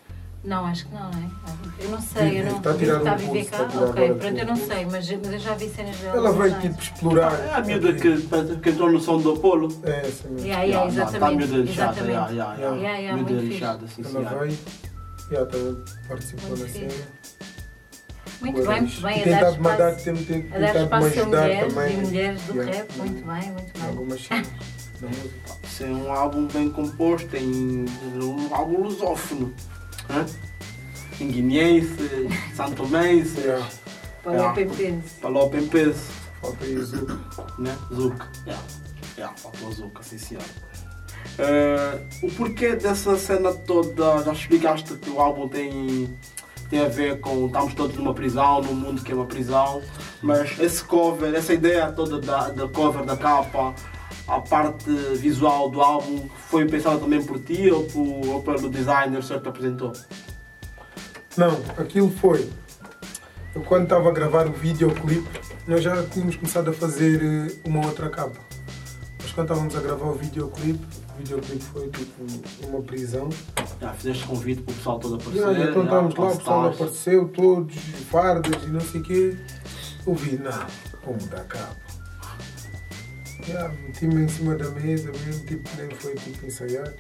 Não, 0.45 0.67
acho 0.67 0.87
que 0.87 0.95
não, 0.95 1.11
não 1.11 1.19
é? 1.19 1.31
Eu 1.79 1.89
não 1.91 2.01
sei, 2.01 2.41
eu 2.41 2.45
não 2.47 2.57
está 2.59 2.71
a 2.71 2.75
tirar 2.75 2.99
está 2.99 3.11
a 3.11 3.15
um 3.15 3.19
viver 3.19 3.45
cá? 3.47 3.57
está 3.57 3.65
a 3.65 3.69
tirar 3.69 3.85
Ok, 3.91 4.15
pronto, 4.15 4.39
eu 4.39 4.47
não 4.47 4.57
sei, 4.57 4.85
mas, 4.87 5.11
mas 5.11 5.33
eu 5.33 5.39
já 5.39 5.55
vi 5.55 5.69
cenas 5.71 5.97
dela. 5.99 6.17
Ela 6.17 6.33
vai 6.33 6.51
mas- 6.51 6.63
tipo 6.63 6.83
explorar. 6.83 7.33
É 7.41 7.55
a 7.55 7.61
miúda 7.63 7.93
que, 7.95 8.59
que 8.61 8.71
entrou 8.71 8.93
no 8.93 9.01
som 9.01 9.19
do 9.19 9.33
Apolo. 9.33 9.69
É, 9.85 10.01
essa 10.07 10.29
mesmo. 10.29 10.47
Yeah, 10.47 10.63
yeah, 10.65 10.65
Yeah, 10.65 10.89
Está 10.89 11.03
a 11.03 11.09
exatamente. 11.09 11.37
miúda 11.49 11.57
lixada, 11.65 11.91
exatamente. 11.93 12.13
yeah, 12.13 12.31
yeah, 12.33 12.57
yeah. 12.59 12.77
Yeah, 12.77 12.99
yeah, 12.99 13.17
Miúda 13.17 13.33
lixada, 13.43 13.87
sim, 13.89 14.05
sim. 14.05 14.17
Ela 14.17 14.31
vai. 14.31 14.59
Yeah, 15.31 15.51
também 15.51 15.85
participou 16.09 16.49
Muito 16.51 16.63
na 16.63 16.69
cena. 16.69 16.93
Muito 18.41 18.67
bem, 18.67 18.81
muito 18.83 19.01
bem. 19.01 19.19
E 19.19 19.23
A 19.23 19.25
dar 19.25 19.39
tentado 19.39 19.63
mandar, 19.63 19.89
espaço, 19.97 20.05
tem, 20.05 20.43
tem, 20.43 20.53
a 20.55 20.59
dar 20.59 20.77
espaço 20.83 21.21
a 21.21 21.25
mulheres 21.25 21.75
também. 21.75 21.93
e 21.93 22.01
mulheres 22.07 22.43
do 22.43 22.61
rap. 22.61 22.97
Muito 22.99 23.27
bem, 23.27 23.51
muito 23.53 23.69
Em 23.77 23.81
bem. 23.81 23.89
Algumas 23.89 24.21
cenas 24.27 24.49
da 25.01 25.09
música. 25.09 25.35
Isso 25.65 25.83
é 25.85 25.87
um 25.87 26.13
álbum 26.13 26.47
bem 26.49 26.71
composto, 26.71 27.29
tem 27.29 27.47
um 27.49 28.55
álbum 28.55 28.83
lusófono. 28.83 29.55
Hã? 30.11 30.27
Guineense, 31.19 32.29
santomense, 32.55 33.41
Yeah. 33.41 33.67
Para 34.23 34.33
o 34.33 34.35
Yeah. 34.37 34.55
PPs. 34.55 35.13
palop 35.21 35.55
em 35.55 35.67
peso, 35.67 36.01
Falta 36.41 36.65
aí 36.65 36.77
Zuc. 36.79 37.11
né? 37.59 37.77
Zuc. 37.93 38.17
Yeah. 38.47 38.63
Yeah, 39.19 39.37
faltou 39.37 39.71
Zuc, 39.73 39.99
sim 40.03 40.19
senhora. 40.19 40.47
Eh, 41.39 42.01
o 42.23 42.31
porquê 42.33 42.75
dessa 42.77 43.17
cena 43.19 43.53
toda, 43.53 44.23
já 44.25 44.33
explicaste 44.33 44.95
que 44.97 45.11
o 45.11 45.21
álbum 45.21 45.49
tem, 45.49 46.17
tem 46.71 46.81
a 46.85 46.89
ver 46.89 47.21
com 47.21 47.47
estamos 47.47 47.75
todos 47.75 47.97
numa 47.97 48.15
prisão, 48.15 48.63
num 48.63 48.75
mundo 48.75 49.03
que 49.03 49.13
é 49.13 49.15
uma 49.15 49.27
prisão, 49.27 49.83
mas 50.23 50.59
esse 50.59 50.83
cover, 50.85 51.35
essa 51.35 51.53
ideia 51.53 51.91
toda 51.93 52.21
da, 52.21 52.49
da 52.51 52.67
cover 52.69 53.05
da 53.05 53.17
capa, 53.17 53.75
a 54.27 54.41
parte 54.41 54.91
visual 55.17 55.71
do 55.71 55.81
álbum 55.81 56.29
foi 56.49 56.67
pensada 56.67 56.99
também 56.99 57.23
por 57.23 57.39
ti 57.39 57.71
ou, 57.71 57.85
por, 57.85 58.29
ou 58.29 58.43
pelo 58.43 58.71
designer 58.71 59.21
que 59.21 59.41
te 59.41 59.49
apresentou? 59.49 59.93
Não, 61.37 61.61
aquilo 61.77 62.11
foi. 62.11 62.49
Eu 63.55 63.63
quando 63.63 63.85
estava 63.85 64.09
a 64.09 64.13
gravar 64.13 64.47
o 64.47 64.53
videoclipe, 64.53 65.29
nós 65.67 65.83
já 65.83 66.03
tínhamos 66.05 66.37
começado 66.37 66.71
a 66.71 66.73
fazer 66.73 67.23
eh, 67.23 67.69
uma 67.69 67.87
outra 67.87 68.09
capa. 68.09 68.39
Mas 69.21 69.33
quando 69.33 69.51
estávamos 69.51 69.77
a 69.77 69.81
gravar 69.81 70.07
o 70.07 70.15
videoclipe, 70.15 70.85
o 71.15 71.19
videoclipe 71.19 71.63
foi 71.63 71.89
tipo 71.89 72.67
numa 72.67 72.83
prisão. 72.83 73.29
Já 73.81 73.93
fizeste 73.93 74.25
convite 74.27 74.63
para 74.63 74.73
o 74.73 74.75
pessoal 74.75 74.99
todo 74.99 75.15
aparecer? 75.17 75.41
Então 75.41 75.55
já, 75.55 75.85
estávamos 75.85 76.15
lá, 76.15 76.27
o 76.27 76.37
pessoal 76.37 76.69
apareceu, 76.69 77.29
todos, 77.29 77.77
fardas 78.11 78.63
e 78.65 78.67
não 78.67 78.81
sei 78.81 79.01
o 79.01 79.05
quê. 79.05 79.37
Eu 80.07 80.15
vi, 80.15 80.37
não, 80.37 80.67
vou 81.05 81.15
mudar 81.15 81.39
a 81.39 81.45
capa. 81.45 81.84
Yeah, 83.49 83.75
Meti-me 83.87 84.23
em 84.23 84.29
cima 84.29 84.57
da 84.57 84.71
mesa 84.71 85.13
mesmo, 85.25 85.45
tipo, 85.45 85.69
nem 85.77 85.91
foi 85.91 86.15
tipo 86.15 86.47
ensaiado. 86.47 86.95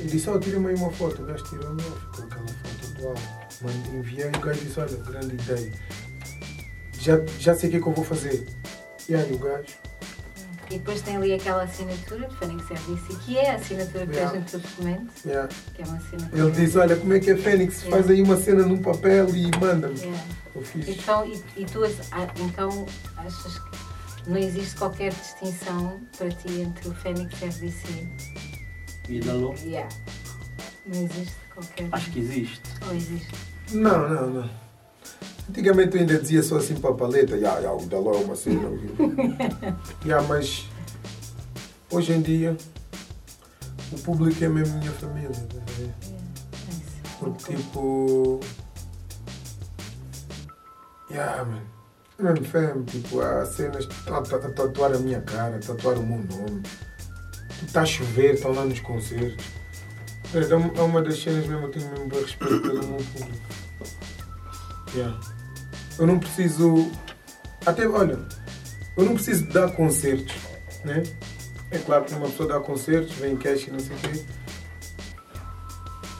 Ele 0.00 0.08
disse, 0.08 0.28
oh, 0.28 0.38
tira-me 0.38 0.68
aí 0.68 0.74
uma 0.74 0.90
foto. 0.90 1.22
O 1.22 1.26
gajo 1.26 1.44
tirou-me, 1.44 1.82
ficou 1.82 2.24
aquela 2.24 2.46
foto 2.48 3.08
álbum. 3.08 3.20
Mandei, 3.62 3.98
enviei 3.98 4.26
e 4.26 4.36
o 4.36 4.40
gajo 4.40 4.60
disse, 4.60 4.80
olha, 4.80 4.96
grande 4.96 5.34
ideia. 5.34 5.72
Já, 7.00 7.20
já 7.38 7.54
sei 7.54 7.68
o 7.68 7.70
que 7.72 7.78
é 7.78 7.80
que 7.80 7.86
eu 7.86 7.92
vou 7.92 8.04
fazer. 8.04 8.46
E 9.08 9.14
aí 9.14 9.32
o 9.32 9.38
gajo, 9.38 9.74
E 10.68 10.78
depois 10.78 11.00
tem 11.00 11.16
ali 11.16 11.32
aquela 11.32 11.62
assinatura 11.62 12.26
de 12.26 12.34
Fanning 12.36 12.60
Service, 12.66 13.16
que 13.24 13.38
é 13.38 13.52
a 13.52 13.54
assinatura 13.54 14.06
que 14.06 14.16
Yeah. 14.16 14.38
no 14.38 14.44
teu 14.44 14.60
documento, 14.60 15.12
yeah. 15.24 15.48
que 15.74 15.82
é 15.82 15.84
uma 15.84 15.96
assinatura. 15.96 16.42
ele 16.42 16.50
disse, 16.50 16.78
olha, 16.78 16.96
como 16.96 17.12
é 17.14 17.20
que 17.20 17.30
é 17.30 17.36
Fênix? 17.36 17.82
Faz 17.84 18.10
aí 18.10 18.20
uma 18.20 18.36
cena 18.36 18.66
num 18.66 18.78
papel 18.78 19.28
e 19.34 19.50
manda-me. 19.58 19.98
Yeah. 19.98 20.24
Eu 20.56 20.62
fiz. 20.62 20.88
Então, 20.88 21.24
e, 21.24 21.42
e 21.56 21.64
tu 21.64 21.84
então 22.40 22.86
achas 23.16 23.58
que 23.58 23.85
não 24.26 24.36
existe 24.36 24.76
qualquer 24.76 25.12
distinção 25.12 26.00
para 26.16 26.30
ti 26.30 26.60
entre 26.60 26.88
o 26.88 26.94
Fênix 26.94 27.40
FDC? 27.40 28.08
E 29.08 29.20
da 29.20 29.32
Lô? 29.32 29.54
Yeah. 29.64 29.88
Não 30.86 31.02
existe 31.02 31.36
qualquer. 31.54 31.88
Acho 31.92 32.10
que 32.10 32.18
existe. 32.18 32.62
Ou 32.86 32.94
existe? 32.94 33.32
Não, 33.72 34.08
não, 34.08 34.30
não. 34.30 34.50
Antigamente 35.48 35.94
eu 35.94 36.00
ainda 36.00 36.18
dizia 36.18 36.42
só 36.42 36.56
assim 36.56 36.74
para 36.74 36.90
a 36.90 36.94
paleta, 36.94 37.36
ya, 37.36 37.58
ya, 37.60 37.72
o 37.72 37.86
Daló 37.86 38.14
é 38.14 38.24
uma 38.24 38.34
cena. 38.34 38.68
ya, 40.04 40.20
mas 40.22 40.66
hoje 41.90 42.12
em 42.12 42.20
dia 42.20 42.56
o 43.92 43.98
público 44.00 44.42
é 44.42 44.48
mesmo 44.48 44.76
minha 44.78 44.90
família. 44.92 45.30
a 45.30 45.70
ver? 45.72 45.94
É 46.02 46.70
isso. 46.70 47.18
Porque 47.20 47.54
tipo. 47.54 48.40
Ya, 51.08 51.44
man. 51.44 51.75
Mesmo 52.18 52.44
fam, 52.46 52.82
tipo, 52.84 53.20
há 53.20 53.44
cenas 53.44 53.86
tatuar 54.54 54.92
a 54.94 54.98
minha 54.98 55.20
cara, 55.20 55.58
tatuar 55.58 55.98
o 55.98 56.06
meu 56.06 56.18
nome. 56.18 56.62
Está 57.66 57.82
a 57.82 57.86
chover, 57.86 58.34
estão 58.34 58.52
lá 58.52 58.64
nos 58.64 58.80
concertos. 58.80 59.44
É, 60.34 60.38
é 60.78 60.82
uma- 60.82 61.02
das 61.02 61.22
cenas 61.22 61.46
mesmo, 61.46 61.66
eu 61.66 61.70
tenho 61.70 61.88
mesmo 61.90 62.06
bem 62.08 62.20
respeito 62.22 62.60
pelo 62.62 62.86
meu 62.86 62.96
público. 62.96 63.46
Yeah. 64.94 65.20
Eu 65.98 66.06
não 66.06 66.18
preciso. 66.18 66.90
Até, 67.66 67.86
olha, 67.86 68.18
eu 68.96 69.04
não 69.04 69.14
preciso 69.14 69.46
dar 69.48 69.70
concertos, 69.72 70.34
né? 70.84 71.02
É 71.70 71.78
claro 71.78 72.04
que 72.04 72.14
uma 72.14 72.28
pessoa 72.28 72.48
dá 72.48 72.60
concertos, 72.60 73.14
vem 73.16 73.32
em 73.32 73.36
cash 73.36 73.66
e 73.66 73.70
não 73.70 73.80
sei 73.80 73.94
o 73.94 73.98
quê. 73.98 74.24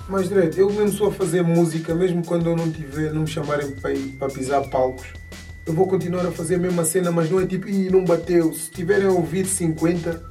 Mas 0.09 0.29
direito, 0.29 0.59
eu 0.59 0.71
mesmo 0.71 0.93
sou 0.93 1.09
a 1.09 1.13
fazer 1.13 1.43
música, 1.43 1.95
mesmo 1.95 2.25
quando 2.25 2.47
eu 2.51 2.57
não 2.57 2.71
tiver, 2.71 3.13
não 3.13 3.23
me 3.23 3.27
chamarem 3.27 3.71
para, 3.73 3.93
para 4.19 4.29
pisar 4.29 4.63
palcos, 4.71 5.07
eu 5.67 5.73
vou 5.73 5.87
continuar 5.87 6.25
a 6.25 6.31
fazer 6.31 6.55
a 6.55 6.59
mesma 6.59 6.85
cena, 6.85 7.11
mas 7.11 7.29
não 7.29 7.41
é 7.41 7.47
tipo, 7.47 7.69
ih, 7.69 7.91
não 7.91 8.05
bateu. 8.05 8.53
Se 8.55 8.71
tiverem 8.71 9.07
ouvido 9.07 9.49
50, 9.49 10.23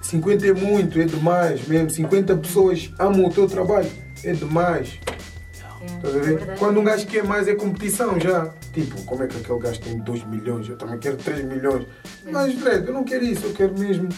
50 0.00 0.46
é 0.46 0.52
muito, 0.54 0.98
é 0.98 1.04
demais 1.04 1.68
mesmo. 1.68 1.90
50 1.90 2.36
pessoas 2.36 2.90
amam 2.98 3.26
o 3.26 3.30
teu 3.30 3.46
trabalho, 3.46 3.90
é 4.24 4.32
demais. 4.32 4.98
É. 5.82 6.56
Quando 6.58 6.80
um 6.80 6.84
gajo 6.84 7.06
quer 7.06 7.22
mais 7.22 7.46
é 7.46 7.54
competição 7.54 8.18
já. 8.18 8.50
Tipo, 8.72 9.00
como 9.02 9.22
é 9.22 9.26
que 9.26 9.36
aquele 9.36 9.58
gajo 9.58 9.80
tem 9.80 9.98
2 9.98 10.24
milhões? 10.24 10.68
Eu 10.68 10.76
também 10.76 10.98
quero 10.98 11.16
3 11.16 11.44
milhões. 11.44 11.86
Mas, 12.30 12.54
Dredd, 12.56 12.86
eu 12.86 12.94
não 12.94 13.04
quero 13.04 13.24
isso. 13.24 13.46
Eu 13.46 13.52
quero 13.52 13.78
mesmo, 13.78 14.08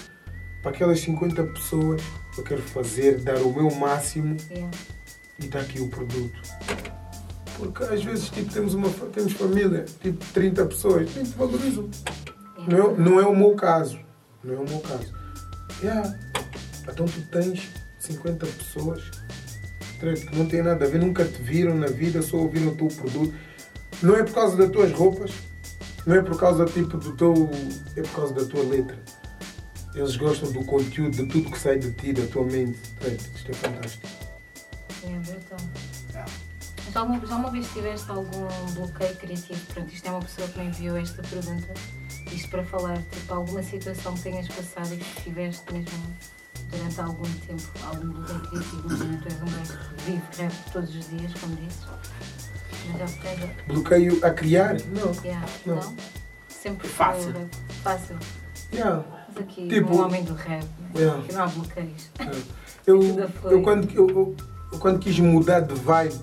para 0.63 0.71
aquelas 0.71 1.01
50 1.01 1.43
pessoas, 1.45 2.03
eu 2.37 2.45
quero 2.45 2.63
fazer, 2.63 3.19
dar 3.19 3.39
o 3.43 3.53
meu 3.53 3.71
máximo 3.75 4.37
Yeah. 4.51 4.71
e 5.41 5.47
está 5.47 5.61
aqui 5.61 5.81
o 5.81 5.89
produto. 5.89 6.41
Porque 7.59 7.83
às 7.83 8.03
vezes 8.05 8.31
tipo, 8.31 8.53
temos, 8.53 8.73
uma, 8.73 8.89
temos 9.13 9.33
família, 9.33 9.85
tipo 10.01 10.25
30 10.33 10.67
pessoas, 10.67 11.11
te 11.11 11.25
valorizam. 11.37 11.91
Não 12.69 12.79
é, 12.79 12.97
não 12.97 13.21
é 13.21 13.27
o 13.27 13.37
meu 13.37 13.55
caso. 13.55 13.99
Não 14.45 14.55
é 14.55 14.59
o 14.59 14.65
meu 14.65 14.79
caso. 14.79 15.13
Yeah. 15.83 16.17
Então 16.83 17.07
tu 17.07 17.21
tens 17.31 17.69
50 17.99 18.47
pessoas 18.47 19.11
que 19.99 20.37
não 20.37 20.47
tem 20.47 20.63
nada 20.63 20.85
a 20.85 20.89
ver, 20.89 21.01
nunca 21.01 21.25
te 21.25 21.43
viram 21.43 21.75
na 21.75 21.89
vida, 21.89 22.23
só 22.23 22.37
ouviram 22.37 22.69
o 22.69 22.77
teu 22.77 22.87
produto. 22.89 23.35
Não 24.01 24.15
é 24.15 24.23
por 24.23 24.33
causa 24.33 24.57
das 24.57 24.71
tuas 24.71 24.93
roupas, 24.93 25.33
não 26.07 26.15
é 26.15 26.23
por 26.23 26.39
causa 26.39 26.65
tipo 26.67 26.97
do 26.97 27.17
teu. 27.17 27.51
é 27.97 28.03
por 28.03 28.15
causa 28.15 28.35
da 28.35 28.45
tua 28.45 28.63
letra. 28.63 28.99
Eles 29.95 30.17
gostam 30.17 30.53
do 30.53 30.65
conteúdo, 30.65 31.17
de 31.17 31.27
tudo 31.27 31.51
que 31.51 31.59
sai 31.59 31.79
de 31.79 31.91
ti, 31.93 32.13
da 32.13 32.25
tua 32.27 32.45
mente. 32.45 32.79
Isto 33.35 33.51
é 33.51 33.55
fantástico. 33.55 34.07
É 35.05 35.19
brutal. 35.19 35.59
Yeah. 36.99 37.03
Já 37.03 37.03
uma, 37.03 37.27
já 37.27 37.37
uma 37.37 37.51
vez 37.51 37.67
tiveste 37.73 38.11
algum 38.11 38.47
bloqueio 38.75 39.17
criativo? 39.17 39.61
Pronto, 39.73 39.93
isto 39.95 40.07
é 40.07 40.11
uma 40.11 40.21
pessoa 40.21 40.49
que 40.49 40.59
me 40.59 40.67
enviou 40.67 40.97
esta 40.97 41.23
pergunta. 41.23 41.75
Isto 42.33 42.49
para 42.51 42.65
falar, 42.65 42.99
tipo, 43.11 43.35
alguma 43.35 43.63
situação 43.63 44.15
que 44.15 44.23
tenhas 44.23 44.49
passado 44.49 44.93
e 44.95 44.97
que 44.99 45.23
tiveste 45.23 45.73
mesmo 45.73 46.17
durante 46.71 47.01
algum 47.01 47.23
tempo, 47.47 47.63
algum 47.87 48.09
bloqueio 48.11 48.41
criativo. 48.41 48.87
Imagina, 48.87 49.19
tu 49.23 49.29
és 49.29 49.43
um 49.43 49.47
gajo 49.47 49.79
que 49.97 50.03
vive 50.05 50.23
rap 50.39 50.73
todos 50.73 50.95
os 50.95 51.09
dias, 51.09 51.33
como 51.41 51.57
dizes. 51.57 51.87
Mas 52.99 53.13
pega. 53.17 53.51
Bloqueio 53.67 54.25
a 54.27 54.31
criar? 54.31 54.77
Não. 54.89 55.13
Yeah, 55.25 55.47
Não. 55.67 55.77
não? 55.77 55.97
Sempre 56.49 56.89
Fácil. 56.89 57.35
Fácil. 57.83 58.17
Yeah. 58.73 59.05
Mas 59.29 59.37
aqui, 59.45 59.69
Tipo- 59.69 59.95
um 59.95 60.05
homem 60.05 60.25
do 60.25 60.35
rap. 60.35 60.65
Yeah. 60.97 61.19
Aqui 61.23 61.33
não 61.33 61.43
há 61.43 61.47
bloqueios. 61.47 62.11
Eu, 62.87 62.99
Tudo 63.15 63.29
foi. 63.41 63.55
eu, 63.55 63.63
quando, 63.63 63.91
eu, 63.95 64.09
eu- 64.11 64.37
eu 64.73 64.79
quando 64.79 64.99
quis 64.99 65.19
mudar 65.21 65.61
de 65.61 65.75
vibe, 65.75 66.19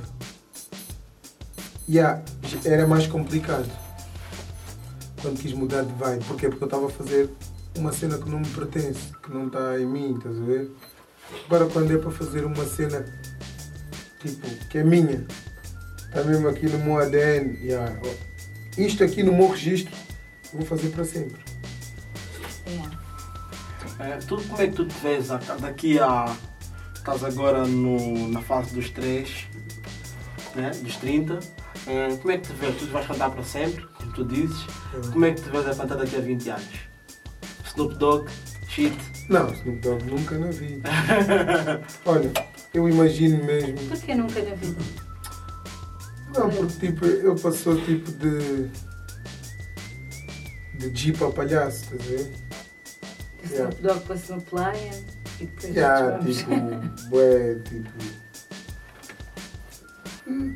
yeah, 1.87 2.21
era 2.63 2.87
mais 2.87 3.07
complicado. 3.07 3.69
Quando 5.21 5.39
quis 5.39 5.53
mudar 5.53 5.83
de 5.83 5.93
vibe. 5.93 6.23
Porquê? 6.25 6.49
Porque 6.49 6.63
eu 6.63 6.67
estava 6.67 6.87
a 6.87 6.89
fazer 6.89 7.29
uma 7.77 7.91
cena 7.91 8.17
que 8.17 8.29
não 8.29 8.39
me 8.39 8.47
pertence, 8.47 9.11
que 9.23 9.33
não 9.33 9.47
está 9.47 9.79
em 9.79 9.85
mim, 9.85 10.17
estás 10.17 10.37
a 10.37 10.43
ver? 10.43 10.71
Agora 11.45 11.65
quando 11.67 11.91
é 11.91 11.97
para 11.97 12.11
fazer 12.11 12.45
uma 12.45 12.65
cena 12.65 13.05
tipo, 14.19 14.47
que 14.69 14.77
é 14.77 14.83
minha, 14.83 15.25
está 16.07 16.23
mesmo 16.23 16.47
aqui 16.47 16.67
no 16.67 16.77
meu 16.79 16.99
ADN, 16.99 17.57
yeah, 17.61 17.99
isto 18.77 19.03
aqui 19.03 19.23
no 19.23 19.33
meu 19.33 19.49
registro, 19.49 19.93
vou 20.53 20.65
fazer 20.65 20.89
para 20.89 21.03
sempre. 21.03 21.41
Yeah. 22.67 23.05
É, 23.99 24.17
tu, 24.17 24.41
como 24.43 24.61
é 24.61 24.67
que 24.67 24.73
tu 24.73 24.85
te 24.85 24.95
vês 25.01 25.27
daqui 25.27 25.99
a. 25.99 26.35
Estás 26.95 27.23
agora 27.23 27.65
no, 27.67 28.29
na 28.29 28.41
fase 28.41 28.73
dos 28.73 28.89
3, 28.89 29.47
né? 30.55 30.71
dos 30.81 30.97
30. 30.97 31.39
É, 31.87 32.15
como 32.15 32.31
é 32.31 32.37
que 32.37 32.47
te 32.47 32.53
vês? 32.53 32.75
Tu 32.77 32.85
vais 32.87 33.05
cantar 33.05 33.29
para 33.31 33.43
sempre, 33.43 33.85
como 33.97 34.11
tu 34.13 34.25
dizes. 34.25 34.65
Como 35.11 35.25
é 35.25 35.33
que 35.33 35.41
te 35.41 35.49
vês 35.49 35.67
a 35.67 35.75
cantar 35.75 35.97
daqui 35.97 36.15
a 36.15 36.19
20 36.19 36.49
anos? 36.49 36.79
Snoop 37.65 37.95
Dogg, 37.97 38.29
Cheat. 38.67 38.95
Não, 39.29 39.51
Snoop 39.53 39.79
Dogg 39.79 40.03
nunca 40.05 40.37
na 40.37 40.47
vida. 40.47 40.89
Olha, 42.05 42.31
eu 42.73 42.89
imagino 42.89 43.43
mesmo. 43.43 43.77
Porquê 43.87 44.15
nunca 44.15 44.41
na 44.41 44.55
vida? 44.55 44.81
Não, 46.35 46.49
porque 46.49 46.87
tipo, 46.87 47.05
ele 47.05 47.39
passou 47.39 47.79
tipo 47.81 48.11
de. 48.11 48.69
de 50.73 50.95
Jeep 50.95 51.23
a 51.23 51.31
palhaço, 51.31 51.93
estás 51.93 52.01
a 52.01 52.03
ver? 52.03 52.31
Snoop 53.43 53.81
Dogg 53.81 53.99
passou 54.07 54.35
no 54.37 54.41
Playa 54.41 54.91
e 55.39 55.45
depois 55.45 55.75
Yeah, 55.75 56.19
tipo, 56.19 56.49
bué, 57.09 57.55
tipo. 57.63 58.24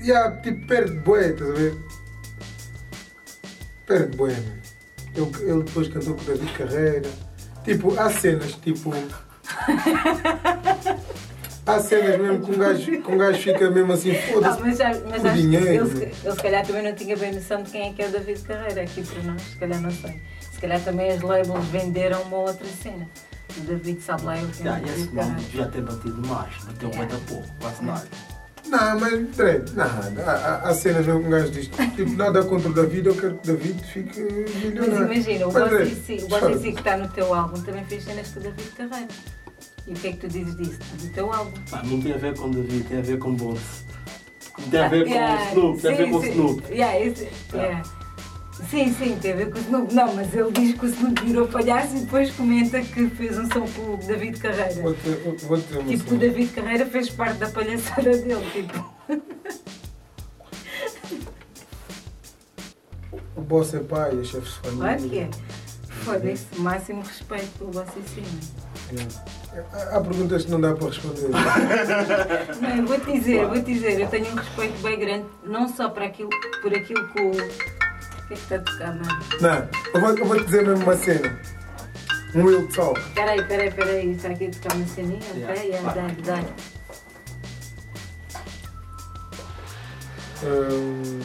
Yeah, 0.02 0.38
tipo, 0.42 0.66
perde 0.68 0.96
bué, 1.00 1.30
estás 1.30 1.50
a 1.50 1.54
ver? 1.54 1.78
Perde 3.86 4.18
bué, 4.18 4.34
mano. 4.34 4.60
Ele, 5.16 5.52
ele 5.52 5.64
depois 5.64 5.88
cantou 5.88 6.16
com 6.16 6.22
o 6.22 6.26
David 6.26 6.52
Carreira. 6.54 7.10
Tipo, 7.64 8.00
há 8.00 8.10
cenas, 8.10 8.54
tipo. 8.54 8.92
há 11.66 11.80
cenas 11.80 12.20
mesmo 12.20 12.46
que 12.46 12.52
um 12.52 12.58
gajo, 12.58 12.86
que 13.02 13.12
um 13.12 13.18
gajo 13.18 13.40
fica 13.42 13.70
mesmo 13.70 13.94
assim, 13.94 14.14
foda-se. 14.14 14.62
mas 14.62 14.78
já- 14.78 14.90
mas 15.10 15.24
O 15.24 15.28
acho 15.28 15.36
que 15.36 15.42
dinheiro. 15.42 15.68
ele, 15.68 15.90
se- 15.90 16.04
ele 16.28 16.36
se 16.36 16.42
calhar 16.42 16.66
também 16.66 16.84
não 16.84 16.94
tinha 16.96 17.16
bem 17.18 17.34
noção 17.34 17.62
de 17.64 17.72
quem 17.72 17.90
é 17.90 17.94
que 17.94 18.02
é 18.02 18.08
o 18.08 18.12
David 18.12 18.42
Carreira 18.42 18.82
aqui 18.82 19.04
para 19.04 19.24
nós, 19.24 19.42
se 19.42 19.56
calhar 19.58 19.82
não 19.82 19.92
sei. 19.92 20.22
Se 20.52 20.60
calhar 20.62 20.82
também 20.84 21.12
as 21.12 21.22
labels 21.22 21.66
venderam 21.66 22.22
uma 22.24 22.38
outra 22.38 22.66
cena. 22.82 23.08
O 23.58 23.62
David 23.62 24.02
sabe 24.02 24.24
lá 24.26 24.38
eu 24.40 24.48
que 24.48 24.62
é 24.62 24.66
Yeah, 24.66 24.88
esse 24.94 25.10
nome 25.14 25.36
devia 25.42 25.66
ter 25.68 25.82
batido 25.82 26.28
mais, 26.28 26.54
bateu 26.64 26.90
Yeah. 26.90 26.98
muito 27.14 27.26
pouco, 27.28 27.48
quase 27.60 27.84
nada. 27.84 28.08
Não, 28.70 29.00
mas 29.00 29.36
Dredd, 29.36 29.72
nada. 29.76 30.62
Há, 30.64 30.74
cenas 30.74 31.06
que 31.06 31.12
um 31.12 31.30
gajo 31.30 31.50
diz, 31.52 31.68
tipo, 31.96 32.12
nada 32.16 32.44
contra 32.44 32.70
o 32.70 32.74
David, 32.74 33.08
eu 33.08 33.16
quero 33.16 33.36
que 33.38 33.50
o 33.52 33.56
David 33.58 33.84
fique 33.84 34.20
Mas 34.22 34.64
milionário. 34.64 35.06
imagina, 35.14 35.48
o 35.48 35.54
Mas, 35.54 36.06
C- 36.06 36.16
o 36.24 36.30
chora. 36.30 36.50
Bossy 36.50 36.62
C 36.64 36.72
que 36.74 36.80
está 36.80 36.98
no 36.98 37.08
teu 37.10 37.34
álbum 37.34 37.62
também 37.62 37.84
fez 37.86 38.04
cenas 38.04 38.28
com 38.30 38.40
o 38.40 38.44
David 38.44 38.70
Carreira. 38.78 39.08
E 39.88 39.92
o 39.92 39.96
que 39.96 40.08
é 40.08 40.12
que 40.12 40.18
tu 40.18 40.28
dizes 40.28 40.56
disso? 40.56 40.78
Do 41.02 41.08
teu 41.14 41.34
álbum? 41.34 41.52
Pá, 41.72 41.82
não 41.84 42.00
tem 42.00 42.14
a 42.14 42.18
ver 42.18 42.38
com 42.38 42.52
David, 42.52 42.84
tem 42.84 43.00
a 43.00 43.02
ver 43.02 43.18
com 43.18 43.34
Bones. 43.34 43.62
Tem 44.70 44.80
a 44.82 44.88
ver 44.90 45.06
com 45.06 45.10
Yeah, 45.12 45.50
Snoop, 45.52 45.82
tem 45.82 45.94
a 45.94 45.98
ver 45.98 46.10
com 46.12 46.22
sim. 46.22 46.30
Snoop. 46.32 46.64
Yeah, 46.74 47.00
esse- 47.06 47.28
yeah. 47.54 47.84
Sim, 48.70 48.94
sim, 48.94 49.18
tem 49.22 49.32
a 49.32 49.36
ver 49.36 49.52
com 49.52 49.58
o 49.58 49.62
Snoop. 49.62 49.94
Não, 49.94 50.14
mas 50.16 50.34
ele 50.34 50.52
diz 50.52 50.78
que 50.78 50.86
o 50.86 50.90
Snoop 50.90 51.24
virou 51.26 51.48
palhaço 51.48 51.96
e 51.96 52.00
depois 52.02 52.30
comenta 52.32 52.82
que 52.82 53.08
fez 53.10 53.38
um 53.38 53.46
som 53.52 53.66
com 53.68 53.94
o 53.94 53.98
David 53.98 54.40
Carreira. 54.40 54.82
Vou 54.82 54.94
te, 54.94 55.10
vou 55.46 55.60
te 55.62 55.74
uma 55.78 55.84
Tipo, 55.86 56.16
o. 56.16 56.18
David 56.18 56.52
Carreira 56.54 56.86
fez 56.86 57.10
parte 57.10 57.38
da 57.38 57.50
palhaçada 57.50 58.12
dele, 58.18 58.46
tipo. 58.52 58.94
O 63.36 63.42
boss 63.42 63.74
é 63.74 63.80
pai, 63.80 64.20
é 64.20 64.24
chefe 64.24 64.46
de 64.46 64.52
família. 64.60 64.78
Claro 64.98 65.10
que 65.10 65.20
é. 65.20 65.30
Foda-se, 66.04 66.46
máximo 66.60 67.02
respeito 67.02 67.48
pelo 67.58 67.72
vosso 67.72 67.98
ensino. 67.98 68.28
É. 68.96 69.60
Há- 69.74 69.98
Há 69.98 70.02
perguntas 70.02 70.46
que 70.46 70.52
não 70.52 70.62
dá 70.62 70.74
para 70.76 70.88
responder. 70.88 71.30
Não, 72.62 72.76
eu 72.78 72.86
vou-te 72.86 73.12
dizer, 73.12 73.46
vou-te 73.48 73.74
dizer, 73.74 74.00
eu 74.00 74.08
tenho 74.08 74.28
um 74.32 74.36
respeito 74.36 74.82
bem 74.84 75.00
grande, 75.00 75.26
não 75.46 75.68
só 75.68 75.90
para 75.90 76.06
aquilo, 76.06 76.30
por 76.62 76.74
aquilo 76.74 77.08
que 77.10 77.22
o. 77.22 77.32
O 78.30 78.32
que 78.32 78.36
é 78.36 78.38
que 78.38 78.44
está 78.44 78.56
a 78.58 78.60
tocar, 78.60 78.96
mano? 78.96 79.26
Não, 79.42 79.70
eu 79.92 80.02
vou, 80.02 80.18
eu 80.18 80.26
vou 80.26 80.38
te 80.38 80.46
dizer 80.46 80.68
mesmo 80.68 80.84
uma 80.84 80.96
cena. 80.96 81.40
Um 82.36 82.46
real 82.46 82.68
talk. 82.68 83.02
Peraí, 83.16 83.44
peraí, 83.44 83.72
peraí, 83.72 84.12
está 84.12 84.28
aqui 84.30 84.46
a 84.46 84.52
tocar 84.52 84.76
uma 84.76 84.86
ceninha? 84.86 85.20
Yeah. 85.34 85.52
Ok, 85.52 85.68
yeah, 85.68 85.94
dá, 85.94 86.08
dá. 86.24 86.44
Hum, 90.44 91.20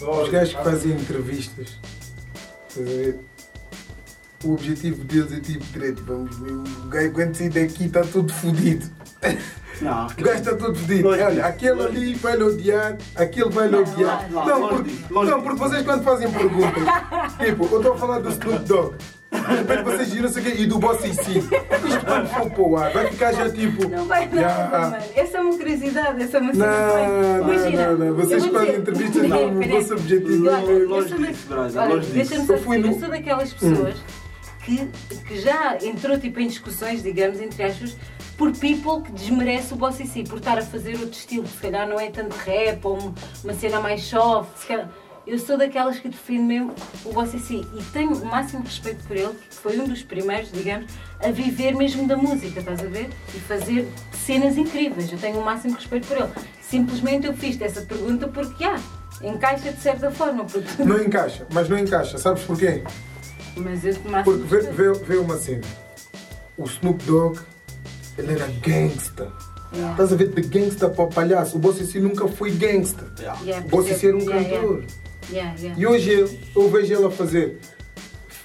os 0.00 0.28
gajos 0.28 0.54
que 0.54 0.62
fazem 0.62 0.92
entrevistas, 0.92 1.80
estás 2.68 2.86
a 2.86 2.90
ver? 2.90 3.18
O 4.44 4.52
objetivo 4.52 5.02
deles 5.02 5.32
é 5.32 5.40
tipo, 5.40 5.64
direito, 5.72 6.04
vamos 6.04 6.38
mesmo. 6.38 6.62
O 6.84 6.88
gajo 6.88 7.12
quando 7.12 7.34
sair 7.34 7.48
daqui 7.48 7.86
está 7.86 8.02
todo 8.02 8.32
fodido. 8.32 8.88
Não, 9.80 10.06
O 10.06 10.22
gajo 10.22 10.38
está 10.38 10.54
todo 10.56 10.74
fodido. 10.74 11.08
Longe 11.08 11.22
Olha, 11.22 11.46
aquele 11.46 11.82
ali 11.82 12.14
vai 12.14 12.36
lhe 12.36 12.42
odiar, 12.44 12.96
aquele 13.14 13.50
vai 13.50 13.66
lhe 13.66 13.72
Não, 13.72 13.80
odiar. 13.82 14.26
não, 14.30 14.46
Não, 14.46 14.60
longe 14.60 14.82
porque, 15.10 15.30
não, 15.30 15.42
porque 15.42 15.58
vocês 15.58 15.82
quando 15.84 16.02
fazem 16.04 16.30
perguntas, 16.30 16.82
tipo, 17.38 17.64
eu 17.70 17.76
estou 17.78 17.92
a 17.92 17.96
falar 17.98 18.18
do 18.20 18.30
Snoop 18.30 18.58
Dogg. 18.64 18.94
De 19.28 19.54
repente 19.54 19.82
vocês 19.82 20.08
giram 20.08 20.28
sei 20.30 20.42
o 20.42 20.44
quê, 20.46 20.54
e 20.62 20.66
do 20.66 20.78
Boss 20.78 21.04
si. 21.12 21.38
Isto 21.38 22.06
quando 22.06 22.26
for 22.28 22.50
para 22.50 22.62
o 22.62 22.76
ar, 22.76 22.92
vai 22.92 23.06
ficar 23.08 23.32
já 23.34 23.50
tipo. 23.50 23.88
Não 23.88 24.06
vai 24.06 24.26
nada, 24.28 24.40
"Ya, 24.40 24.68
mano. 24.90 24.96
Essa 25.14 25.38
é 25.38 25.40
uma 25.40 25.56
curiosidade, 25.56 26.22
essa 26.22 26.36
é 26.38 26.40
uma 26.40 26.52
Não, 26.52 27.52
Imagina, 27.52 27.86
não, 27.90 27.98
não, 27.98 28.06
não. 28.06 28.14
Vocês 28.14 28.46
fazem 28.46 28.76
entrevistas 28.76 29.22
não, 29.28 29.48
o 29.54 29.58
peraí. 29.58 29.68
vosso 29.80 29.94
objetivo 29.94 30.44
deixa-me 30.90 31.34
só 32.46 32.56
dizer, 32.56 32.86
eu 32.86 32.98
sou 32.98 33.08
daquelas 33.10 33.52
pessoas 33.52 33.96
que, 34.64 34.88
que 35.26 35.40
já 35.40 35.76
entrou 35.82 36.18
tipo, 36.18 36.40
em 36.40 36.48
discussões, 36.48 37.02
digamos, 37.02 37.40
entre 37.40 37.62
aspas, 37.62 37.96
por 38.36 38.52
people 38.52 39.02
que 39.04 39.12
desmerece 39.12 39.72
o 39.72 39.76
Bossy 39.76 40.06
C, 40.06 40.22
por 40.24 40.38
estar 40.38 40.58
a 40.58 40.62
fazer 40.62 40.94
outro 40.94 41.10
estilo, 41.18 41.44
que 41.44 41.50
se 41.50 41.56
calhar 41.58 41.88
não 41.88 41.98
é 41.98 42.10
tanto 42.10 42.34
rap 42.36 42.84
ou 42.84 42.96
um- 42.98 43.14
uma 43.42 43.54
cena 43.54 43.80
mais 43.80 44.02
soft. 44.02 44.66
calhar- 44.66 44.88
Eu 45.26 45.40
sou 45.40 45.58
daquelas 45.58 45.98
que 45.98 46.08
defende 46.08 46.42
mesmo 46.42 46.72
o 47.04 47.12
Bossy 47.12 47.40
C 47.40 47.54
e 47.56 47.82
tenho 47.92 48.12
o 48.12 48.24
máximo 48.26 48.62
respeito 48.62 49.02
por 49.08 49.16
ele, 49.16 49.26
porque 49.34 49.54
foi 49.56 49.80
um 49.80 49.84
dos 49.84 50.00
primeiros, 50.04 50.52
digamos, 50.52 50.92
a 51.20 51.32
viver 51.32 51.74
mesmo 51.74 52.06
da 52.06 52.16
música, 52.16 52.60
estás 52.60 52.78
a 52.80 52.84
ver? 52.86 53.10
E 53.34 53.40
fazer 53.40 53.88
cenas 54.12 54.56
incríveis. 54.56 55.10
Eu 55.10 55.18
tenho 55.18 55.40
o 55.40 55.44
máximo 55.44 55.74
respeito 55.74 56.06
por 56.06 56.16
ele. 56.16 56.28
Simplesmente 56.62 57.26
eu 57.26 57.34
fiz 57.34 57.60
essa 57.60 57.80
pergunta 57.82 58.28
porque, 58.28 58.62
ah, 58.64 58.78
encaixa 59.20 59.72
de 59.72 59.80
certa 59.80 60.12
forma. 60.12 60.44
Porque... 60.44 60.84
Não 60.84 61.02
encaixa, 61.02 61.44
mas 61.52 61.68
não 61.68 61.76
encaixa. 61.76 62.18
Sabes 62.18 62.44
porquê? 62.44 62.84
Mas 63.56 63.84
eu 63.84 63.94
te 63.94 64.00
Porque 64.22 64.44
vê, 64.44 64.60
vê, 64.70 64.92
vê 64.92 65.16
uma 65.16 65.36
cena. 65.38 65.64
O 66.56 66.64
Snoop 66.66 67.02
Dogg, 67.04 67.40
ele 68.18 68.32
era 68.32 68.46
gangsta. 68.62 69.28
Yeah. 69.72 69.92
Estás 69.92 70.12
a 70.12 70.16
ver 70.16 70.28
de 70.28 70.42
gangsta 70.42 70.88
para 70.88 71.06
palhaço. 71.06 71.56
O 71.56 71.58
Boss 71.58 71.76
si 71.76 71.98
nunca 72.00 72.26
foi 72.28 72.50
gangsta. 72.52 73.04
Yeah. 73.18 73.40
Yeah, 73.42 73.66
O 73.66 73.68
Boss 73.70 73.86
si 73.88 74.06
era 74.06 74.16
um 74.16 74.24
cantor. 74.24 74.84
E 75.76 75.86
hoje 75.86 76.10
ele, 76.10 76.40
eu 76.54 76.70
vejo 76.70 76.94
ele 76.94 77.04
a 77.04 77.10
fazer 77.10 77.58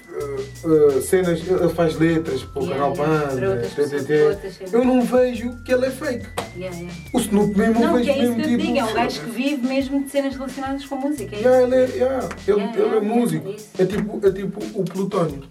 uh, 0.10 0.68
uh, 0.68 1.02
cenas, 1.04 1.40
ele 1.48 1.70
faz 1.70 1.96
letras 1.96 2.44
para 2.44 2.64
o 2.64 2.68
canal 2.68 2.94
Panda, 2.94 3.62
TTT. 3.76 4.74
Eu 4.74 4.84
não 4.84 5.04
vejo 5.04 5.56
que 5.64 5.72
ele 5.72 5.86
é 5.86 5.92
fake. 5.92 6.26
Yeah, 6.58 6.76
yeah. 6.76 6.94
O 7.14 7.20
Snoop 7.20 7.56
mesmo 7.58 7.76
eu 7.76 7.88
Não, 7.88 7.94
vejo 7.98 8.10
é 8.10 8.14
isso 8.14 8.22
mesmo 8.22 8.36
que 8.36 8.42
eu 8.42 8.48
tipo. 8.50 8.62
digo, 8.64 8.78
é 8.80 8.84
um 8.84 8.94
gajo 8.94 9.22
que 9.22 9.30
vive 9.30 9.68
mesmo 9.68 10.04
de 10.04 10.10
cenas 10.10 10.36
relacionadas 10.36 10.86
com 10.86 10.96
música. 10.96 11.36
É? 11.36 11.40
Yeah, 11.40 11.64
ele 11.64 11.76
é, 11.76 11.96
yeah, 11.96 12.30
ele, 12.48 12.58
Yeah, 12.60 12.74
ele 12.80 12.82
é 12.82 12.88
yeah, 12.96 13.16
músico. 13.16 13.50
isso. 13.52 13.70
É 13.78 13.86
tipo, 13.86 14.28
é 14.28 14.32
tipo 14.32 14.60
o 14.74 14.84
Plutónio. 14.84 15.44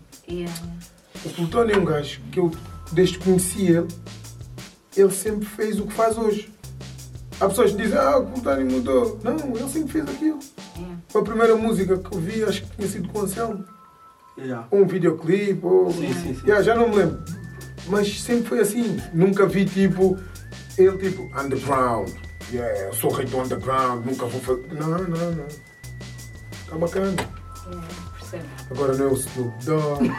O 1.25 1.29
Plutónio 1.31 1.77
é 1.77 1.79
um 1.79 1.85
gajo 1.85 2.21
que 2.33 2.41
eu, 2.41 2.51
desde 2.93 3.19
que 3.19 3.25
conheci 3.25 3.67
ele, 3.67 3.89
ele 4.97 5.11
sempre 5.11 5.47
fez 5.47 5.79
o 5.79 5.87
que 5.87 5.93
faz 5.93 6.19
hoje. 6.19 6.53
Há 7.41 7.49
pessoas 7.49 7.71
que 7.71 7.79
dizem, 7.79 7.99
ah, 7.99 8.19
o 8.19 8.27
Plutónio 8.27 8.71
mudou. 8.71 9.19
Não, 9.25 9.35
ele 9.57 9.69
sempre 9.69 9.93
fez 9.93 10.05
aquilo. 10.05 10.39
Yeah. 10.77 10.97
A 11.15 11.23
primeira 11.23 11.57
música 11.57 11.97
que 11.97 12.15
eu 12.15 12.21
vi, 12.21 12.45
acho 12.45 12.63
que 12.63 12.77
tinha 12.77 12.89
sido 12.89 13.09
com 13.09 13.21
o 13.21 13.23
Anselmo. 13.23 13.65
Yeah. 14.37 14.67
Ou 14.71 14.83
um 14.83 14.87
videoclipe, 14.87 15.65
ou... 15.65 15.91
Sim, 15.91 16.13
sim, 16.13 16.35
sim. 16.35 16.43
Yeah, 16.43 16.63
já 16.63 16.75
não 16.75 16.91
me 16.91 16.97
lembro. 16.97 17.23
Mas 17.87 18.21
sempre 18.21 18.47
foi 18.47 18.61
assim. 18.61 19.01
Nunca 19.15 19.47
vi 19.47 19.65
tipo 19.65 20.19
Ele 20.77 20.99
tipo, 20.99 21.23
underground. 21.39 22.11
Yeah, 22.53 22.89
eu 22.89 22.93
sou 22.93 23.11
rei 23.11 23.27
do 23.27 23.39
underground, 23.39 24.05
nunca 24.05 24.27
vou 24.27 24.41
fazer. 24.41 24.75
Não, 24.75 24.89
não, 24.89 25.33
não. 25.33 25.47
Tá 26.69 26.77
bacana. 26.77 27.15
Percebo. 28.31 28.49
Agora 28.71 28.97
não 28.97 29.07
é 29.07 29.09
o 29.09 29.15
Snoop 29.15 29.65
Dogg. 29.65 30.11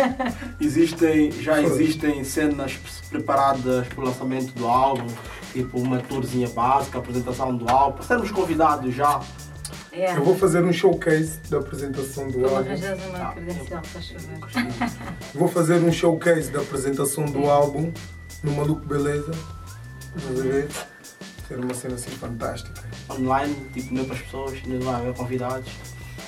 Existem, 0.60 1.30
já 1.32 1.54
Foi. 1.56 1.64
existem 1.64 2.24
cenas 2.24 2.78
preparadas 3.08 3.86
para 3.88 4.00
o 4.00 4.04
lançamento 4.04 4.52
do 4.54 4.66
álbum, 4.66 5.06
tipo 5.52 5.78
uma 5.80 5.98
tourzinha 5.98 6.48
básica, 6.48 6.98
apresentação 6.98 7.56
do 7.56 7.68
álbum, 7.68 7.96
para 7.98 8.06
sermos 8.06 8.30
convidados 8.30 8.94
já. 8.94 9.20
Yeah. 9.92 10.18
Eu 10.20 10.24
vou 10.24 10.36
fazer 10.36 10.62
um 10.64 10.72
showcase 10.72 11.38
da 11.50 11.58
apresentação 11.58 12.28
do 12.30 12.46
álbum. 12.46 12.70
uma 13.08 13.18
Ah, 13.18 13.32
credencial. 13.32 13.82
Vou 15.34 15.48
fazer 15.48 15.82
um 15.82 15.90
showcase 15.92 16.50
da 16.52 16.60
apresentação 16.60 17.24
do 17.26 17.50
álbum 17.50 17.92
no 18.44 18.52
Maluco 18.52 18.86
Beleza. 18.86 19.32
Estás 20.16 20.38
a 20.38 20.42
ver? 20.42 20.68
Ser 21.48 21.58
uma 21.58 21.74
cena 21.74 21.94
assim 21.96 22.10
fantástica. 22.10 22.82
Online, 23.10 23.54
tipo, 23.74 23.92
não 23.92 24.02
é 24.02 24.04
para 24.04 24.14
as 24.14 24.20
pessoas, 24.22 24.62
não 24.64 24.80
vai 24.80 24.94
haver 24.94 25.14
convidados. 25.14 25.68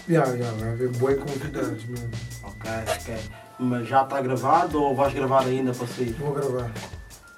Já, 0.09 0.24
já, 0.36 0.50
vai 0.53 0.70
haver 0.70 0.88
boi 0.90 1.14
convidados 1.14 1.84
mesmo. 1.84 2.11
Ok, 2.42 2.70
ok. 3.00 3.16
Mas 3.59 3.88
já 3.88 4.03
está 4.03 4.20
gravado 4.20 4.82
ou 4.82 4.94
vais 4.94 5.14
gravar 5.14 5.44
ainda 5.44 5.72
para 5.72 5.86
sair? 5.86 6.12
Vou 6.18 6.32
gravar. 6.32 6.70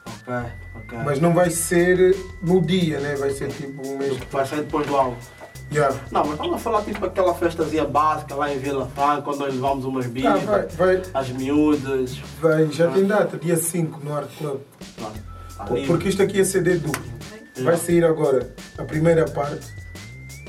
Ok, 0.06 0.34
ok. 0.76 0.98
Mas 1.04 1.20
não 1.20 1.34
vai 1.34 1.50
ser 1.50 2.16
no 2.42 2.60
dia, 2.62 2.98
né? 3.00 3.14
Vai 3.16 3.30
ser 3.30 3.48
tipo 3.48 3.86
um 3.86 3.98
mês. 3.98 4.16
Vai 4.30 4.46
sair 4.46 4.62
depois 4.62 4.86
do 4.86 4.96
álbum. 4.96 5.16
Já. 5.70 5.90
Não, 6.10 6.20
mas 6.24 6.32
estamos 6.34 6.54
a 6.54 6.58
falar 6.58 6.82
tipo 6.82 7.04
aquela 7.04 7.34
festazinha 7.34 7.84
básica 7.84 8.34
lá 8.34 8.52
em 8.52 8.58
Vila 8.58 8.88
Franca, 8.94 9.22
quando 9.22 9.40
nós 9.40 9.54
levamos 9.54 9.84
umas 9.84 10.06
Ah, 10.06 10.08
bichas, 10.08 10.42
vai, 10.44 10.66
vai, 10.68 11.02
as 11.12 11.28
miúdas. 11.30 12.18
vai, 12.40 12.70
já 12.70 12.90
tem 12.90 13.04
data, 13.06 13.36
dia 13.38 13.56
5 13.56 14.00
no 14.04 14.14
Art 14.14 14.30
Club. 14.38 14.60
Lindo. 15.70 15.86
Porque 15.86 16.08
isto 16.08 16.22
aqui 16.22 16.40
é 16.40 16.44
CD 16.44 16.76
duplo. 16.76 17.02
Vai 17.62 17.76
sair 17.76 18.04
agora 18.04 18.52
a 18.78 18.84
primeira 18.84 19.24
parte, 19.26 19.66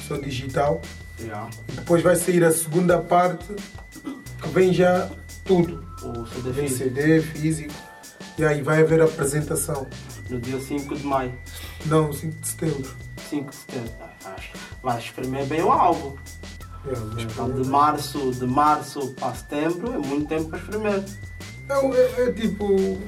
só 0.08 0.16
digital, 0.18 0.82
Yeah. 1.20 1.50
e 1.70 1.72
depois 1.74 2.04
vai 2.04 2.16
sair 2.16 2.44
a 2.44 2.52
segunda 2.52 3.00
parte, 3.00 3.46
que 4.42 4.50
vem 4.50 4.74
já 4.74 5.10
tudo. 5.46 5.84
O 6.04 6.26
CD 6.28 6.52
Vem 6.52 6.68
físico, 6.68 6.84
CD, 6.96 7.22
físico, 7.22 7.74
e 8.38 8.46
aí 8.46 8.62
vai 8.62 8.82
haver 8.82 9.02
a 9.02 9.06
apresentação. 9.06 9.88
no 10.30 10.40
dia 10.40 10.60
5 10.60 10.96
de 10.96 11.06
maio. 11.06 11.34
Não, 11.86 12.12
5 12.12 12.40
de 12.40 12.48
setembro. 12.48 12.96
5 13.30 13.50
de 13.50 13.56
setembro. 13.56 13.92
Ah, 14.26 14.36
vais 14.84 15.04
espremer 15.04 15.46
bem 15.46 15.62
o 15.64 15.72
álbum. 15.72 16.16
Yeah, 16.86 17.06
vai 17.16 17.24
Então, 17.24 17.52
de 17.52 17.68
março, 17.70 18.32
de 18.32 18.46
março 18.46 19.08
para 19.14 19.34
setembro 19.34 19.94
é 19.94 19.98
muito 19.98 20.28
tempo 20.28 20.50
para 20.50 20.60
espremer. 20.60 21.04
Não, 21.68 21.94
é, 21.94 22.22
é 22.28 22.32
tipo. 22.32 23.00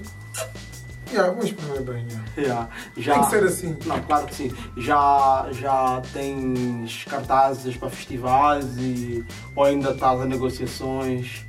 Yeah, 1.12 1.30
vamos 1.30 1.46
espremer 1.46 1.82
bem. 1.82 2.08
yeah. 2.38 2.70
Já... 2.98 3.14
Tem 3.14 3.24
que 3.24 3.30
ser 3.30 3.44
assim. 3.44 3.78
Não, 3.86 4.02
claro 4.02 4.26
que 4.26 4.36
sim. 4.36 4.52
Já, 4.78 5.48
já 5.52 6.02
tens 6.14 7.06
cartazes 7.06 7.78
para 7.78 7.90
festivais 7.90 8.66
e 8.78 9.26
ou 9.56 9.64
ainda 9.64 9.92
estás 9.92 10.22
a 10.22 10.26
negociações? 10.26 11.46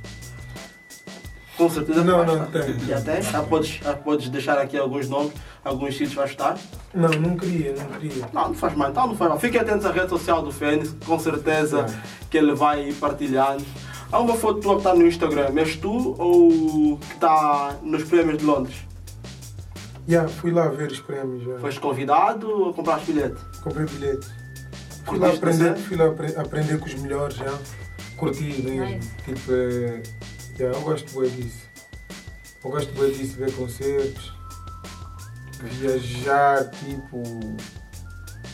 Com 1.57 1.69
certeza 1.69 2.03
Não, 2.05 2.25
não 2.25 2.45
tenho. 2.45 2.79
Já 2.87 3.01
tens? 3.01 3.25
Já 3.29 3.43
podes, 3.43 3.69
já 3.83 3.93
podes 3.93 4.29
deixar 4.29 4.57
aqui 4.57 4.77
alguns 4.77 5.09
nomes, 5.09 5.33
alguns 5.65 5.93
sítios 5.97 6.13
vais 6.13 6.29
estar? 6.29 6.57
Não, 6.93 7.09
não 7.09 7.35
queria, 7.35 7.73
não 7.75 7.99
queria. 7.99 8.29
Não, 8.31 8.47
não 8.47 8.53
faz 8.53 8.73
mal, 8.75 8.89
então 8.89 9.07
não 9.07 9.15
faz 9.15 9.29
mal. 9.29 9.39
Fiquem 9.39 9.59
atentos 9.59 9.85
à 9.85 9.91
rede 9.91 10.07
social 10.09 10.41
do 10.41 10.53
Fênix, 10.53 10.95
com 11.05 11.19
certeza 11.19 11.85
que 12.29 12.37
ele 12.37 12.55
vai 12.55 12.87
ir 12.87 12.93
partilhando. 12.93 13.65
Há 14.09 14.19
uma 14.19 14.35
foto 14.35 14.61
tua 14.61 14.75
que 14.75 14.79
está 14.79 14.95
no 14.95 15.05
Instagram, 15.05 15.51
és 15.57 15.75
tu 15.75 16.15
ou 16.17 16.97
que 16.97 17.13
está 17.13 17.75
nos 17.83 18.03
prémios 18.05 18.37
de 18.37 18.45
Londres? 18.45 18.88
Yeah, 20.09 20.27
fui 20.27 20.51
lá 20.51 20.67
ver 20.69 20.91
os 20.91 20.99
prémios 21.01 21.43
já. 21.43 21.59
Foste 21.59 21.79
convidado 21.79 22.49
ou 22.49 22.73
compraste 22.73 23.11
bilhete? 23.13 23.37
Comprei 23.61 23.85
bilhete. 23.85 24.27
Fui 25.05 25.19
lá, 25.19 25.29
aprender, 25.29 25.75
fui 25.77 25.97
lá 25.97 26.05
apre- 26.07 26.35
aprender 26.35 26.79
com 26.79 26.85
os 26.87 26.95
melhores 26.95 27.35
já. 27.35 27.59
Curti 28.17 28.43
mesmo. 28.63 28.85
Nice. 28.85 29.09
Tipo, 29.25 29.51
é, 29.51 30.03
yeah, 30.59 30.77
eu 30.77 30.81
gosto 30.81 31.19
bem 31.19 31.29
disso. 31.29 31.59
Eu 32.63 32.71
gosto 32.71 32.91
bem 32.99 33.11
disso, 33.11 33.37
ver 33.37 33.51
concertos. 33.53 34.33
Viajar, 35.61 36.69
tipo. 36.71 37.23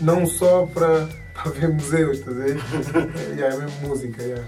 Não 0.02 0.26
só 0.26 0.66
para, 0.66 1.08
para 1.34 1.52
ver 1.52 1.70
museus, 1.70 2.18
estás 2.20 2.38
a 2.38 2.42
ver? 2.42 2.58
é, 3.32 3.34
yeah, 3.34 3.56
é 3.56 3.60
mesmo 3.60 3.88
música, 3.88 4.22
yeah. 4.22 4.44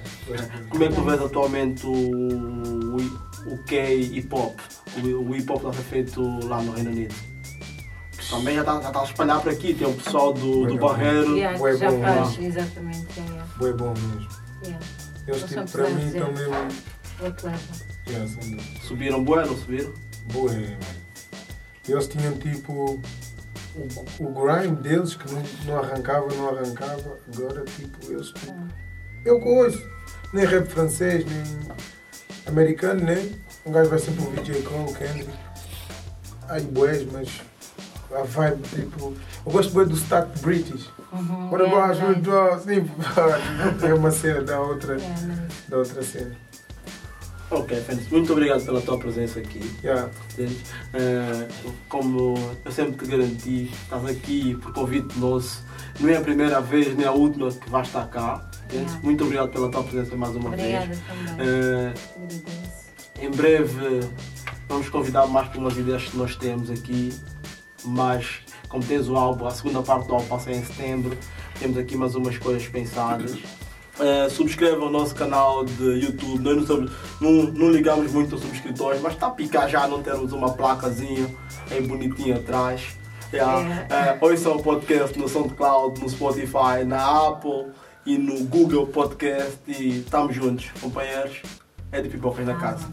Como 0.69 0.83
é 0.83 0.87
que 0.89 0.93
tu 0.95 1.03
vês 1.03 1.21
atualmente 1.21 1.85
o, 1.85 2.97
o, 3.45 3.53
o 3.53 3.57
K-hip 3.59 4.27
hop? 4.33 4.59
O, 4.97 5.29
o 5.29 5.35
hip 5.35 5.51
hop 5.51 5.65
está 5.65 5.73
feito 5.83 6.45
lá 6.45 6.61
no 6.61 6.71
Reino 6.71 6.91
Unido. 6.91 7.15
Também 8.29 8.55
já 8.55 8.61
está, 8.61 8.77
está 8.77 9.01
a 9.01 9.03
espalhar 9.03 9.41
por 9.41 9.51
aqui, 9.51 9.73
tem 9.73 9.87
o 9.87 9.93
pessoal 9.93 10.33
do, 10.33 10.65
do. 10.65 10.77
Barreiro. 10.77 11.37
Yeah, 11.37 11.57
que 11.57 11.77
já 11.77 11.91
bom, 11.91 12.01
faz, 12.01 12.39
exatamente. 12.39 13.07
Yeah, 13.15 13.33
yeah. 13.33 13.53
Bué 13.57 13.73
bom 13.73 13.93
mesmo. 13.93 14.27
Yeah. 14.63 14.85
Eles, 15.27 15.43
tipo, 15.43 15.71
para 15.71 15.89
mim, 15.89 16.07
estão 16.07 16.27
é. 16.27 16.31
mesmo. 16.31 16.53
Yeah, 18.07 18.31
dúvida. 18.35 18.63
Subiram 18.83 19.23
bué, 19.23 19.45
não 19.45 19.57
subiram? 19.57 19.93
Bué. 20.33 20.77
Eles 21.87 22.07
tinham 22.07 22.37
tipo 22.37 23.01
o, 23.75 24.23
o 24.23 24.33
grind 24.33 24.77
deles 24.79 25.15
que 25.15 25.31
não, 25.31 25.43
não 25.65 25.77
arrancava, 25.79 26.27
não 26.35 26.49
arrancava. 26.49 27.17
Agora 27.33 27.63
tipo, 27.63 28.11
eles 28.11 28.27
tipo. 28.27 28.53
Eu 29.23 29.39
conheço. 29.39 29.81
Nem 30.33 30.45
rap 30.45 30.67
francês, 30.67 31.25
nem 31.25 31.43
americano, 32.47 33.01
né? 33.03 33.29
Um 33.65 33.71
gajo 33.71 33.89
vai 33.89 33.99
sempre 33.99 34.23
ouvir 34.25 34.43
J. 34.43 34.61
Cole, 34.63 34.93
Kendrick. 34.93 35.29
Ai 36.49 36.61
bués, 36.61 37.05
mas 37.11 37.41
a 38.13 38.23
vibe 38.23 38.61
tipo. 38.69 39.13
Eu 39.45 39.51
gosto 39.51 39.73
bem 39.73 39.85
do 39.85 39.95
sotaque 39.95 40.39
British. 40.39 40.89
Uhum. 41.11 41.49
What 41.51 41.63
Yeah, 41.63 41.91
about 41.91 42.19
you. 42.19 42.23
Joe? 42.23 42.49
Assim, 42.53 42.89
é 43.87 43.93
uma 43.95 44.11
cena 44.11 44.41
da 44.41 44.59
outra, 44.59 44.95
Yeah, 44.97 45.21
nice. 45.25 45.69
da 45.69 45.77
outra 45.77 46.03
cena. 46.03 46.35
Ok, 47.49 47.79
Fênix, 47.81 48.09
muito 48.09 48.33
obrigado 48.33 48.65
pela 48.65 48.81
tua 48.81 48.97
presença 48.97 49.39
aqui. 49.39 49.61
Yeah. 49.81 50.09
Eh, 50.37 51.47
como 51.87 52.35
eu 52.65 52.71
sempre 52.71 53.05
te 53.05 53.09
garanti, 53.09 53.71
estás 53.83 54.05
aqui 54.05 54.55
por 54.55 54.73
convite 54.73 55.17
nosso. 55.17 55.63
Não 55.99 56.09
é 56.09 56.17
a 56.17 56.21
primeira 56.21 56.59
vez 56.59 56.93
nem 56.95 57.05
a 57.05 57.11
última 57.11 57.49
que 57.49 57.69
vais 57.69 57.87
estar 57.87 58.05
cá. 58.07 58.49
Yeah. 58.71 58.99
Muito 59.01 59.23
obrigado 59.23 59.49
pela 59.49 59.71
tua 59.71 59.81
presença 59.83 60.15
mais 60.17 60.35
uma 60.35 60.49
Obrigada 60.49 60.87
vez. 60.87 60.99
também. 61.07 61.33
Agradeço. 61.33 62.87
Em 63.21 63.31
breve 63.31 64.01
vamos 64.67 64.89
convidar 64.89 65.25
mais 65.27 65.47
para 65.47 65.59
umas 65.59 65.77
ideias 65.77 66.03
que 66.03 66.17
nós 66.17 66.35
temos 66.35 66.69
aqui, 66.69 67.13
mas 67.85 68.41
como 68.67 68.83
tens 68.83 69.07
o 69.07 69.15
álbum, 69.15 69.47
a 69.47 69.51
segunda 69.51 69.81
parte 69.81 70.07
do 70.07 70.13
álbum 70.15 70.27
passa 70.27 70.51
em 70.51 70.63
setembro, 70.63 71.17
temos 71.57 71.77
aqui 71.77 71.95
mais 71.95 72.13
umas 72.13 72.37
coisas 72.37 72.67
pensadas. 72.67 73.37
Eh, 73.99 74.29
subscreva 74.29 74.85
o 74.85 74.89
nosso 74.91 75.15
canal 75.15 75.65
de 75.65 75.83
YouTube, 75.83 76.39
nós 76.43 76.55
não, 76.57 76.65
somos- 76.67 76.91
não, 77.19 77.31
não 77.31 77.71
ligamos 77.71 78.11
muito 78.11 78.35
aos 78.35 78.43
subscritores, 78.43 79.01
mas 79.01 79.13
está 79.13 79.27
a 79.27 79.31
picar 79.31 79.67
já 79.67 79.87
não 79.87 80.03
termos 80.03 80.31
uma 80.33 80.53
placazinha 80.53 81.27
bonitinha 81.87 82.35
atrás. 82.35 82.95
Yeah. 83.33 83.87
É. 83.89 84.09
Eh, 84.11 84.17
ouçam 84.21 84.55
o 84.55 84.63
podcast 84.63 85.17
no 85.19 85.27
SoundCloud, 85.27 85.99
no 85.99 86.09
Spotify, 86.09 86.83
na 86.85 87.27
Apple 87.27 87.71
e 88.05 88.17
no 88.17 88.45
Google 88.45 88.87
Podcast 88.87 89.57
e 89.67 89.99
estamos 89.99 90.35
juntos, 90.35 90.69
companheiros. 90.79 91.41
É 91.91 92.01
de 92.01 92.07
pipocas 92.09 92.45
na 92.45 92.55
casa. 92.55 92.85